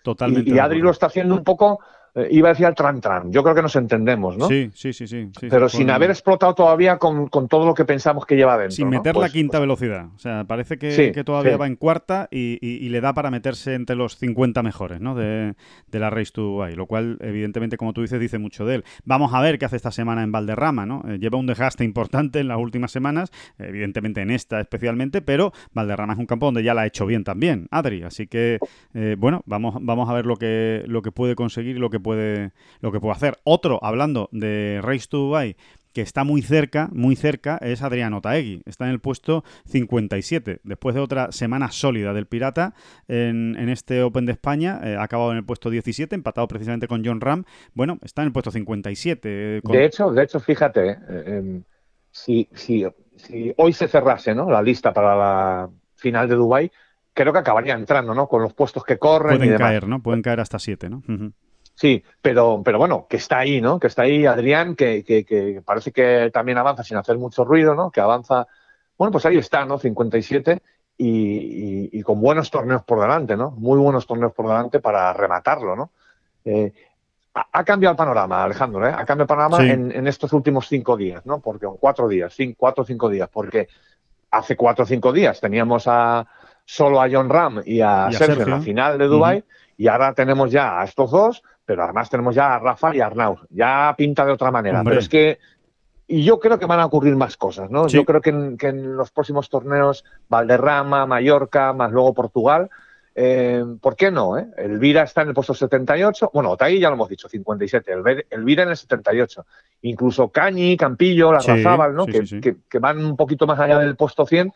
[0.03, 0.51] Totalmente.
[0.51, 1.81] Y, y Adri lo está haciendo un poco
[2.15, 3.33] eh, iba a decir al tran tran.
[3.33, 4.47] Yo creo que nos entendemos, ¿no?
[4.47, 5.31] Sí, sí, sí, sí.
[5.49, 8.77] Pero sin haber explotado todavía con, todo lo que pensamos que lleva dentro.
[8.77, 10.07] Sin meter la pues, quinta pues velocidad.
[10.15, 14.19] O sea, parece que, todavía va en cuarta y, le da para meterse entre los
[14.19, 15.15] 50 mejores, ¿no?
[15.15, 15.55] De,
[15.93, 18.85] la Race to Dubai, lo cual, evidentemente, como tú dices, dice mucho de él.
[19.05, 21.03] Vamos a ver qué hace esta semana en Valderrama, ¿no?
[21.09, 26.13] Eh, lleva un desgaste importante en las últimas semanas, evidentemente en esta especialmente, pero Valderrama
[26.15, 28.03] es un campo donde ya la ha hecho bien también, Adri.
[28.03, 28.59] Así que,
[28.95, 32.02] eh, bueno, vamos, vamos a ver lo que, lo que puede conseguir y lo que
[32.03, 33.39] puede, lo que puede hacer.
[33.45, 35.57] Otro, hablando de Race to Dubai,
[35.93, 38.63] que está muy cerca, muy cerca, es Adriano Taegui.
[38.65, 40.61] Está en el puesto 57.
[40.65, 42.75] Después de otra semana sólida del Pirata
[43.09, 47.05] en, este Open de España, eh, ha acabado en el puesto 17, empatado precisamente con
[47.05, 47.45] John Ram.
[47.75, 49.29] Bueno, está en el puesto 57.
[49.29, 51.63] Eh, de hecho, de hecho, fíjate, eh, em,
[52.11, 52.87] si, si,
[53.17, 54.51] si, hoy se cerrase ¿no?
[54.51, 56.73] la lista para la final de Dubai,
[57.13, 58.29] creo que acabaría entrando, ¿no?
[58.29, 59.39] Con los puestos que corren.
[59.39, 60.03] Pueden caer, ¿no?
[60.03, 61.03] Pueden caer hasta 7, ¿no?
[61.83, 63.81] Sí, pero, pero bueno, que está ahí, ¿no?
[63.81, 67.91] Que está ahí Adrián, que, que, parece que también avanza sin hacer mucho ruido, ¿no?
[67.91, 68.47] Que avanza,
[68.97, 69.79] bueno, pues ahí está, ¿no?
[69.81, 70.63] 57
[70.97, 73.51] y, y, con buenos torneos por delante, ¿no?
[73.51, 75.91] Muy buenos torneos por delante para rematarlo, ¿no?
[76.45, 76.73] Eh,
[77.35, 78.93] ha, cambiado el panorama, Alejandro, ¿eh?
[78.93, 81.41] Ha cambiado el panorama en, estos últimos cinco días, ¿no?
[81.41, 83.67] Porque, en cuatro días, cinco, cuatro o cinco días, porque
[84.31, 86.25] hace cuatro o cinco días teníamos a
[86.65, 89.45] solo a John Ram y a, Sergio, en la final de Dubai
[89.77, 93.07] y ahora tenemos ya a estos dos pero además tenemos ya a Rafa y a
[93.07, 93.39] Arnaud.
[93.51, 94.83] Ya pinta de otra manera.
[94.85, 95.39] Pero es que.
[96.09, 97.87] Y yo creo que van a ocurrir más cosas, ¿no?
[97.87, 102.69] Yo creo que en, los próximos torneos, Valderrama, Mallorca, más luego Portugal,
[103.15, 104.37] eh, ¿por qué no?
[104.37, 104.47] Eh?
[104.59, 106.31] Elvira está en el puesto 78.
[106.35, 107.93] Bueno, Otay ya lo hemos dicho, 57.
[108.31, 109.47] Elvira en el 78.
[109.83, 112.05] Incluso Cañi, Campillo, la ¿no?
[112.05, 114.53] que, que, van un poquito más allá del puesto 100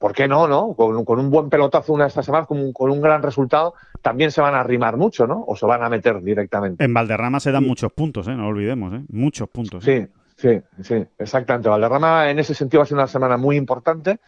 [0.00, 0.72] ¿por qué no, no?
[0.72, 4.54] Con, un buen pelotazo una de estas semanas, con un, gran resultado, también se van
[4.54, 5.44] a arrimar mucho, ¿no?
[5.46, 6.82] O se van a meter directamente.
[6.82, 8.34] En Valderrama se dan muchos puntos, ¿eh?
[8.34, 9.04] No lo olvidemos, ¿eh?
[9.10, 9.86] Muchos puntos.
[9.86, 10.08] ¿eh?
[10.36, 11.68] Sí, sí, sí, exactamente.
[11.68, 14.20] Valderrama en ese sentido va a ser una semana muy importante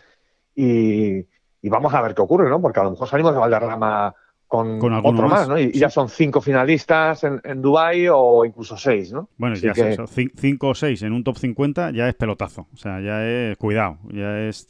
[0.55, 1.16] y,
[1.62, 2.61] y vamos a ver qué ocurre, ¿no?
[2.61, 4.14] Porque a lo mejor salimos de Valderrama
[4.53, 5.59] con, otro más, ¿no?
[5.59, 9.30] Y, ya son cinco finalistas en, en Dubái o incluso seis, ¿no?
[9.38, 10.07] Bueno, ya es eso.
[10.07, 12.68] cinco o seis en un top 50 ya es pelotazo.
[12.70, 14.66] O sea, ya es, cuidado, ya es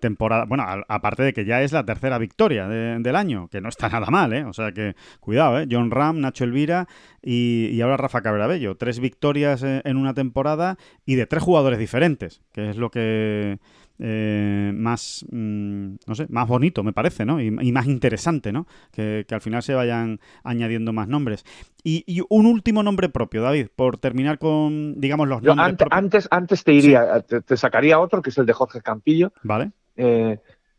[0.00, 0.46] temporada.
[0.46, 4.08] Bueno, aparte de que ya es la tercera victoria del año, que no está nada
[4.08, 4.44] mal, ¿eh?
[4.44, 5.68] O sea que, cuidado, ¿eh?
[5.70, 6.88] John Ram, Nacho Elvira
[7.22, 8.76] y, y ahora Rafa Cabrabello.
[8.78, 10.76] Tres victorias en una temporada
[11.06, 13.60] y de tres jugadores diferentes, que es lo que
[14.02, 17.38] eh, más, mm, no sé, más bonito, me parece, ¿no?
[17.40, 18.66] Y, más interesante, ¿no?
[18.90, 21.44] Que, al final se vayan añadiendo más nombres.
[21.84, 26.72] Y, un último nombre propio, David, por terminar con, digamos, los nombres antes, antes, te
[26.72, 29.32] iría, te, sacaría otro, que es el de Jorge Campillo.
[29.42, 29.72] Vale.
[29.96, 30.38] Eh,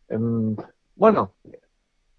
[0.09, 0.55] em,
[0.95, 1.35] bueno,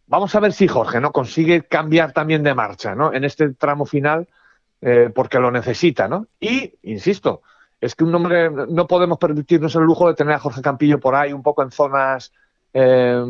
[0.07, 3.13] vamos a ver si Jorge no consigue cambiar también de marcha, ¿no?
[3.13, 4.29] En este tramo final,
[4.81, 6.29] eh, porque lo necesita, ¿no?
[6.39, 7.43] Y, insisto,
[7.83, 11.16] es que un nombre, no podemos permitirnos el lujo de tener a Jorge Campillo por
[11.16, 12.33] ahí un poco en zonas
[12.72, 13.24] eh,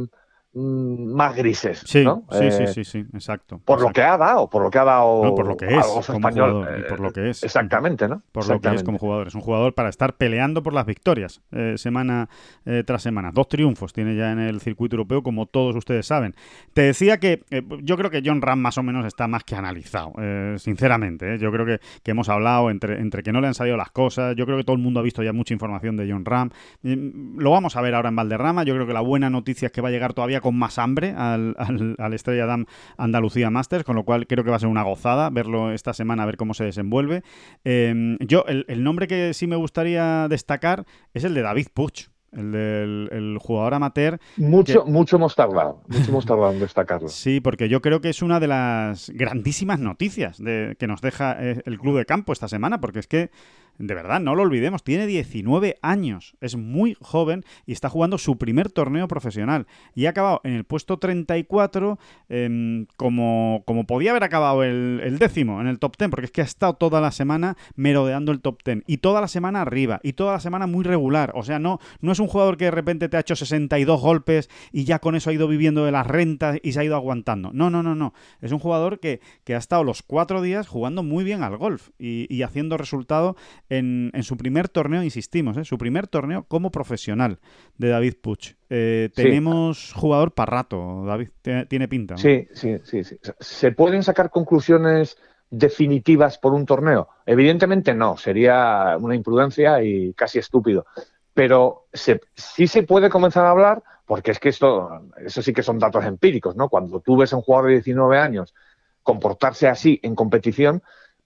[0.54, 1.82] más grises.
[1.86, 2.24] Sí, ¿no?
[2.30, 3.60] sí, sí, eh, sí, sí, exacto.
[3.64, 5.34] Por lo que ha dado, por lo que ha dado.
[5.34, 7.42] por lo que es, como jugador, y por lo que es.
[7.42, 8.22] Exactamente, ¿no?
[8.32, 9.28] Por lo que es como jugador.
[9.28, 12.28] Es un jugador para estar peleando por las victorias eh, semana
[12.66, 13.30] eh, tras semana.
[13.32, 16.34] Dos triunfos tiene ya en el circuito europeo, como todos ustedes saben.
[16.74, 17.44] Te decía que
[17.82, 20.12] yo creo que John Ram más o menos está más que analizado,
[20.58, 21.38] sinceramente.
[21.38, 24.36] Yo creo que, que, hemos hablado entre, entre que no le han salido las cosas.
[24.36, 26.50] Yo creo que todo el mundo ha visto ya mucha información de John Ram.
[26.82, 28.64] Lo vamos a ver ahora en Valderrama.
[28.64, 31.14] Yo creo que la buena noticia es que va a llegar todavía con más hambre
[31.16, 31.56] al,
[31.98, 32.66] al, Estrella Damm
[32.96, 36.24] Andalucía Masters, con lo cual creo que va a ser una gozada verlo esta semana,
[36.24, 37.22] a ver cómo se desenvuelve.
[37.64, 40.84] Em, yo, el, nombre que sí me gustaría destacar
[41.14, 44.18] es el de David Puch el del jugador amateur.
[44.38, 47.08] Mucho, mucho hemos tardado, mucho hemos tardado en destacarlo.
[47.22, 51.36] Sí, porque yo creo que es una de las grandísimas noticias de, que nos deja
[51.38, 53.30] eh, el club de campo esta semana, porque es que
[53.78, 58.36] de verdad, no lo olvidemos, tiene 19 años, es muy joven y está jugando su
[58.36, 59.66] primer torneo profesional.
[59.94, 61.98] Y ha acabado en el puesto 34
[62.28, 66.42] em, como, como podía haber acabado el, décimo en el top 10, porque es que
[66.42, 70.12] ha estado toda la semana merodeando el top 10 y toda la semana arriba y
[70.12, 71.32] toda la semana muy regular.
[71.34, 74.50] O sea, no, no es un jugador que de repente te ha hecho 62 golpes
[74.70, 77.50] y ya con eso ha ido viviendo de las rentas y se ha ido aguantando.
[77.52, 78.12] No, no, no, no.
[78.40, 82.42] Es un jugador que, ha estado los cuatro días jugando muy bien al golf y
[82.42, 83.36] haciendo resultado
[83.78, 85.64] en, su primer torneo, insistimos, ¿eh?
[85.64, 87.38] su primer torneo como profesional
[87.78, 88.54] de David Puch.
[88.68, 91.30] Eh, tenemos jugador para rato, David,
[91.68, 92.18] tiene, pinta.
[92.18, 93.16] Sí, sí, sí, sí.
[93.40, 95.16] ¿Se pueden sacar conclusiones
[95.50, 97.08] definitivas por un torneo?
[97.24, 100.84] Evidentemente no, sería una imprudencia y casi estúpido.
[101.32, 105.78] Pero sí se puede comenzar a hablar, porque es que esto, eso sí que son
[105.78, 106.68] datos empíricos, ¿no?
[106.68, 108.54] Cuando tú ves a un jugador de 19 años
[109.02, 110.82] comportarse así en competición,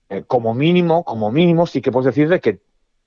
[0.08, 2.60] eh, como mínimo, como mínimo, sí que puedes decir que,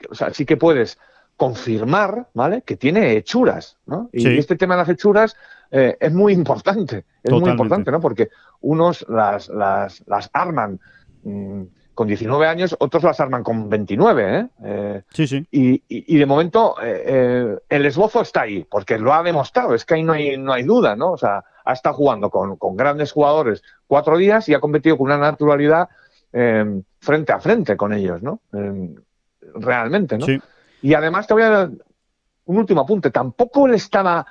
[0.10, 0.98] o sea, sí que puedes
[1.38, 2.62] confirmar, ¿vale?
[2.64, 4.10] Que tiene hechuras, ¿no?
[4.12, 5.38] Y este tema de las hechuras
[5.72, 8.02] eh, es muy importante, es muy importante, ¿no?
[8.02, 8.30] Porque
[8.60, 10.82] unos las, las, las arman
[11.24, 11.62] mm,
[11.96, 14.48] con 19 años, otros las arman con 29, ¿eh?
[14.62, 15.48] eh sí, sí.
[15.52, 20.04] Y, y, de momento el esbozo está ahí, porque lo ha demostrado, es que ahí
[20.04, 21.14] no hay, no hay duda, ¿no?
[21.14, 25.06] O sea, ha estado jugando con, con grandes jugadores cuatro días y ha competido con
[25.06, 25.88] una naturalidad
[26.34, 28.42] eh, frente a frente con ellos, ¿no?
[28.54, 28.96] Eh,
[29.56, 30.26] realmente, ¿no?
[30.82, 31.70] Y además te voy a dar
[32.46, 33.12] un último apunte.
[33.12, 34.26] Tampoco él estaba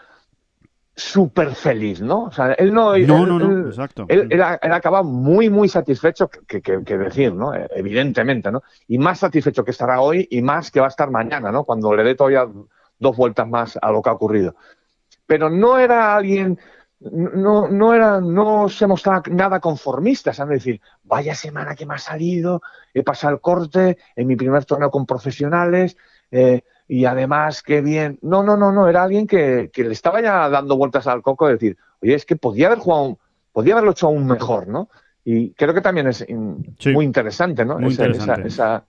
[0.94, 2.24] súper feliz, ¿no?
[2.24, 2.96] O sea, él no...
[2.98, 4.06] No, no, no, exacto.
[4.08, 6.60] Él, él, acaba muy, muy satisfecho que,
[6.98, 7.52] decir, ¿no?
[7.54, 8.62] Evidentemente, ¿no?
[8.88, 11.64] Y más satisfecho que estará hoy y más que va a estar mañana, ¿no?
[11.64, 12.48] Cuando le dé todavía
[12.98, 14.56] dos vueltas más a lo que ha ocurrido.
[15.26, 16.58] Pero no era alguien
[17.00, 21.98] no, no, era, no se mostraba nada conformista, es decir, vaya semana que me ha
[21.98, 22.60] salido,
[22.92, 25.96] he pasado el corte en mi primer torneo con profesionales
[26.30, 28.18] eh, y además qué bien.
[28.22, 31.52] No, no, no, no, era alguien que, le estaba ya dando vueltas al coco de
[31.54, 33.18] decir, oye, es que podía haber jugado,
[33.52, 34.88] podía haberlo hecho aún mejor, ¿no?
[35.24, 37.78] Y creo que también es muy interesante, ¿no?
[37.78, 38.48] Muy interesante.
[38.48, 38.84] esa, esa,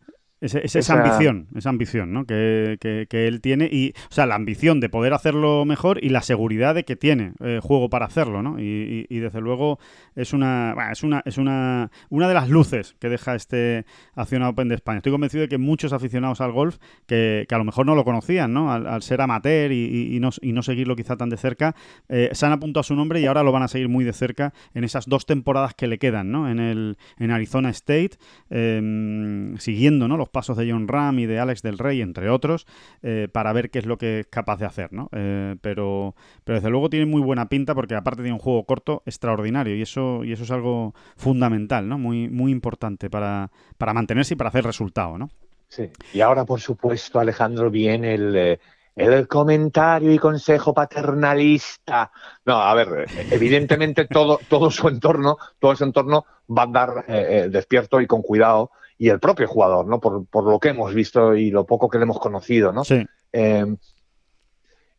[0.95, 2.25] ambición, esa ambición, ¿no?
[2.25, 6.21] Que, que, él tiene y, o sea, la ambición de poder hacerlo mejor y la
[6.21, 8.59] seguridad de que tiene eh, juego para hacerlo, ¿no?
[8.59, 9.79] Y, y, desde luego
[10.15, 13.85] es una, es una, es una, una de las luces que deja este
[14.15, 14.97] Acción Open de España.
[14.97, 18.53] Estoy convencido de que muchos aficionados al golf que, a lo mejor no lo conocían,
[18.53, 18.71] ¿no?
[18.71, 21.75] Al, ser amateur y, no, y no seguirlo quizá tan de cerca,
[22.07, 24.13] eh, se han apuntado a su nombre y ahora lo van a seguir muy de
[24.13, 26.49] cerca en esas dos temporadas que le quedan, ¿no?
[26.49, 28.11] En el, en Arizona State,
[28.49, 30.17] em, siguiendo, ¿no?
[30.17, 32.65] Los pasos de John Ram y de Alex del Rey, entre otros,
[33.01, 35.09] eh, para ver qué es lo que es capaz de hacer, ¿no?
[35.11, 39.03] Eh, pero, pero desde luego tiene muy buena pinta porque aparte tiene un juego corto
[39.05, 41.97] extraordinario y eso, y eso es algo fundamental, ¿no?
[41.97, 45.29] Muy, muy importante para, para mantenerse y para hacer resultado, ¿no?
[45.67, 45.89] Sí.
[46.13, 48.59] Y ahora, por supuesto, Alejandro, viene el, eh,
[48.95, 52.11] el comentario y consejo paternalista.
[52.45, 57.05] No, a ver, evidentemente todo, todo su entorno, todo ese entorno va a andar
[57.51, 59.99] despierto y con cuidado y el propio jugador, ¿no?
[59.99, 62.83] Por, por, lo que hemos visto y lo poco que le hemos conocido, ¿no?
[62.83, 63.03] Sí.
[63.31, 63.65] Eh,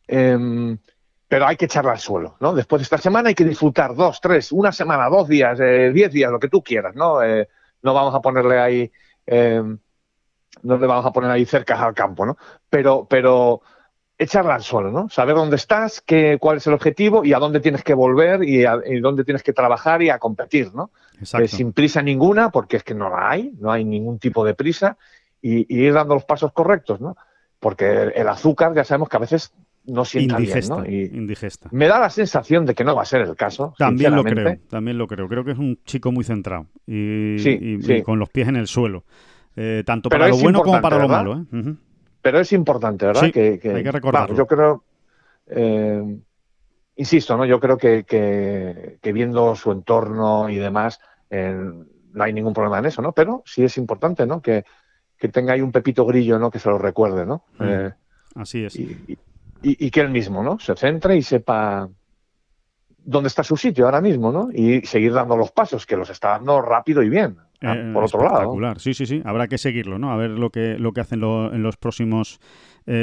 [0.07, 0.77] eh,
[1.31, 2.53] pero hay que echarla al suelo, ¿no?
[2.53, 6.11] Después de esta semana hay que disfrutar dos, tres, una semana, dos días, eh, diez
[6.11, 7.23] días, lo que tú quieras, ¿no?
[7.23, 7.47] Eh,
[7.83, 8.91] no vamos a ponerle ahí,
[9.25, 9.79] em,
[10.63, 12.35] no le vamos a poner ahí cerca al campo, ¿no?
[12.69, 13.61] Pero, pero
[14.17, 15.07] echarla al suelo, ¿no?
[15.07, 18.65] Saber dónde estás, qué, cuál es el objetivo y a dónde tienes que volver y,
[18.65, 20.91] a, y dónde tienes que trabajar y a competir, ¿no?
[21.39, 24.53] Eh, sin prisa ninguna, porque es que no la hay, no hay ningún tipo de
[24.53, 24.97] prisa,
[25.41, 27.15] y, y, ir dando los pasos correctos, ¿no?
[27.59, 29.53] Porque el, el azúcar ya sabemos que a veces
[29.85, 31.15] no sienta indigesta, bien, ¿no?
[31.15, 31.69] Y indigesta.
[31.71, 33.73] Me da la sensación de que no va a ser el caso.
[33.77, 35.27] También lo creo, también lo creo.
[35.27, 37.93] Creo que es un chico muy centrado y, Sí, y- sí.
[37.95, 39.03] y con los pies en el suelo.
[39.55, 41.17] Eh, tanto Pero para lo bueno como para lo ¿verdad?
[41.17, 41.33] malo.
[41.51, 41.59] ¿eh?
[41.59, 41.77] Ujú.
[42.21, 43.21] Pero es importante, ¿verdad?
[43.21, 44.35] Sí, que, hay que recordarlo.
[44.37, 44.83] yo creo,
[45.47, 46.19] eh,
[46.95, 47.45] insisto, ¿no?
[47.45, 50.99] Yo creo que, que, que viendo su entorno y demás,
[51.31, 53.13] no hay ningún problema en eso, ¿no?
[53.13, 54.41] Pero sí es importante, ¿no?
[54.41, 54.65] Que,
[55.17, 56.51] que tenga ahí un pepito grillo, ¿no?
[56.51, 57.45] Que se lo recuerde, ¿no?
[57.59, 57.63] Mm.
[57.63, 57.93] Eh,
[58.35, 58.75] Así es.
[58.75, 59.17] y,
[59.61, 60.59] y- que él mismo, ¿no?
[60.59, 61.87] Se centre y sepa
[63.03, 64.49] dónde está su sitio ahora mismo, ¿no?
[64.53, 67.37] Y seguir dando los pasos, que los está dando rápido y bien.
[67.61, 68.33] Eh, por otro lado.
[68.37, 68.79] espectacular.
[68.79, 69.21] Sí, sí, sí.
[69.23, 70.11] Habrá que seguirlo, ¿no?
[70.11, 72.39] A ver lo que, lo que hacen lo- en los próximos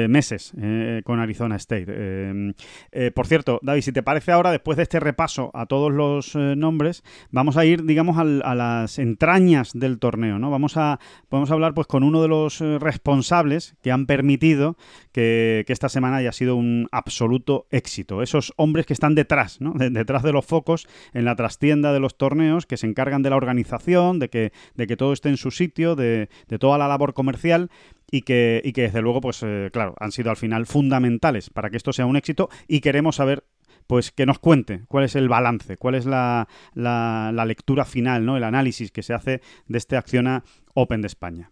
[0.09, 1.87] meses eh, con Arizona State.
[1.89, 2.53] Eh,
[2.93, 6.35] eh, por cierto, David, si te parece ahora, después de este repaso a todos los
[6.35, 10.51] eh, nombres, vamos a ir, digamos, al- a las entrañas del torneo, ¿no?
[10.51, 10.99] Vamos a,
[11.31, 14.77] vamos a hablar pues con uno de los eh, responsables que han permitido
[15.13, 18.23] que, que esta semana haya sido un absoluto éxito.
[18.23, 19.73] Esos hombres que están detrás, ¿no?
[19.75, 23.31] De- detrás de los focos, en la trastienda de los torneos, que se encargan de
[23.31, 27.15] la organización, de que, de que todo esté en su sitio, de toda la labor
[27.15, 27.71] comercial
[28.11, 31.71] y que, y que desde luego, pues eh, claro, han sido al final fundamentales para
[31.71, 33.45] que esto sea un éxito y queremos saber
[33.87, 38.27] pues que nos cuente cuál es el balance, cuál es la, la- la lectura final,
[38.27, 38.37] ¿no?
[38.37, 40.45] el análisis que se hace de este Acciona
[40.75, 41.51] Open de España.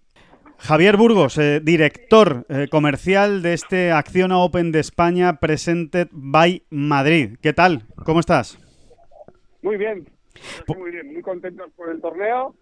[0.58, 7.36] Javier Burgos, eh, director eh, comercial de este Acciona Open de España Presented by Madrid.
[7.42, 7.84] ¿Qué tal?
[8.04, 8.58] ¿Cómo estás?
[9.62, 10.06] Muy bien,
[10.78, 12.54] muy bien, muy contentos por el torneo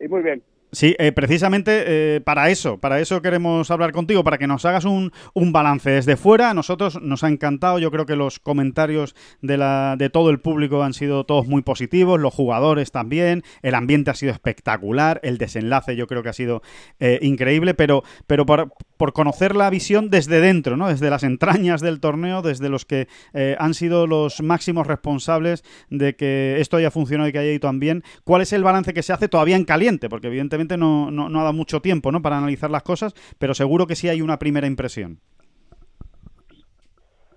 [0.00, 0.42] y muy bien.
[0.72, 4.84] Sí, eh, precisamente eh, para eso, para eso queremos hablar contigo, para que nos hagas
[4.84, 6.50] un, un balance desde fuera.
[6.50, 10.38] A nosotros nos ha encantado, yo creo que los comentarios de, la, de todo el
[10.38, 15.38] público han sido todos muy positivos, los jugadores también, el ambiente ha sido espectacular, el
[15.38, 16.62] desenlace yo creo que ha sido
[17.00, 20.88] eh, increíble, pero, pero por, por conocer la visión desde dentro, ¿no?
[20.88, 26.16] desde las entrañas del torneo, desde los que eh, han sido los máximos responsables de
[26.16, 29.02] que esto haya funcionado y que haya ido tan bien, ¿cuál es el balance que
[29.02, 30.10] se hace todavía en caliente?
[30.10, 32.20] Porque evidentemente no, no, no ha dado mucho tiempo ¿no?
[32.20, 35.18] para analizar las cosas, pero seguro que sí hay una primera impresión.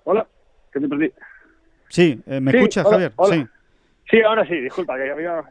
[0.03, 0.28] Hola,
[0.74, 1.14] que te perdí.
[1.88, 3.14] Sí, eh, ¿me Sí, escuchas, hola, Javier?
[3.16, 3.36] hola.
[3.36, 3.45] Sí.
[4.12, 5.41] Sí, ahora sí, disculpa, que había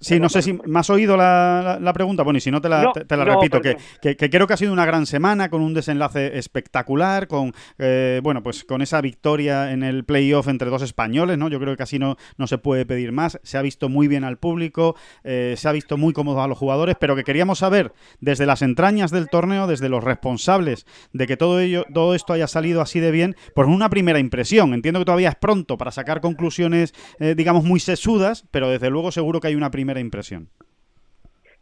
[0.00, 2.22] Sí, no sé si me has oído la, la- la pregunta.
[2.22, 3.60] Bueno, y si no, te la, No, te, te la no, repito.
[3.60, 7.52] Que, que- que creo que ha sido una gran semana con un desenlace espectacular, con
[7.78, 11.48] eh, bueno, pues con esa victoria en el playoff entre dos españoles, ¿no?
[11.48, 13.38] Yo creo que casi no, no se puede pedir más.
[13.42, 16.56] Se ha visto muy bien al público, eh, se ha visto muy cómodo a los
[16.58, 21.36] jugadores, pero que queríamos saber desde las entrañas del torneo, desde los responsables de que
[21.36, 24.74] todo ello, todo esto haya salido así de bien, por una primera impresión.
[24.74, 29.10] Entiendo que todavía es pronto para sacar conclusiones, eh, digamos, muy sesudas, pero desde luego
[29.10, 30.48] seguro que hay una primera impresión.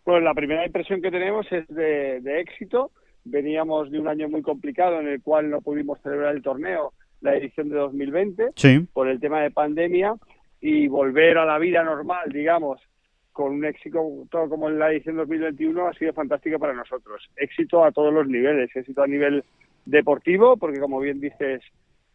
[0.05, 2.91] Pues la primera impresión que tenemos es de, de éxito.
[3.25, 7.35] Veníamos de un año muy complicado en el cual no pudimos celebrar el torneo, la
[7.37, 8.87] edición de 2020, Sí.
[8.93, 10.15] por el tema de pandemia,
[10.61, 12.81] y volver a la vida normal, digamos,
[13.33, 14.01] con un éxito
[14.31, 17.29] todo como en la edición 2021 ha sido fantástico para nosotros.
[17.37, 19.45] Éxito a todos los niveles, éxito a nivel
[19.85, 21.61] deportivo, porque como bien dices,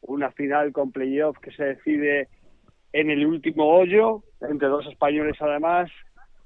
[0.01, 2.27] una final con playoff que se decide
[2.93, 5.89] en el último hoyo, entre dos españoles además,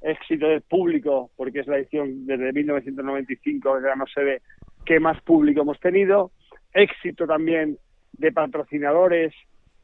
[0.02, 4.42] éxito del público, porque es la edición desde 1995, que ya no se ve
[4.86, 6.32] qué más público hemos tenido,
[6.74, 7.78] éxito también
[8.14, 9.34] de patrocinadores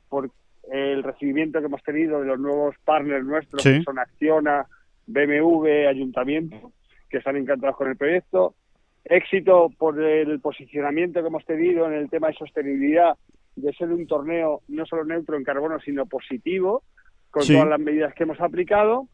[0.10, 0.30] por
[0.72, 3.80] el recibimiento que hemos tenido de los nuevos partners nuestros, Sí.
[3.80, 4.66] que son Acciona,
[5.08, 6.72] BMW, Ayuntamiento,
[7.10, 8.56] que están encantados con el proyecto,
[9.04, 13.18] éxito por el posicionamiento que hemos tenido en el tema de sostenibilidad,
[13.56, 16.84] de ser un torneo no solo neutro en carbono, sino positivo,
[17.32, 17.54] con Sí.
[17.54, 19.08] todas las medidas que hemos aplicado.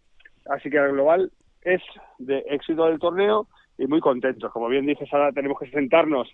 [0.50, 1.32] Así que el global
[1.62, 1.82] es
[2.18, 4.52] de éxito del torneo y muy contentos.
[4.52, 6.30] Como bien dices, ahora tenemos que sentarnos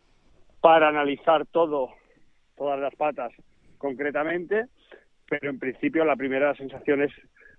[0.61, 1.89] para analizar todo,
[2.55, 3.31] todas las patas
[3.77, 4.65] concretamente,
[5.29, 7.11] pero en principio la primera sensación es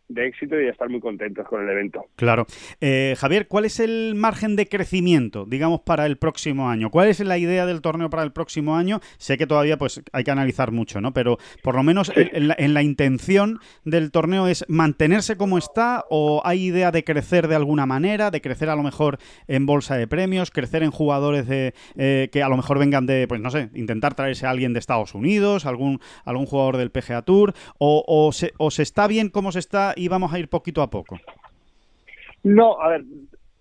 [0.09, 2.07] de éxito y de estar muy contentos con el evento.
[2.17, 2.47] Claro.
[2.81, 6.91] Eh, Javier, ¿cuál es el margen de crecimiento, digamos, para el próximo año?
[6.91, 9.01] ¿Cuál es la idea del torneo para el próximo año?
[9.19, 11.13] Sé que todavía pues hay que analizar mucho, ¿no?
[11.13, 16.67] Pero por lo menos en, la, intención del torneo es mantenerse como está o hay
[16.67, 20.51] idea de crecer de alguna manera, de crecer a lo mejor en bolsa de premios,
[20.51, 24.15] crecer en jugadores de eh, que a lo mejor vengan de, pues no sé, intentar
[24.15, 28.53] traerse a alguien de Estados Unidos, algún, algún jugador del PGA Tour, o, o, se,
[28.59, 31.19] o se está bien como se está y vamos a ir poquito a poco?
[32.43, 33.05] No, a ver,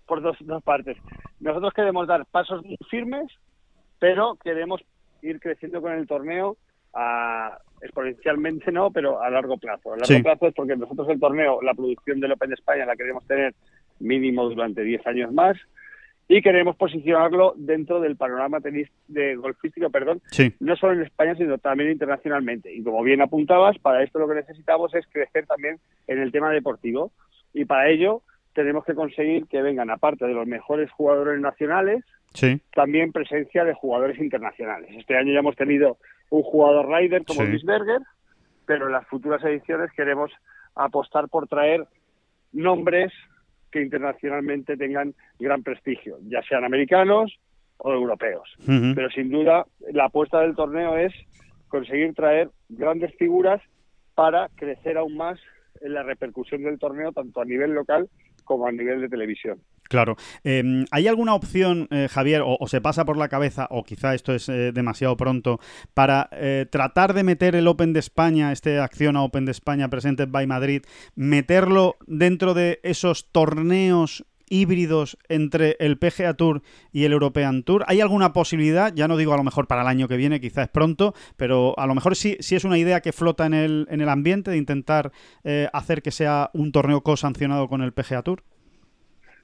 [0.06, 0.96] por dos, dos partes.
[1.40, 3.26] Nosotros queremos dar pasos muy firmes,
[3.98, 4.80] pero queremos
[5.22, 6.56] ir creciendo con el torneo
[6.94, 9.92] a, exponencialmente no, pero a largo plazo.
[9.92, 12.96] A largo plazo es porque nosotros el torneo, la producción del Open de España la
[12.96, 13.54] queremos tener
[13.98, 15.56] mínimo durante 10 años más
[16.28, 20.20] y queremos posicionarlo dentro del panorama tenis de golfístico, perdón,
[20.58, 22.74] no solo en España, sino también internacionalmente.
[22.74, 26.50] Y como bien apuntabas, para esto lo que necesitamos es crecer también en el tema
[26.50, 27.12] deportivo.
[27.54, 28.22] Y para ello
[28.54, 32.04] tenemos que conseguir que vengan, aparte de los mejores jugadores nacionales,
[32.74, 34.90] también presencia de jugadores internacionales.
[34.96, 35.96] Este año ya hemos tenido
[36.30, 38.00] un jugador rider como Luis Berger,
[38.66, 40.32] pero en las futuras ediciones queremos
[40.74, 41.86] apostar por traer
[42.52, 43.12] nombres
[43.76, 47.38] que internacionalmente tengan gran prestigio, ya sean americanos
[47.76, 48.48] o europeos.
[48.64, 51.12] Pero sin duda, la apuesta del torneo es
[51.68, 53.60] conseguir traer grandes figuras
[54.14, 55.38] para crecer aún más
[55.82, 58.08] en la repercusión del torneo, tanto a nivel local
[58.44, 59.60] como a nivel de televisión.
[59.88, 60.16] Claro.
[60.44, 64.34] Em, ¿Hay alguna opción, eh, Javier, o, se pasa por la cabeza, o quizá esto
[64.34, 65.60] es eh, demasiado pronto,
[65.94, 70.28] para eh, tratar de meter el Open de España, este Acción Open de España Presented
[70.28, 70.82] by Madrid,
[71.14, 76.62] meterlo dentro de esos torneos híbridos entre el PGA Tour
[76.92, 77.84] y el European Tour?
[77.88, 78.92] ¿Hay alguna posibilidad?
[78.94, 81.76] Ya no digo a lo mejor para el año que viene, quizá es pronto, pero
[81.78, 84.52] a lo mejor sí, sí es una idea que flota en el, en el ambiente
[84.52, 85.10] de intentar
[85.72, 88.44] hacer que sea un torneo co-sancionado con el PGA Tour.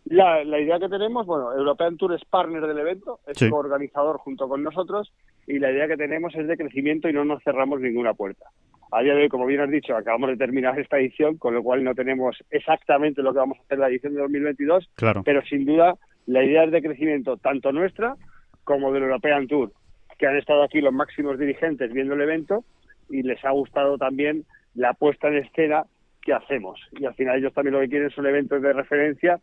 [0.05, 4.63] La, idea que tenemos, bueno, European Tour es partner del evento, es organizador junto con
[4.63, 5.13] nosotros
[5.47, 8.47] y la idea que tenemos es de crecimiento y no nos cerramos ninguna puerta.
[8.91, 11.63] A día de hoy, como bien has dicho, acabamos de terminar esta edición, con lo
[11.63, 15.23] cual no tenemos exactamente lo que vamos a hacer la edición de 2022, claro.
[15.25, 15.95] pero sin duda
[16.27, 18.17] la idea es de crecimiento tanto nuestra
[18.65, 19.73] como del European Tour,
[20.19, 22.65] que han estado aquí los máximos dirigentes viendo el evento
[23.09, 24.45] y les ha gustado también
[24.75, 25.85] la puesta en escena
[26.21, 26.81] que hacemos.
[26.93, 29.41] Y al final ellos también lo que quieren son eventos de referencia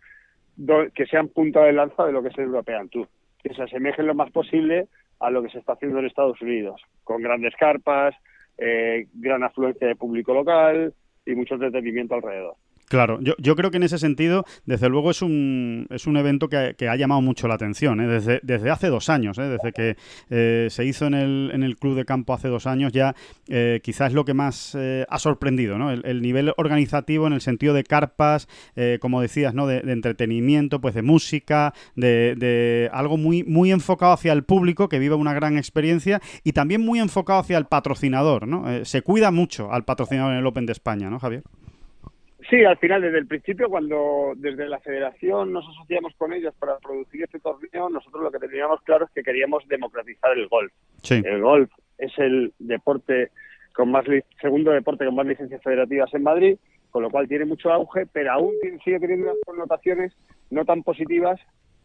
[0.93, 3.07] que sean punta de lanza de lo que es el European Tour,
[3.41, 4.87] que se asemejen lo más posible
[5.19, 8.15] a lo que se está haciendo en Estados Unidos, con grandes carpas,
[8.57, 10.93] eh, gran afluencia de público local
[11.25, 12.55] y mucho entretenimiento alrededor.
[12.89, 16.49] Claro, yo, yo creo que en ese sentido, desde luego es un, es un evento
[16.49, 18.07] que, que ha llamado mucho la atención, ¿eh?
[18.07, 19.43] desde, desde hace dos años, ¿eh?
[19.43, 19.95] desde que
[20.31, 23.15] eh, se hizo en el, en el Club de Campo hace dos años, ya
[23.83, 25.91] quizás es lo que más ha sorprendido, ¿no?
[25.91, 28.47] El, nivel organizativo en el sentido de carpas,
[28.99, 29.67] como decías, ¿no?
[29.67, 34.99] De, entretenimiento, pues de música, de, de, algo muy, muy enfocado hacia el público que
[34.99, 38.85] vive una gran experiencia y también muy enfocado hacia el patrocinador, ¿no?
[38.85, 41.43] se cuida mucho al patrocinador en el Open de España, ¿no, Javier?
[42.49, 46.77] Sí, al final, desde el principio, cuando desde la federación nos asociamos con ellos para
[46.79, 50.71] producir este torneo, nosotros lo que teníamos claro es que queríamos democratizar el golf.
[51.11, 53.29] El golf es el deporte
[53.73, 54.05] con más
[54.41, 56.57] segundo deporte con más licencias federativas en Madrid,
[56.89, 60.13] con lo cual tiene mucho auge, pero aún sigue teniendo unas connotaciones
[60.49, 61.39] no tan positivas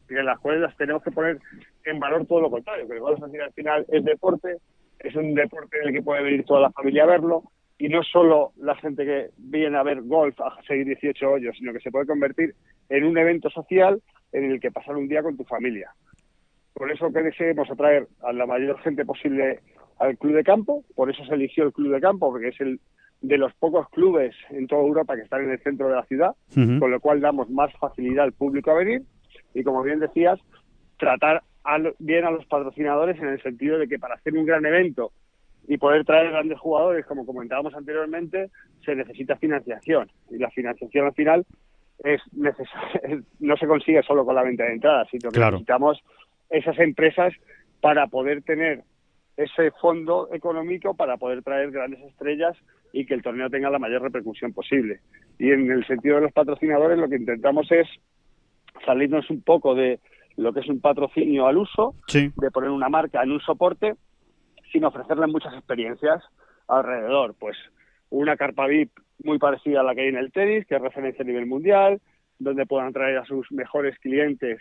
[0.08, 1.38] en las cuales las tenemos que poner
[1.84, 4.56] en valor todo lo contrario, que el golf al final es deporte,
[4.98, 7.44] es un deporte en el que puede venir toda la familia a verlo,
[7.78, 11.72] y no solo la gente que viene a ver golf a seguir 18 hoyos, sino
[11.72, 12.54] que se puede convertir
[12.88, 14.00] en un evento social
[14.32, 15.92] en el que pasar un día con tu familia.
[16.72, 19.60] Por eso que deseemos atraer a la mayor gente posible
[19.98, 22.80] al club de campo, por eso se eligió el club de campo, porque es el
[23.20, 26.34] de los pocos clubes en toda Europa que están en el centro de la ciudad,
[26.52, 29.02] con lo cual damos más facilidad al público a venir.
[29.54, 30.38] Y, como bien decías,
[30.98, 31.42] tratar
[32.00, 35.12] bien a los patrocinadores en el sentido de que para hacer un gran evento
[35.66, 38.50] y poder traer grandes jugadores, como comentábamos anteriormente,
[38.84, 40.10] se necesita financiación.
[40.30, 41.46] Y la financiación al final
[42.02, 42.20] es
[43.40, 46.02] no se consigue solo con la venta de entradas, sino que necesitamos
[46.50, 47.32] esas empresas
[47.80, 48.82] para poder tener
[49.36, 52.56] ese fondo económico para poder traer grandes estrellas
[52.92, 55.00] y que el torneo tenga la mayor repercusión posible.
[55.38, 57.88] Y en el sentido de los patrocinadores, lo que intentamos es
[58.86, 59.98] salirnos un poco de
[60.36, 63.94] lo que es un patrocinio al uso, de poner una marca en un soporte
[64.74, 66.20] sin ofrecerle muchas experiencias
[66.66, 67.36] alrededor.
[67.38, 67.56] Pues
[68.10, 68.90] una carpa VIP
[69.22, 72.00] muy parecida a la que hay en el tenis, que es referencia a nivel mundial,
[72.40, 74.60] donde puedan traer a sus mejores clientes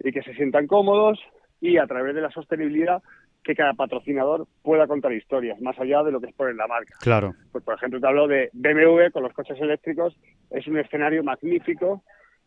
[0.00, 1.20] y que se sientan cómodos
[1.60, 3.02] y a través de la sostenibilidad
[3.44, 6.96] que cada patrocinador pueda contar historias, más allá de lo que es poner la marca.
[7.00, 7.34] Claro.
[7.52, 10.16] Pues, por ejemplo, te hablo de BMW con los coches eléctricos,
[10.50, 12.02] es un escenario magnífico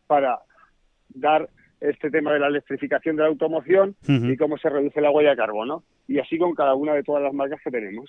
[0.06, 0.40] para
[1.08, 1.48] dar
[1.80, 5.36] este tema de la electrificación de la automoción y cómo se reduce la huella de
[5.36, 5.82] carbono.
[6.08, 8.08] Y así con cada una de todas las marcas que tenemos.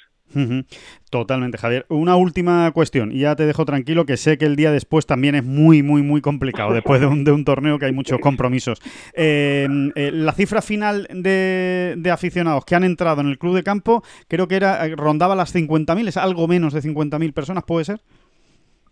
[1.10, 1.86] Totalmente, Javier.
[1.90, 5.34] Una última cuestión, y ya te dejo tranquilo, que sé que el día después también
[5.34, 8.80] es muy, muy, muy complicado, después de un, de un torneo que hay muchos compromisos.
[9.14, 13.64] Eh, eh, la cifra final de, de, aficionados que han entrado en el club de
[13.64, 18.00] campo, creo que era rondaba las 50.000, es algo menos de 50.000 personas, ¿puede ser?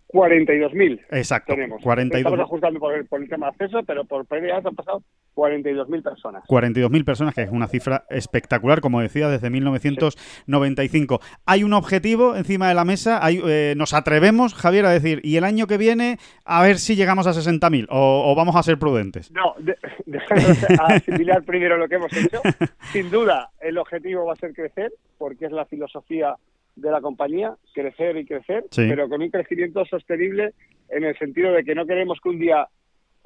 [0.08, 1.02] 42.000.
[1.12, 1.54] Exacto.
[1.54, 1.82] Tenemos.
[1.82, 2.20] 42.
[2.20, 5.04] Estamos ajustando por el, por el tema de acceso, pero por PDA han pasado
[5.36, 6.44] 42.000 personas.
[6.48, 11.20] 42.000 personas, que es una cifra espectacular, como decía, desde 1995.
[11.22, 11.30] Sí.
[11.46, 15.38] Hay un objetivo encima de la mesa, hay, eh, nos atrevemos, Javier, a decir, y
[15.38, 18.78] el año que viene, a ver si llegamos a 60.000 o, o vamos a ser
[18.78, 19.32] prudentes.
[19.32, 19.76] No, de,
[20.06, 22.42] déjanos asimilar primero lo que hemos hecho.
[22.94, 26.36] Sin duda, el objetivo va a ser crecer, porque es la filosofía
[26.76, 28.88] de la compañía, crecer y crecer, sí.
[28.90, 30.54] pero con un crecimiento sostenible
[30.90, 32.68] en el sentido de que no queremos que un día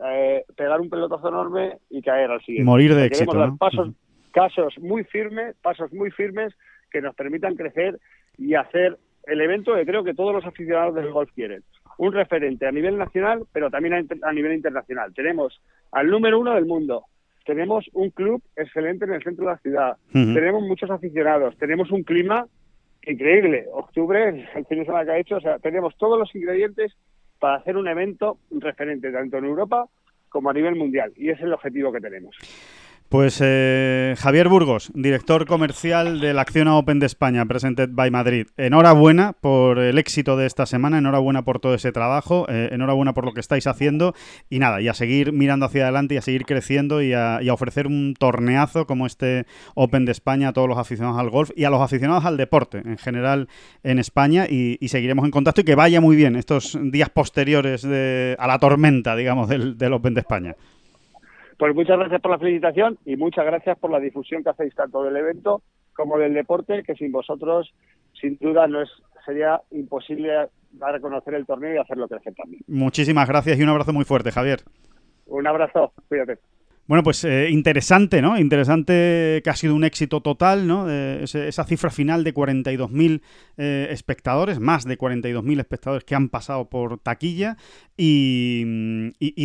[0.05, 2.65] eh, pegar un pelotazo enorme y caer al siguiente.
[2.65, 4.31] Morir de queremos dar pasos, uh -huh.
[4.31, 6.53] casos muy firmes, pasos muy firmes
[6.91, 7.99] que nos permitan crecer
[8.37, 11.63] y hacer el evento que creo que todos los aficionados del golf quieren.
[11.97, 15.13] Un referente a nivel nacional, pero también a, a nivel internacional.
[15.13, 17.03] Tenemos al número uno del mundo,
[17.45, 20.33] tenemos un club excelente en el centro de la ciudad, uh -huh.
[20.33, 22.45] tenemos muchos aficionados, tenemos un clima
[23.05, 23.65] increíble.
[23.71, 26.95] Octubre, el fin de semana que ha hecho, o sea, tenemos todos los ingredientes
[27.39, 29.87] para hacer un evento referente tanto en Europa
[30.27, 31.11] como a nivel mundial.
[31.15, 32.35] Y ese es el objetivo que tenemos.
[33.09, 38.45] Pues eh, Javier Burgos, director comercial de la Acciona Open de España, Presented by Madrid.
[38.55, 43.25] Enhorabuena por el éxito de esta semana, enhorabuena por todo ese trabajo, eh, enhorabuena por
[43.25, 44.13] lo que estáis haciendo
[44.47, 47.87] y nada, y a seguir mirando hacia adelante y a seguir creciendo y a, ofrecer
[47.87, 51.71] un torneazo como este Open de España a todos los aficionados al golf y a
[51.71, 53.47] los aficionados al deporte en general
[53.81, 58.35] en España y, seguiremos en contacto y que vaya muy bien estos días posteriores de,
[58.37, 60.55] a la tormenta, digamos, del Open de España.
[61.59, 65.03] Pues muchas gracias por la felicitación y muchas gracias por la difusión que hacéis tanto
[65.03, 65.61] del evento
[65.93, 67.73] como del deporte, que sin vosotros,
[68.19, 68.89] sin duda, no es
[69.25, 72.63] sería imposible dar a conocer el torneo y hacerlo crecer también.
[72.67, 74.61] Muchísimas gracias y un abrazo muy fuerte, Javier.
[75.25, 76.39] Un abrazo, cuídate.
[76.89, 78.39] Bueno, pues eh, interesante, ¿no?
[78.39, 80.89] Interesante que ha sido un éxito total, ¿no?
[80.89, 83.21] Eh, esa cifra final de 42.000
[83.57, 87.57] eh, espectadores, más de 42.000 espectadores que han pasado por taquilla
[87.95, 88.63] y,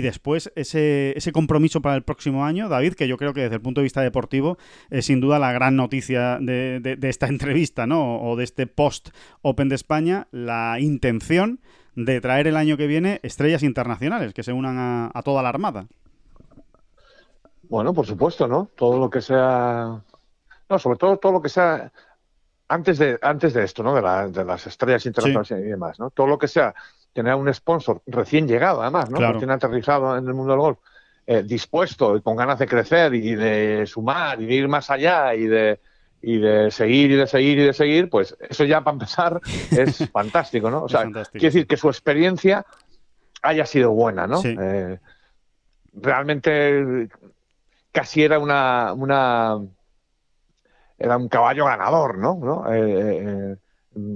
[0.00, 3.82] después ese, compromiso para el próximo año, David, que yo creo que desde el punto
[3.82, 4.56] de vista deportivo
[4.88, 8.22] es sin duda la gran noticia de, esta entrevista, ¿no?
[8.22, 9.10] O de este post
[9.42, 11.60] Open de España, la intención
[11.94, 15.88] de traer el año que viene estrellas internacionales que se unan a toda la armada.
[17.68, 18.70] Bueno, por supuesto, ¿no?
[18.76, 20.00] Todo lo que sea.
[20.68, 21.92] No, sobre todo todo lo que sea
[22.68, 23.94] antes de, antes de esto, ¿no?
[23.94, 25.54] De, la, de las estrellas internacionales sí.
[25.54, 26.10] y demás, ¿no?
[26.10, 26.74] Todo lo que sea
[27.12, 29.18] tener un sponsor recién llegado, además, ¿no?
[29.18, 29.34] Claro.
[29.34, 30.78] Recién aterrizado en el mundo del golf,
[31.26, 35.34] eh, dispuesto y con ganas de crecer y de sumar y de ir más allá
[35.34, 35.80] y de,
[36.20, 39.40] y de seguir y de seguir y de seguir, pues eso ya para empezar
[39.70, 40.84] es fantástico, ¿no?
[40.84, 42.66] O sea, quiere decir que su experiencia
[43.42, 44.38] haya sido buena, ¿no?
[44.38, 44.56] Sí.
[44.58, 44.98] Eh,
[45.92, 47.08] realmente
[47.94, 49.60] casi era una, una
[50.98, 52.38] era un caballo ganador, ¿no?
[52.42, 52.72] ¿No?
[52.72, 53.56] Eh, eh,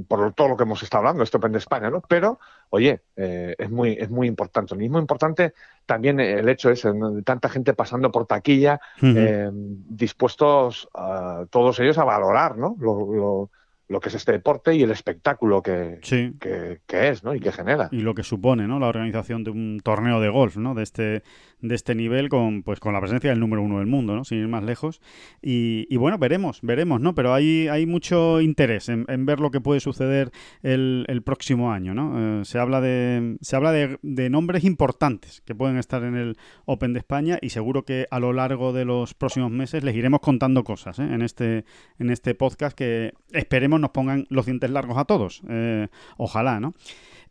[0.09, 2.03] por todo lo que hemos estado hablando, esto de España, ¿no?
[2.09, 4.75] Pero, oye, eh, es muy es muy importante.
[4.75, 5.55] Lo mismo importante
[5.87, 7.13] también el hecho es ¿no?
[7.13, 9.51] de tanta gente pasando por taquilla, uh -huh.
[9.53, 12.75] dispuestos a, todos ellos a valorar, ¿no?
[12.81, 13.51] Lo, lo,
[13.89, 16.35] lo que es este deporte y el espectáculo que, sí.
[16.39, 17.35] que, que, es, ¿no?
[17.35, 17.89] Y que genera.
[17.91, 18.79] Y lo que supone, ¿no?
[18.79, 20.75] La organización de un torneo de golf, ¿no?
[20.75, 21.23] De este,
[21.61, 24.25] de este nivel con, pues, con la presencia del número uno del mundo, ¿no?
[24.25, 25.01] Sin ir más lejos.
[25.43, 27.15] Y, y bueno, veremos, veremos, ¿no?
[27.15, 30.31] Pero hay, hay mucho interés en, ver lo que puede suceder
[30.63, 32.41] el, el próximo año, ¿no?
[32.41, 36.37] Eh, se habla, de, se habla de, de nombres importantes que pueden estar en el
[36.65, 40.21] Open de España y seguro que a lo largo de los próximos meses les iremos
[40.21, 41.03] contando cosas, ¿eh?
[41.05, 41.65] En este,
[41.99, 45.43] en este podcast que esperemos nos pongan los dientes largos a todos.
[45.49, 46.75] Eh, ojalá, ¿no?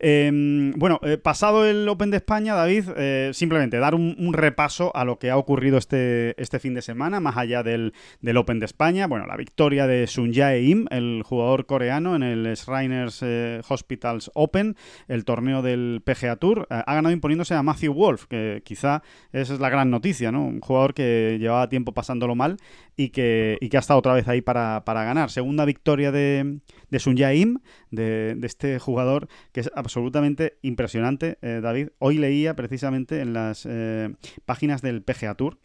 [0.00, 0.30] Eh,
[0.76, 5.18] bueno, eh, pasado el Open de España, David, eh, simplemente dar un, repaso a lo
[5.18, 9.06] que ha ocurrido este, este fin de semana, más allá del, del, Open de España.
[9.06, 14.30] Bueno, la victoria de Sun Jae Im, el jugador coreano, en el Shriners eh, Hospitals
[14.34, 14.76] Open,
[15.08, 16.66] el torneo del PGA Tour.
[16.70, 20.44] Ha ganado imponiéndose a Matthew Wolf, que quizá esa es la gran noticia, ¿no?
[20.44, 22.58] Un jugador que llevaba tiempo pasándolo mal
[22.98, 25.30] y que, y que ha estado otra vez ahí para, para ganar.
[25.30, 26.58] Segunda victoria de,
[26.90, 27.60] de Sun Jae Im,
[27.92, 31.90] de, este jugador que es absolutamente impresionante, eh, David.
[32.00, 34.12] Hoy leía precisamente en las eh,
[34.44, 35.58] páginas del PGA Tour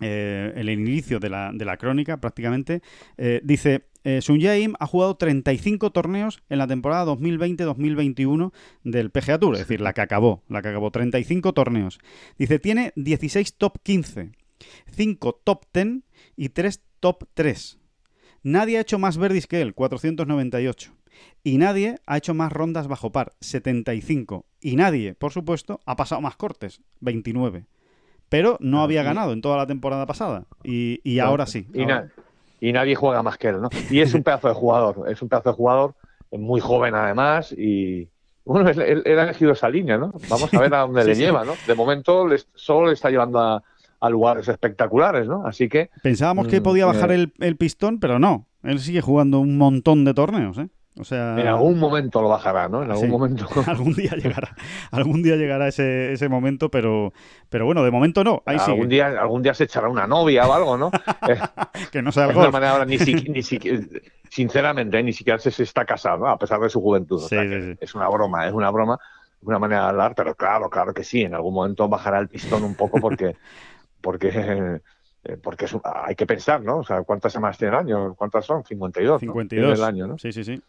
[0.00, 2.82] el inicio de la, de la crónica prácticamente,
[3.42, 3.86] dice,
[4.20, 8.52] Sun Jae ha jugado 35 torneos en la temporada 2020-2021
[8.82, 12.00] del PGA Tour, es decir, la que acabó, la que acabó, 35 torneos.
[12.36, 14.32] Dice, tiene 16 top 15,
[14.90, 16.02] 5 top 10
[16.36, 17.78] y 3 top 3.
[18.42, 20.92] Nadie ha hecho más verdis que él, 498.
[21.42, 24.44] Y nadie ha hecho más rondas bajo par, 75.
[24.60, 27.66] Y nadie, por supuesto, ha pasado más cortes, 29.
[28.28, 30.46] Pero no había ganado en toda la temporada pasada.
[30.62, 31.66] Y, ahora sí.
[32.60, 33.68] Y, nadie juega más que él, ¿no?
[33.90, 35.10] Y es un pedazo de jugador.
[35.10, 35.94] Es un pedazo de jugador
[36.30, 37.52] muy joven además.
[37.56, 38.08] Y
[38.44, 40.12] bueno, él, ha elegido esa línea, ¿no?
[40.28, 41.54] Vamos a ver a dónde le lleva, ¿no?
[41.66, 43.62] De momento solo le está llevando a,
[44.04, 45.46] a lugares espectaculares, ¿no?
[45.46, 45.88] Así que...
[46.02, 48.46] Pensábamos que mm, podía bajar eh, el, pistón, pero no.
[48.62, 50.68] Él sigue jugando un montón de torneos, ¿eh?
[51.00, 52.82] O sea, en algún momento lo bajará, ¿no?
[52.84, 53.48] En algún momento.
[53.66, 54.54] algún día llegará.
[54.92, 57.12] algún día llegará ese, ese momento, pero,
[57.48, 58.42] pero bueno, de momento no.
[58.46, 60.92] Ahí algún día, algún día se echará una novia o algo, ¿no?
[61.90, 62.48] que no sea algo.
[62.52, 63.42] manera ni, ni
[64.30, 67.22] sinceramente, ni siquiera se, está casado, a pesar de su juventud.
[67.80, 68.98] es una broma, es una broma,
[69.40, 71.22] una manera de hablar, pero claro, claro que sí.
[71.22, 73.34] En algún momento bajará el pistón un poco porque
[74.04, 74.80] porque
[75.24, 76.78] eh, porque hay que pensar, ¿no?
[76.78, 78.14] O sea, ¿cuántas semanas tiene el año?
[78.14, 78.62] ¿Cuántas son?
[78.62, 79.20] 52.
[79.20, 79.78] 52.
[79.78, 79.84] ¿no?
[79.84, 80.18] año, ¿no?
[80.18, 80.62] Sí, sí, sí.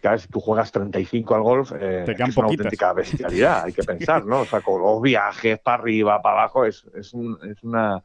[0.00, 3.84] Cada vez que tú juegas 35 al golf, eh, es una auténtica bestialidad, hay que
[3.84, 4.40] pensar, ¿no?
[4.40, 8.02] O sea, con los viajes para arriba, para abajo, es, es, un, es una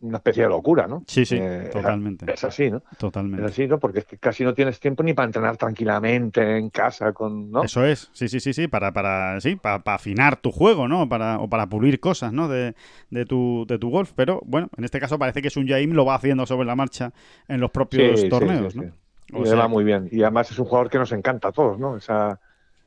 [0.00, 1.02] una especie de locura, ¿no?
[1.06, 2.32] Sí, sí, eh, totalmente.
[2.32, 2.82] Es así, ¿no?
[2.98, 3.44] Totalmente.
[3.44, 3.78] Es así, ¿no?
[3.78, 7.64] Porque es que casi no tienes tiempo ni para entrenar tranquilamente en casa con, ¿no?
[7.64, 11.08] Eso es, sí, sí, sí, sí, para, para, sí, para, afinar tu juego, ¿no?
[11.08, 12.48] Para, o para pulir cosas, ¿no?
[12.48, 12.74] De,
[13.10, 14.12] de, tu, de tu golf.
[14.14, 16.76] Pero, bueno, en este caso parece que es un Jaim lo va haciendo sobre la
[16.76, 17.12] marcha
[17.48, 18.92] en los propios torneos, ¿no?
[19.32, 19.56] O sea...
[19.56, 20.08] va muy bien.
[20.10, 21.96] Y además es un jugador que nos encanta a todos, ¿no?
[21.96, 22.40] Esa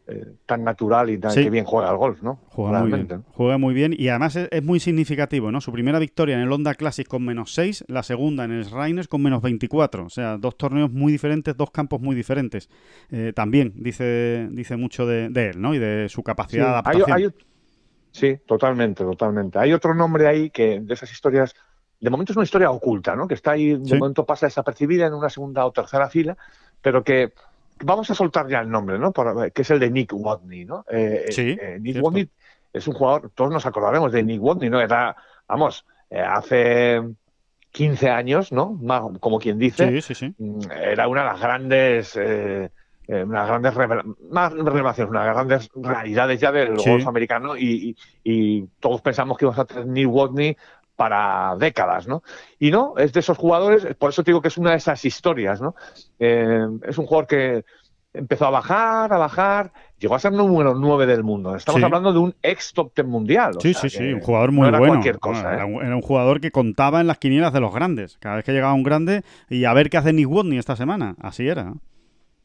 [0.07, 2.39] eh, tan natural y tan que bien juega al golf, ¿no?
[2.49, 3.23] Juega muy bien.
[3.31, 5.61] Juega muy bien y además es, muy significativo, ¿no?
[5.61, 9.07] Su primera victoria en el Honda Classic con menos 6, la segunda en el Rainers
[9.07, 10.05] con menos 24.
[10.05, 12.69] O sea, dos torneos muy diferentes, dos campos muy diferentes.
[13.11, 15.73] Eh, también dice, dice mucho de, él, ¿no?
[15.75, 17.33] Y de su capacidad de adaptación.
[18.11, 19.59] sí, totalmente, totalmente.
[19.59, 21.55] Hay otro nombre ahí que de esas historias
[22.01, 23.27] de momento es una historia oculta, ¿no?
[23.27, 26.35] Que está ahí, de momento pasa desapercibida en una segunda o tercera fila,
[26.81, 27.31] pero que
[27.83, 29.11] vamos a soltar ya el nombre, ¿no?
[29.13, 30.85] que es el de Nick Watney, ¿no?
[30.89, 32.29] Eh, eh, sí, eh, Nick Watney
[32.73, 34.79] es un jugador, todos nos acordaremos de Nick Watney, ¿no?
[34.79, 35.15] Era,
[35.47, 37.01] vamos, hace
[37.71, 38.79] 15 años, ¿no?
[39.19, 42.15] como quien dice, sí, sí, mm, era una de las grandes,
[43.07, 43.75] unas grandes
[44.29, 49.59] más revelaciones, unas grandes realidades ya del golf americano y, y, todos pensamos que íbamos
[49.59, 50.57] a tener Nick Watney
[51.01, 52.21] para décadas, ¿no?
[52.59, 55.03] Y no, es de esos jugadores, por eso te digo que es una de esas
[55.03, 55.73] historias, ¿no?
[56.19, 57.65] Eh, es un jugador que
[58.13, 61.55] empezó a bajar, a bajar, llegó a ser número 9 del mundo.
[61.55, 63.55] Estamos hablando de un ex top ten mundial.
[63.61, 65.03] sí, sí, sí, un jugador muy bueno.
[65.03, 65.09] ¿eh?
[65.09, 68.19] era, un, jugador que contaba en las quinielas de los grandes.
[68.19, 71.15] Cada vez que llegaba un grande, y a ver qué hace Nick Woodney esta semana.
[71.19, 71.73] Así era.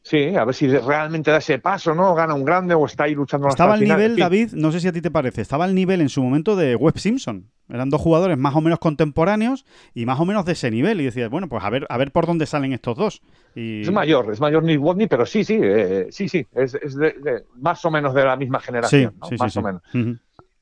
[0.07, 2.15] Sí, a ver si realmente da ese paso, ¿no?
[2.15, 4.93] Gana un grande o está ahí luchando Estaba al nivel, David, no sé si a
[4.93, 7.51] ti te parece, estaba al nivel en su momento de Webb Simpson.
[7.67, 11.01] Eran dos jugadores más o menos contemporáneos y más o menos de ese nivel.
[11.01, 13.21] Y decías, bueno, pues a ver, a ver por dónde salen estos dos.
[13.53, 17.83] Es mayor, es mayor Nick Watney, pero sí, sí, eh, sí, sí, es, de, más
[17.83, 19.81] o menos de la misma generación, sí, sí, más o menos.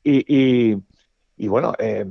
[0.03, 0.75] y,
[1.37, 2.07] y, bueno, eh,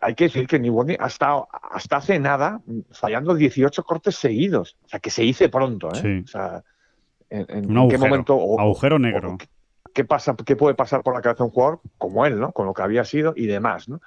[0.00, 2.60] hay que decir que Watney ha estado hasta hace nada
[2.90, 4.76] fallando 18 cortes seguidos.
[4.84, 6.22] O sea, que se hice pronto, ¿eh?
[6.24, 6.62] O sea,
[7.30, 8.34] en, qué momento...
[8.58, 9.36] agujero negro.
[9.92, 12.52] qué, pasa, ¿Qué puede pasar por la cabeza de un jugador como él, ¿no?
[12.52, 14.00] Con lo que había sido y demás, ¿no?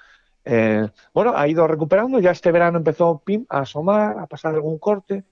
[0.43, 4.79] Eh, bueno, ha ido recuperando, ya este verano empezó Pim a asomar, a pasar algún
[4.79, 5.23] corte,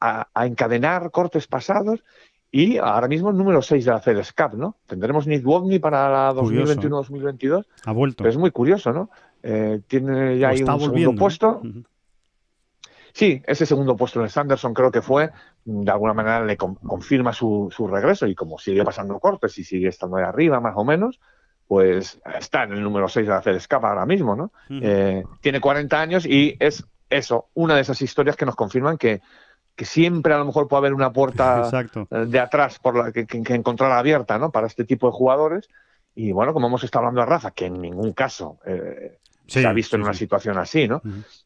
[0.00, 2.04] a, encadenar cortes pasados
[2.56, 4.76] y ahora mismo el número 6 de la FedEx Cup, ¿no?
[4.86, 7.60] Tendremos Nick Wadney para la 2021-2022.
[7.60, 7.66] ¿eh?
[7.84, 8.16] Ha vuelto.
[8.16, 9.10] Pero es muy curioso, ¿no?
[9.42, 11.60] Eh, tiene ya ahí un segundo puesto.
[13.12, 15.30] Sí, ese segundo puesto en Sanderson creo que fue,
[15.66, 19.88] de alguna manera le confirma su, su, regreso y como sigue pasando cortes y sigue
[19.88, 21.20] estando ahí arriba más o menos,
[21.66, 24.50] pues está en el número 6 de la FedEx Cup ahora mismo, ¿no?
[24.70, 29.20] Eh, tiene 40 años y es eso, una de esas historias que nos confirman que,
[29.76, 31.70] que siempre a lo mejor puede haber una puerta
[32.10, 34.50] eh, de atrás por la que, que, encontrar abierta, ¿no?
[34.50, 35.68] Para este tipo de jugadores.
[36.14, 39.72] Y bueno, como hemos estado hablando de Rafa, que en ningún caso eh, se ha
[39.72, 41.02] visto en una situación así, ¿no?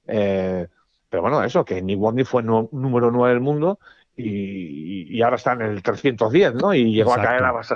[0.06, 3.80] pero bueno, eso, que Nick Bondi fue número 9 del mundo
[4.16, 6.72] y, y, ahora está en el 310, ¿no?
[6.72, 7.68] Y llegó a caer a pues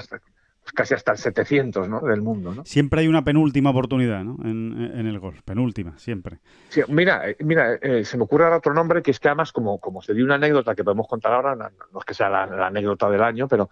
[0.73, 2.01] casi hasta el 700 ¿no?
[2.01, 2.55] del mundo.
[2.55, 2.65] ¿no?
[2.65, 4.37] Siempre hay una penúltima oportunidad ¿no?
[4.45, 6.39] en, el golf, penúltima, siempre.
[6.69, 9.53] Sí, mira, eh, mira eh, se me ocurre ahora otro nombre que es que además,
[9.53, 12.67] como, como se dio una anécdota que podemos contar ahora, no, es que sea la,
[12.67, 13.69] anécdota del año, pero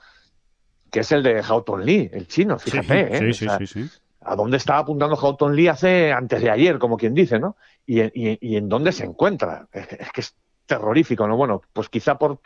[0.91, 3.19] que es el de Houghton Lee, el chino, fíjate.
[3.19, 3.33] Sí, ¿eh?
[3.33, 3.91] sí, sí, sí,
[4.25, 7.57] a dónde estaba apuntando Houghton Lee hace antes de ayer, como quien dice, ¿no?
[7.87, 9.69] Y, en dónde se encuentra.
[9.73, 10.37] Es, que es
[10.67, 11.37] terrorífico, ¿no?
[11.37, 12.39] Bueno, pues quizá por,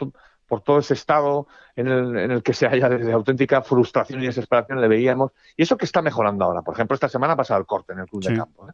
[0.47, 4.27] por todo ese estado en el, en el que se haya de, auténtica frustración y
[4.27, 5.33] desesperación le veíamos.
[5.57, 6.63] Y eso que está mejorando ahora.
[6.63, 8.73] Por ejemplo, esta semana ha pasado el corte en el club de campo, ¿eh?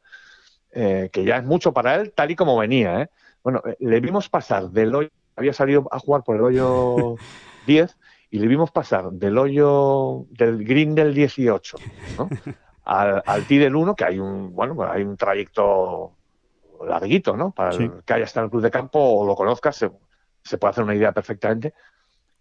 [0.74, 3.03] Eh, que ya es mucho para él, tal y como venía.
[3.03, 3.11] ¿eh?
[3.43, 7.16] Bueno, le vimos pasar del hoyo, había salido a jugar por el hoyo
[7.66, 7.94] 10
[8.31, 11.77] y le vimos pasar del hoyo del green del 18
[12.16, 12.31] ¿no?
[12.85, 16.12] al, al tee del 1, que hay un, bueno, pues hay un trayecto
[16.86, 17.51] larguito, ¿no?
[17.51, 19.85] Para el que haya estado en el club de campo o lo conozcas,
[20.43, 21.74] se, puede hacer una idea perfectamente.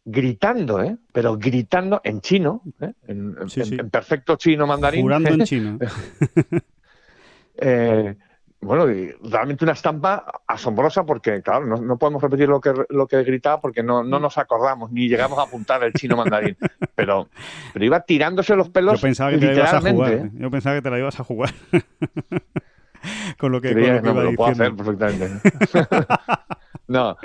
[0.04, 0.98] Gritando, ¿eh?
[1.12, 2.94] Pero gritando en chino, ¿eh?
[3.08, 3.36] en,
[3.92, 5.04] perfecto chino mandarín.
[5.04, 5.78] Jurando en chino.
[7.56, 8.16] eh,
[8.62, 8.86] bueno,
[9.24, 13.82] realmente una estampa asombrosa porque, claro, no, podemos repetir lo que, lo que gritaba porque
[13.82, 16.56] no, no, nos acordamos ni llegamos a apuntar el chino mandarín.
[16.94, 17.30] Pero,
[17.74, 19.02] pero iba tirándose los pelos.
[19.02, 20.14] Yo pensaba que te la ibas a jugar.
[20.14, 20.30] ¿eh?
[20.34, 21.54] Yo pensaba que te la ibas a jugar.
[23.42, 25.30] con lo que, con lo, que lo puedo hacer perfectamente.
[26.88, 27.18] no,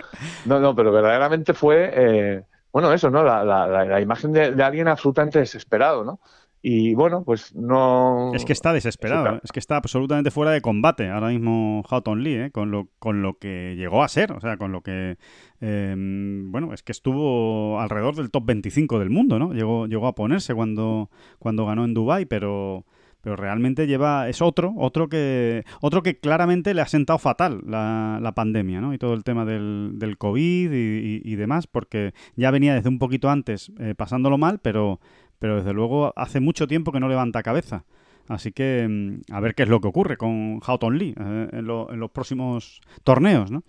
[0.46, 3.22] no, no, pero verdaderamente fue, eh, bueno, eso, ¿no?
[3.22, 6.20] La, la, la imagen de, de, alguien absolutamente desesperado, ¿no?
[6.62, 8.32] Y bueno, pues no.
[8.34, 12.34] Es que está desesperado, es que está absolutamente fuera de combate ahora mismo Houghton Lee,
[12.36, 12.50] ¿eh?
[12.50, 15.18] con, lo, con lo que llegó a ser, o sea, con lo que.
[15.60, 19.52] Em, bueno, es que estuvo alrededor del top 25 del mundo, ¿no?
[19.52, 22.86] Llegó, llegó a ponerse cuando, cuando ganó en Dubai pero
[23.26, 28.20] pero realmente lleva es otro otro que otro que claramente le ha sentado fatal la,
[28.22, 28.94] la pandemia ¿no?
[28.94, 33.28] y todo el tema del, del COVID y, demás porque ya venía desde un poquito
[33.28, 35.00] antes eh, pasándolo mal pero
[35.38, 37.84] pero desde luego hace mucho tiempo que no levanta cabeza.
[38.28, 41.66] Así que mm, a ver qué es lo que ocurre con Houghton Lee eh, en,
[41.66, 43.64] los próximos torneos, ¿no?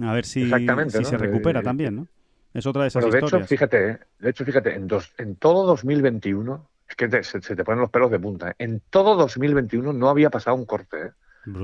[0.00, 0.50] A ver si,
[0.88, 2.08] si se recupera eh, también, ¿no?
[2.54, 3.32] Es otra de esas de historias.
[3.32, 7.80] Hecho, fíjate, de hecho, fíjate, en, dos, en todo 2021, es que se, te ponen
[7.80, 8.54] los pelos de punta, ¿eh?
[8.58, 11.12] en todo 2021 no había pasado un corte,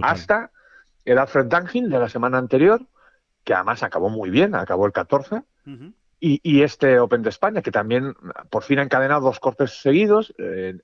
[0.02, 0.50] hasta
[1.04, 2.80] el Alfred Duncan de la semana anterior,
[3.44, 5.42] que además acabó muy bien, acabó el 14,
[6.20, 8.14] y, este Open de España, que también
[8.50, 10.34] por fin ha encadenado dos cortes seguidos.
[10.36, 10.82] En,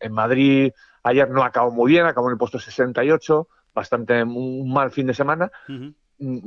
[0.00, 0.72] en, Madrid
[1.04, 5.14] ayer no acabó muy bien, acabó en el puesto 68, bastante un mal fin de
[5.14, 5.52] semana.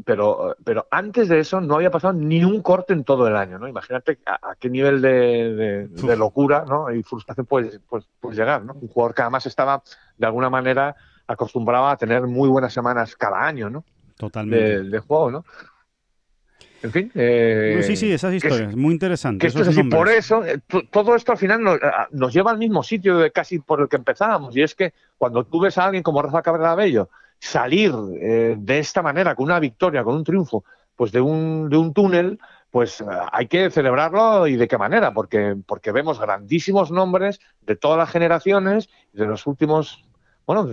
[0.05, 3.59] Pero, pero antes de eso no había pasado ni un corte en todo el año,
[3.59, 3.67] ¿no?
[3.67, 6.91] Imagínate a, qué nivel de, locura ¿no?
[6.93, 8.73] y frustración puede, pues, llegar, ¿no?
[8.73, 9.83] Un jugador que además estaba,
[10.17, 10.95] de alguna manera,
[11.27, 13.83] acostumbrado a tener muy buenas semanas cada año, ¿no?
[14.17, 14.83] Totalmente.
[14.83, 15.45] de juego, ¿no?
[16.85, 17.11] En fin.
[17.15, 19.55] Eh, sí, sí, esas historias, muy interesantes.
[19.55, 20.59] esto es por eso, eh,
[20.91, 21.61] todo esto al final
[22.11, 25.43] nos, lleva al mismo sitio de casi por el que empezábamos, y es que cuando
[25.43, 27.09] tú ves a alguien como Rafa Cabrera Bello
[27.45, 30.63] salir eh, de esta manera, con una victoria, con un triunfo,
[30.95, 32.39] pues de un, de un túnel,
[32.71, 37.97] pues hay que celebrarlo y de qué manera, porque, porque vemos grandísimos nombres de todas
[37.97, 40.03] las generaciones, de los últimos,
[40.45, 40.67] bueno,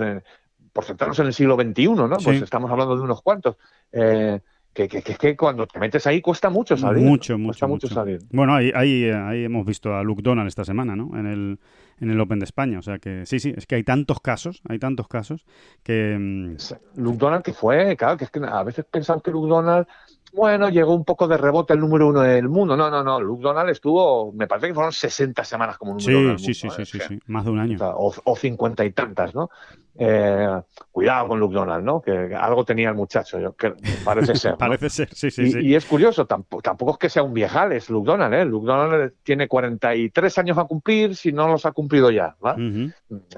[0.72, 2.16] por centrarnos en el siglo XXI, ¿no?
[2.16, 3.56] Pues estamos hablando de unos cuantos.
[3.92, 4.40] Eh,
[4.72, 7.04] que, que, que, cuando te metes ahí cuesta mucho salir.
[7.04, 7.68] Mucho, mucho.
[7.68, 8.20] mucho, salir.
[8.30, 11.10] Bueno, ahí, ahí, ahí, hemos visto a Luke Donald esta semana, ¿no?
[11.18, 11.58] En el,
[12.00, 12.78] en el Open de España.
[12.78, 15.44] O sea que sí, sí, es que hay tantos casos, hay tantos casos
[15.82, 16.16] que.
[16.18, 16.56] Mm,
[16.96, 19.86] Luke Donald que fue, claro, que es que a veces pensamos que Luke Donald
[20.32, 22.74] bueno, llegó un poco de rebote el número uno del mundo.
[22.74, 23.20] No, no, no.
[23.20, 26.38] Luke Donald estuvo, me parece que fueron 60 semanas como número uno.
[26.38, 27.78] Sí, sí, sí, sí, sí, más de un año.
[27.80, 29.50] O, 50 y tantas, ¿no?
[29.98, 30.60] Eh,
[30.90, 32.00] cuidado con Luke Donald, ¿no?
[32.00, 33.74] Que algo tenía el muchacho, yo, que
[34.04, 34.56] parece ser.
[34.58, 35.58] parece ser, sí, sí, y, sí.
[35.60, 38.44] Y es curioso, tampoco, tampoco, es que sea un viejales Luke Donald, ¿eh?
[38.44, 42.56] Luke Donald tiene 43 años a cumplir si no los ha cumplido ya, ¿va?
[42.56, 42.90] Uh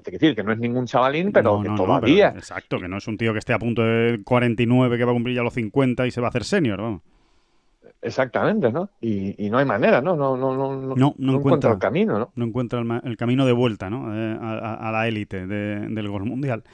[0.05, 2.29] que decir que no es ningún chavalín, pero que todavía.
[2.29, 5.15] exacto, que no es un tío que esté a punto de 49, que va a
[5.15, 7.03] cumplir ya los 50 y se va a hacer senior, vamos.
[8.05, 8.91] Exactamente, ¿no?
[9.01, 10.15] Y, no hay manera, ¿no?
[10.15, 12.33] No, no, no, no, no, encuentra, el camino, ¿no?
[12.37, 14.15] No encuentra el, camino de vuelta, ¿no?
[14.15, 16.65] Eh, a, la élite del golf mundial.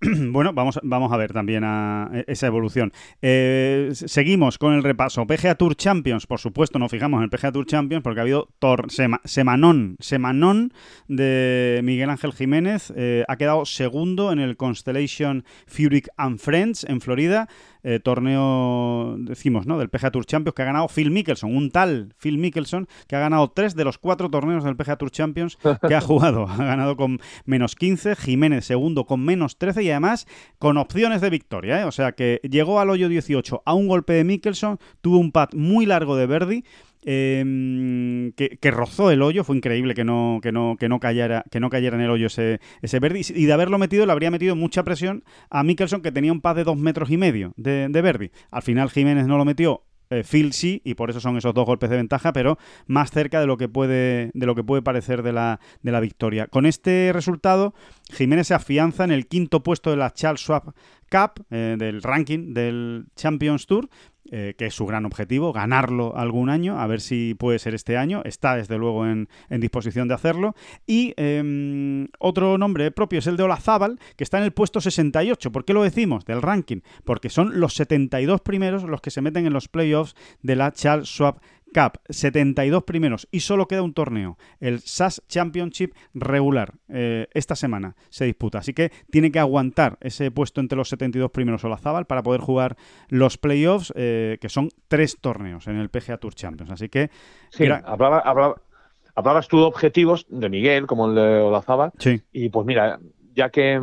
[0.00, 2.92] bueno, vamos, vamos a ver también a e, esa evolución.
[3.22, 5.24] Eh, seguimos con el repaso.
[5.28, 8.48] PGA Tour Champions, por supuesto, nos fijamos en el PGA Tour Champions porque ha habido
[8.58, 8.86] tor
[9.24, 10.72] semanón, semanón
[11.06, 12.92] de Miguel Ángel Jiménez.
[12.96, 17.48] Eh, ha quedado segundo en el Constellation Furyk and Friends en Florida.
[17.82, 19.78] Eh, torneo, decimos, ¿no?
[19.78, 23.20] Del PGA Tour Champions que ha ganado Phil Mickelson, un tal Phil Mickelson que ha
[23.20, 26.46] ganado tres de los cuatro torneos del PGA Tour Champions que ha jugado.
[26.46, 30.26] Ha ganado con menos 15, Jiménez segundo con menos 13 y además
[30.58, 31.84] con opciones de victoria, ¿eh?
[31.84, 35.50] O sea que llegó al hoyo 18 a un golpe de Mickelson, tuvo un pad
[35.54, 36.64] muy largo de Verdi
[37.02, 41.58] Em, que, rozó el hoyo, fue increíble que no, que no, que no cayera, que
[41.58, 44.54] no cayera en el hoyo ese, ese Verdi, y de haberlo metido le habría metido
[44.54, 48.02] mucha presión a Mickelson que tenía un pad de dos metros y medio de, de
[48.02, 48.30] Verdi.
[48.50, 51.64] Al final Jiménez no lo metió eh, Phil sí, y por eso son esos dos
[51.64, 52.58] golpes de ventaja, pero
[52.88, 56.00] más cerca de lo que puede, de lo que puede parecer de la, de la
[56.00, 56.48] victoria.
[56.48, 57.74] Con este resultado,
[58.12, 60.74] Jiménez se afianza en el quinto puesto de la Charles Schwab
[61.10, 63.88] Cup, eh, del ranking del Champions Tour,
[64.32, 67.96] eh, que es su gran objetivo, ganarlo algún año, a ver si puede ser este
[67.96, 68.22] año.
[68.24, 70.54] Está desde luego en, disposición de hacerlo.
[70.86, 75.50] Y em, otro nombre propio es el de Olazábal, que está en el puesto 68.
[75.50, 76.24] ¿Por qué lo decimos?
[76.26, 76.82] Del ranking.
[77.04, 81.08] Porque son los 72 primeros los que se meten en los playoffs de la Charles
[81.08, 81.40] Schwab
[81.72, 86.74] Cup, 72 primeros y solo queda un torneo, el SAS Championship regular.
[86.88, 91.30] Eh, esta semana se disputa, así que tiene que aguantar ese puesto entre los 72
[91.30, 92.76] primeros Olazábal para poder jugar
[93.08, 96.70] los playoffs, eh, que son tres torneos en el PGA Tour Champions.
[96.70, 97.10] Así que.
[97.50, 101.92] Sí, hablabas tú de objetivos de Miguel, como el de Olazábal.
[101.98, 102.22] Sí.
[102.32, 102.98] Y pues mira,
[103.34, 103.80] ya que.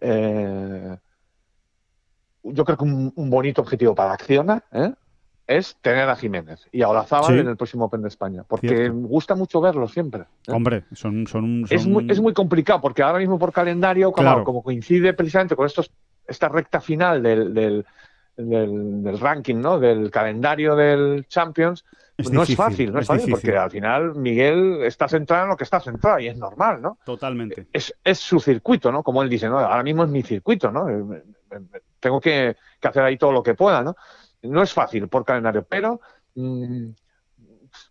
[0.00, 0.96] Eh,
[2.44, 4.92] yo creo que un, bonito objetivo para Acciona, ¿eh?
[5.48, 9.08] Es tener a Jiménez y a Olazábal en el próximo Open de España, porque me
[9.08, 10.24] gusta mucho verlo siempre.
[10.46, 10.52] ¿eh?
[10.52, 14.62] Hombre, son, son, Es, muy, es, muy, complicado, porque ahora mismo por calendario, como, como
[14.62, 15.90] coincide precisamente con estos,
[16.26, 17.86] esta recta final del, del,
[18.36, 19.80] del, ranking, ¿no?
[19.80, 21.82] del calendario del Champions,
[22.30, 25.64] no es fácil, no es, fácil, porque al final Miguel está centrado en lo que
[25.64, 26.98] está centrado y es normal, ¿no?
[27.04, 27.68] Totalmente.
[27.72, 29.02] Es, es su circuito, ¿no?
[29.02, 29.60] Como él dice, ¿no?
[29.60, 30.86] Ahora mismo es mi circuito, ¿no?
[32.00, 33.94] Tengo que, que hacer ahí todo lo que pueda, ¿no?
[34.42, 36.00] No es fácil por calendario, pero
[36.34, 36.90] mm,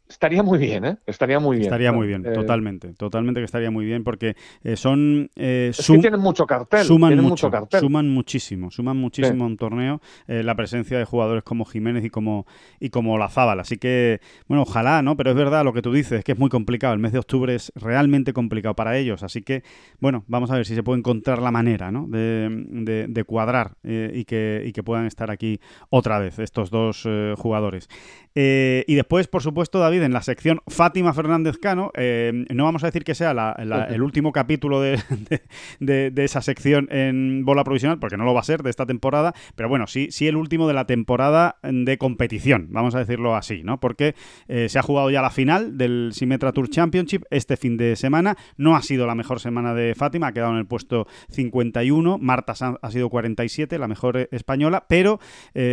[0.09, 0.97] estaría muy bien, ¿eh?
[1.05, 1.67] Estaría muy bien.
[1.67, 2.93] Estaría muy bien, eh, totalmente.
[2.93, 5.29] Totalmente que estaría muy bien porque eh, son...
[5.35, 6.85] Eh, tienen mucho cartel.
[6.85, 7.79] Suman mucho, cartel.
[7.79, 8.71] Suman muchísimo.
[8.71, 12.45] Suman muchísimo a un torneo la presencia de jugadores como Jiménez y como,
[12.79, 13.59] y como Lazábal.
[13.59, 15.17] Así que, bueno, ojalá, ¿no?
[15.17, 16.93] Pero es verdad lo que tú dices, que es muy complicado.
[16.93, 19.23] El mes de octubre es realmente complicado para ellos.
[19.23, 19.63] Así que,
[19.99, 22.07] bueno, vamos a ver si se puede encontrar la manera, ¿no?
[22.07, 25.59] De, de, cuadrar y, que, y que puedan estar aquí
[25.89, 27.07] otra vez estos dos
[27.37, 27.89] jugadores.
[28.35, 31.91] y después, por supuesto, David, en la sección Fátima Fernández Cano.
[31.95, 37.63] Eh, no vamos a decir que sea el último capítulo de, esa sección en bola
[37.63, 40.35] provisional, porque no lo va a ser de esta temporada, pero bueno, sí, sí el
[40.35, 43.79] último de la temporada de competición, vamos a decirlo así, ¿no?
[43.79, 44.15] Porque
[44.47, 48.35] eh, se ha jugado ya la final del Symmetra Tour Championship este fin de semana.
[48.57, 52.17] No ha sido la mejor semana de Fátima, ha quedado en el puesto 51.
[52.19, 55.19] Marta ha sido 47, la mejor eh, española, pero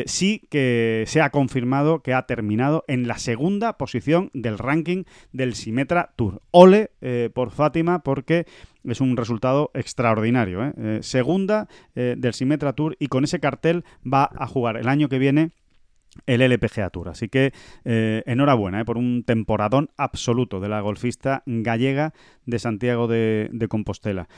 [0.07, 5.55] sí que se ha confirmado que ha terminado en la segunda posición del ranking del
[5.55, 6.43] Simetra Tour.
[6.51, 8.47] Ole eh, por Fátima porque
[8.85, 10.65] es un resultado extraordinario.
[10.65, 10.73] ¿eh?
[10.77, 15.19] Eh, segunda del Simetra Tour y con ese cartel va a jugar el año que
[15.19, 15.51] viene
[16.27, 17.09] el LPGA Tour.
[17.09, 17.53] Así que
[17.85, 22.13] enhorabuena por un temporadón absoluto de la golfista gallega
[22.47, 24.29] de Santiago de, Compostela.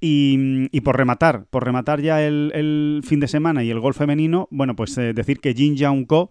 [0.00, 4.74] Y, por rematar, por rematar ya el, fin de semana y el golf femenino, bueno,
[4.74, 6.30] pues decir que Jin Jaun Ko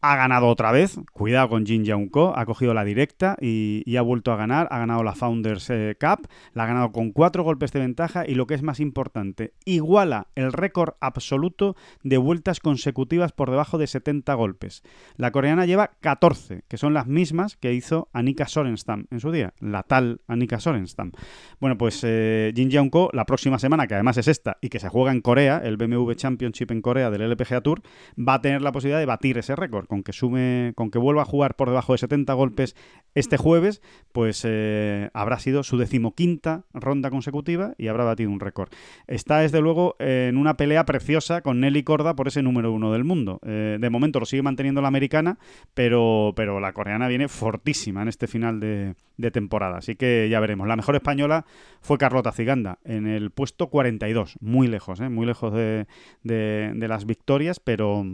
[0.00, 4.02] ha ganado otra vez, cuidado con Jin Young Ko, ha cogido la directa y, ha
[4.02, 7.72] vuelto a ganar, ha ganado la Founders eh, Cup, la ha ganado con cuatro golpes
[7.72, 13.32] de ventaja y lo que es más importante, iguala el récord absoluto de vueltas consecutivas
[13.32, 14.82] por debajo de 70 golpes.
[15.16, 19.54] La coreana lleva 14, que son las mismas que hizo Anika Sorenstam en su día,
[19.60, 21.12] la tal Anika Sorenstam.
[21.58, 24.78] Bueno, pues eh, Jin Young Ko, la próxima semana, que además es esta y que
[24.78, 27.82] se juega en Corea, el BMW Championship en Corea del LPGA Tour,
[28.16, 31.22] va a tener la posibilidad de batir ese récord con que sume, con que vuelva
[31.22, 32.76] a jugar por debajo de 70 golpes
[33.14, 33.80] este jueves,
[34.12, 38.68] pues eh, habrá sido su decimoquinta ronda consecutiva y habrá batido un récord.
[39.06, 43.04] Está desde luego en una pelea preciosa con Nelly Corda por ese número uno del
[43.04, 43.40] mundo.
[43.44, 45.38] Eh, de momento lo sigue manteniendo la americana,
[45.74, 48.94] pero, pero la coreana viene fortísima en este final de,
[49.32, 49.78] temporada.
[49.78, 50.68] Así que ya veremos.
[50.68, 51.46] La mejor española
[51.80, 55.08] fue Carlota Ciganda en el puesto 42, muy lejos, ¿eh?
[55.08, 55.86] muy lejos de,
[56.22, 58.04] de las victorias, pero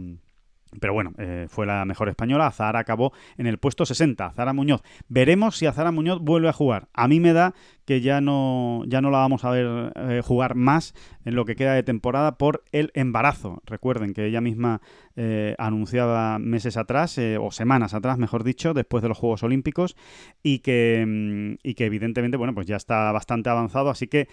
[0.79, 2.47] pero bueno, eh, fue la mejor española.
[2.47, 4.25] Azara acabó en el puesto 60.
[4.25, 4.81] Azara Muñoz.
[5.07, 6.87] Veremos si Azara Muñoz vuelve a jugar.
[6.93, 7.53] A mí me da
[7.85, 10.93] que ya no, ya no la vamos a ver eh, jugar más
[11.25, 13.61] en lo que queda de temporada por el embarazo.
[13.65, 14.81] Recuerden que ella misma
[15.15, 19.95] eh, anunciaba meses atrás, eh, o semanas atrás, mejor dicho, después de los Juegos Olímpicos,
[20.41, 24.27] y que, mm, y que evidentemente, bueno, pues ya está bastante avanzado, así que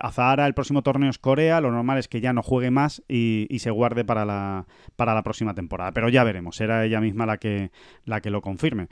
[0.00, 3.46] Azahara el próximo torneo es Corea, lo normal es que ya no juegue más y,
[3.62, 4.66] se guarde para la,
[4.96, 5.92] para la próxima temporada.
[5.92, 7.70] Pero ya veremos, será ella misma la que,
[8.04, 8.88] la que lo confirme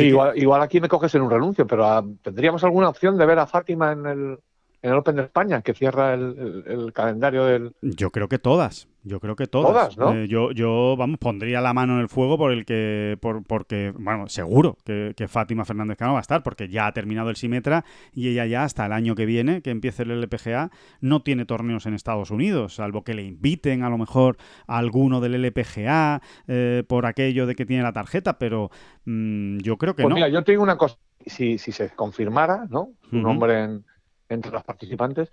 [0.00, 3.46] igual, aquí me coges en un renuncio, pero ah, ¿tendríamos alguna opción de ver a
[3.46, 4.38] Fátima en el,
[4.82, 7.74] en el Open de España, que cierra el, calendario del...
[7.82, 8.88] Yo creo que todas.
[9.08, 9.94] Yo creo que todas.
[9.94, 10.12] Todas, ¿no?
[10.14, 13.92] Eh, yo, yo, vamos, pondría la mano en el fuego por el que, por, porque,
[13.98, 17.36] bueno, seguro que, que Fátima Fernández Cano va a estar, porque ya ha terminado el
[17.36, 20.70] Simetra y ella ya hasta el año que viene, que empiece el LPGA,
[21.00, 24.36] no tiene torneos en Estados Unidos, salvo que le inviten a lo mejor
[24.66, 28.70] a alguno del LPGA eh, por aquello de que tiene la tarjeta, pero
[29.06, 30.14] mm, yo creo que Pues no.
[30.16, 32.90] mira, yo te digo una cosa, si, si se confirmara, ¿no?
[33.08, 33.84] Su nombre en-
[34.28, 35.30] entre los participantes,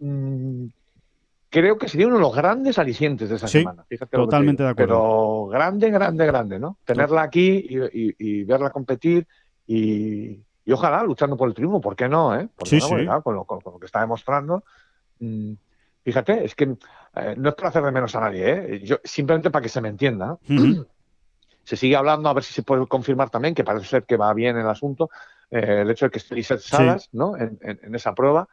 [0.00, 0.66] mm,
[1.50, 3.84] creo que sería uno de los grandes alicientes de esa Sí, semana.
[3.88, 4.94] Fíjate totalmente de acuerdo.
[4.94, 6.78] Pero grande, grande, grande, ¿no?
[6.84, 9.26] Tenerla aquí y, y- y verla competir
[9.66, 12.48] y, y ojalá luchando por el triunfo, ¿por qué no, eh?
[12.54, 13.22] Porque Sí, no, sí.
[13.22, 14.64] con, lo, con- con lo que está demostrando.
[15.20, 15.52] mm,
[16.04, 16.76] fíjate, es que
[17.16, 18.80] eh, no es para hacer de menos a nadie, ¿eh?
[18.84, 20.38] Yo, simplemente para que se me entienda.
[21.64, 24.32] Se sigue hablando, a ver si se puede confirmar también, que parece ser que va
[24.32, 25.10] bien el asunto,
[25.50, 27.36] eh, el hecho de que esté Lisette Salas ¿no?
[27.36, 28.48] en, en- en esa prueba.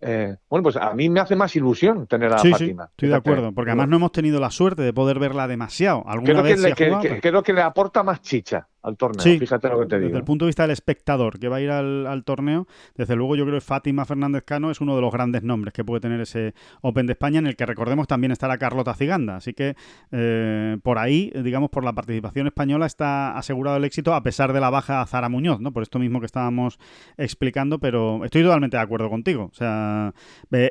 [0.00, 2.84] Eh, bueno, pues a mí me hace más ilusión tener a Sí, sí, Fátima.
[2.90, 6.04] estoy de acuerdo, porque además no hemos tenido la suerte de poder verla demasiado.
[6.06, 9.20] Alguna vez le, que- que- creo que le aporta más chicha al torneo.
[9.22, 10.18] Sí, Fíjate lo que te desde digo.
[10.18, 13.36] el punto de vista del espectador que va a ir al, al torneo, desde luego
[13.36, 16.20] yo creo que Fátima Fernández Cano es uno de los grandes nombres que puede tener
[16.20, 19.36] ese Open de España, en el que recordemos también estará Carlota Ciganda.
[19.36, 19.74] Así que
[20.12, 24.60] eh, por ahí, digamos, por la participación española está asegurado el éxito a pesar de
[24.60, 25.72] la baja a Zara Muñoz, ¿no?
[25.72, 26.78] Por esto mismo que estábamos
[27.16, 29.48] explicando, pero estoy totalmente de acuerdo contigo.
[29.52, 30.14] O sea,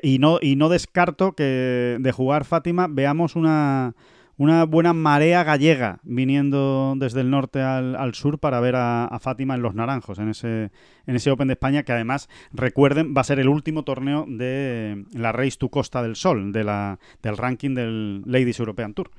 [0.01, 3.93] y no, y no descarto que de jugar Fátima veamos una
[4.37, 9.19] una buena marea gallega viniendo desde el norte al, al sur para ver a, a
[9.19, 10.69] Fátima en Los Naranjos, en ese,
[11.07, 15.05] en ese Open de España, que además, recuerden, va a ser el último torneo de
[15.13, 19.09] la Race to Costa del Sol, de la, del ranking del Ladies European Tour.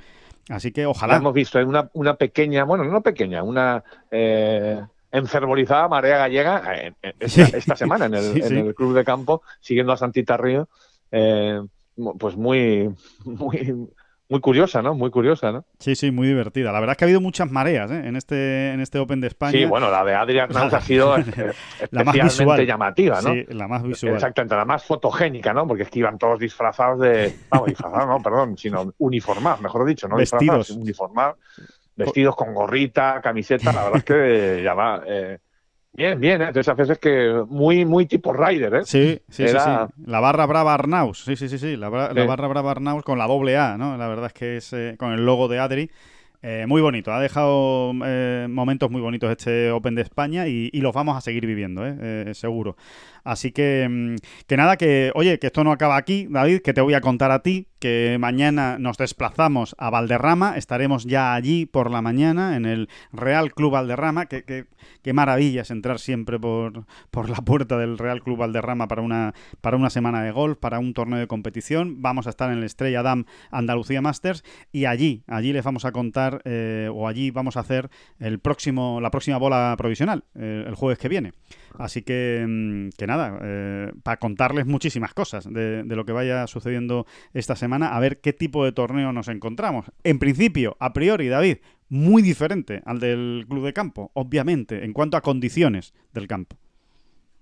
[0.49, 1.17] Así que La ojalá.
[1.17, 4.81] hemos visto en una, una pequeña, bueno, no pequeña, una eh,
[5.13, 7.57] enfervorizada marea gallega eh, eh, esta, Sí.
[7.57, 8.55] esta semana en el, Sí, en sí.
[8.57, 10.69] el club de campo, siguiendo a Santita Río.
[11.11, 11.61] eh,
[12.21, 12.89] pues muy,
[13.25, 13.89] muy,
[14.29, 14.95] muy curiosa, ¿no?
[14.95, 15.65] Muy curiosa, ¿no?
[15.79, 16.71] Sí, sí, muy divertida.
[16.73, 18.03] La verdad es que ha habido muchas mareas ¿eh?
[18.07, 19.53] en, este, en este Open de España.
[19.53, 21.27] Sí, bueno, la de Adrián Naus ha sido La más
[21.81, 22.67] especialmente visual.
[22.67, 23.33] llamativa, ¿no?
[23.33, 24.15] Sí, la más visual.
[24.15, 25.67] Exactamente, la más fotogénica, ¿no?
[25.67, 27.35] Porque es que iban todos disfrazados de.
[27.51, 30.41] Vamos, disfrazados, no, perdón, sino uniformados, mejor dicho, no Vestidos.
[30.41, 31.37] disfrazados, uniformados,
[31.97, 35.03] vestidos con gorrita, camiseta, la verdad es que llama.
[35.07, 35.39] eh,
[35.99, 36.53] bien, bien, ¿eh?
[36.53, 38.81] De esas veces que muy, muy tipo Rider, ¿eh?
[38.85, 40.03] Sí, sí, Era- sí, sí.
[40.11, 41.25] La barra Brava Arnaus.
[41.25, 41.77] Sí, sí, sí, sí.
[41.77, 43.97] La, bra- la barra Brava Arnaus con la doble A, ¿no?
[43.97, 45.91] La verdad es que es eh, con el logo de Adri.
[46.41, 47.13] Eh, muy bonito.
[47.13, 51.21] Ha dejado eh, momentos muy bonitos este Open de España y, y los vamos a
[51.21, 52.31] seguir viviendo, ¿eh?
[52.33, 52.77] Seguro.
[53.25, 54.15] Así que, mm,
[54.47, 57.33] que nada, que, oye, que esto no acaba aquí, David, que te voy a contar
[57.33, 62.67] a ti, que mañana nos desplazamos a Valderrama, estaremos ya allí por la mañana en
[62.67, 64.65] el Real Club Valderrama, que, que-
[65.03, 69.35] qué maravilla es entrar siempre por, por la puerta del Real Club Valderrama para una,
[69.61, 72.03] para una semana de golf, para un torneo de competición.
[72.03, 75.93] Vamos a estar en el Estrella Dam Andalucía Masters y allí, allí les vamos a
[75.93, 80.75] contar, eh, o allí vamos a hacer el próximo, la próxima bola provisional, eh, el
[80.75, 81.33] jueves que viene.
[81.77, 86.47] Así que, mm, que nada, eh, para contarles muchísimas cosas de, de lo que vaya
[86.47, 89.87] sucediendo esta semana, a ver qué tipo de torneo nos encontramos.
[90.05, 91.59] En principio, a priori, David,
[91.89, 96.57] muy diferente al del club de campo, obviamente, en cuanto a condiciones del campo.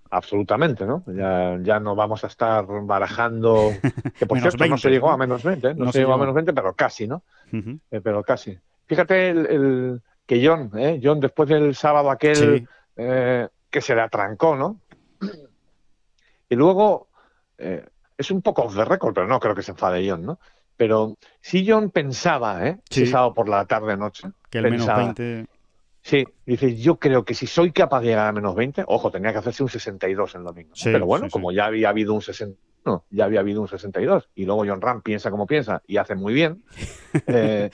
[0.09, 1.03] Absolutamente, ¿no?
[1.07, 3.71] Ya, ya no vamos a estar barajando.
[4.17, 5.75] Que por cierto, no 20, se llegó a menos 20, ¿eh?
[5.75, 7.23] no, No se llegó a menos 20, pero casi, ¿no?
[7.51, 8.57] Eh, pero casi.
[8.85, 10.99] Fíjate el, el- que John, ¿eh?
[11.03, 12.65] John, después del sábado aquel Sí.
[12.97, 13.47] eh,
[13.77, 14.79] que se le atrancó, ¿no?
[16.49, 17.09] Y luego,
[17.59, 17.85] eh,
[18.17, 20.39] es un poco off the record, pero no creo que se enfade John, ¿no?
[20.75, 22.79] Pero si John pensaba, ¿eh?
[22.89, 23.05] Sí.
[23.05, 25.45] Sábado por la tarde-noche, Que el menos pensaba, 20.
[26.01, 29.31] Sí, dice, yo creo que si soy capaz de llegar a menos 20, ojo, tenía
[29.31, 30.71] que hacerse un 62 el domingo.
[30.73, 31.33] Sí, Pero bueno, sí, sí.
[31.33, 34.81] como ya había habido un 60, no, ya había habido un 62, y luego John
[34.81, 36.63] Ram piensa como piensa y hace muy bien,
[37.27, 37.69] eh,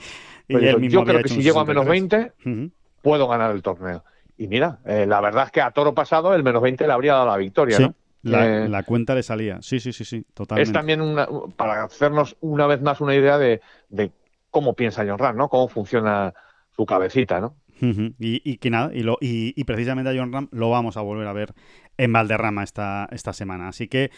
[0.48, 2.34] Y pues él dijo, mismo yo creo que si llego a menos 63.
[2.44, 2.70] 20, Ujú.
[3.00, 4.04] puedo ganar el torneo.
[4.36, 7.14] Y mira, eh, la verdad es que a toro pasado el menos 20 le habría
[7.14, 7.94] dado la victoria, Sí, ¿no?
[8.22, 9.58] la, Eh, la cuenta le salía.
[9.62, 10.68] Sí, sí, sí, sí, totalmente.
[10.70, 14.10] es también una- para hacernos una vez más una idea de, de
[14.50, 15.48] cómo piensa John Ram, ¿no?
[15.48, 16.34] Cómo funciona
[16.74, 17.56] su cabecita, ¿no?
[17.80, 21.00] Y, y que nada, y, lo, y, y precisamente a John Ram lo vamos a
[21.02, 21.52] volver a ver
[21.98, 23.68] en Valderrama esta, esta semana.
[23.68, 24.10] Así que,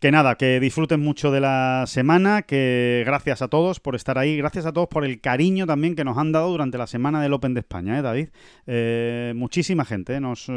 [0.00, 4.34] que nada, que disfruten mucho de la semana, que gracias a todos por estar ahí,
[4.38, 7.34] gracias a todos por el cariño también que nos han dado durante la semana del
[7.34, 8.28] Open de España, ¿eh, David?
[8.66, 10.20] Eh, muchísima gente ¿eh?
[10.20, 10.52] nos, eh,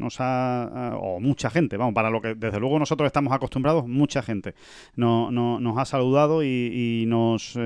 [0.00, 4.20] nos ha, o mucha gente, vamos, para lo que desde luego nosotros estamos acostumbrados, mucha
[4.20, 4.54] gente
[4.96, 7.56] no, no- nos ha saludado y, nos,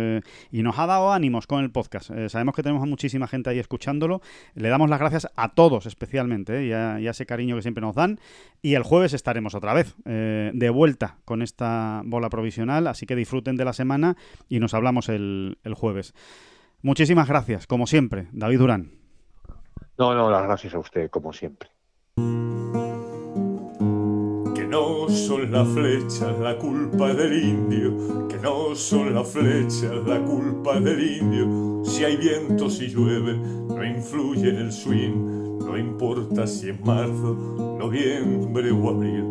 [0.51, 2.11] y nos ha dado ánimos con el podcast.
[2.29, 4.21] Sabemos que tenemos a muchísima gente ahí escuchándolo.
[4.55, 7.81] Le damos las gracias a todos especialmente y, a, y a ese cariño que siempre
[7.81, 8.21] nos dan.
[8.61, 13.57] Y el jueves estaremos otra vez de vuelta con esta bola provisional, así que disfruten
[13.57, 14.17] de la semana
[14.49, 16.15] y nos hablamos el, el jueves.
[16.83, 18.91] Muchísimas gracias, como siempre, David Durán.
[19.99, 21.71] No, no, las gracias a usted, como siempre
[24.73, 30.81] no son las flechas la culpa del indio, que no son las flechas la culpa
[30.81, 31.85] del indio.
[31.85, 37.77] Si hay viento, si llueve, no influye en el swing, no importa si es marzo,
[37.79, 39.31] noviembre o abril.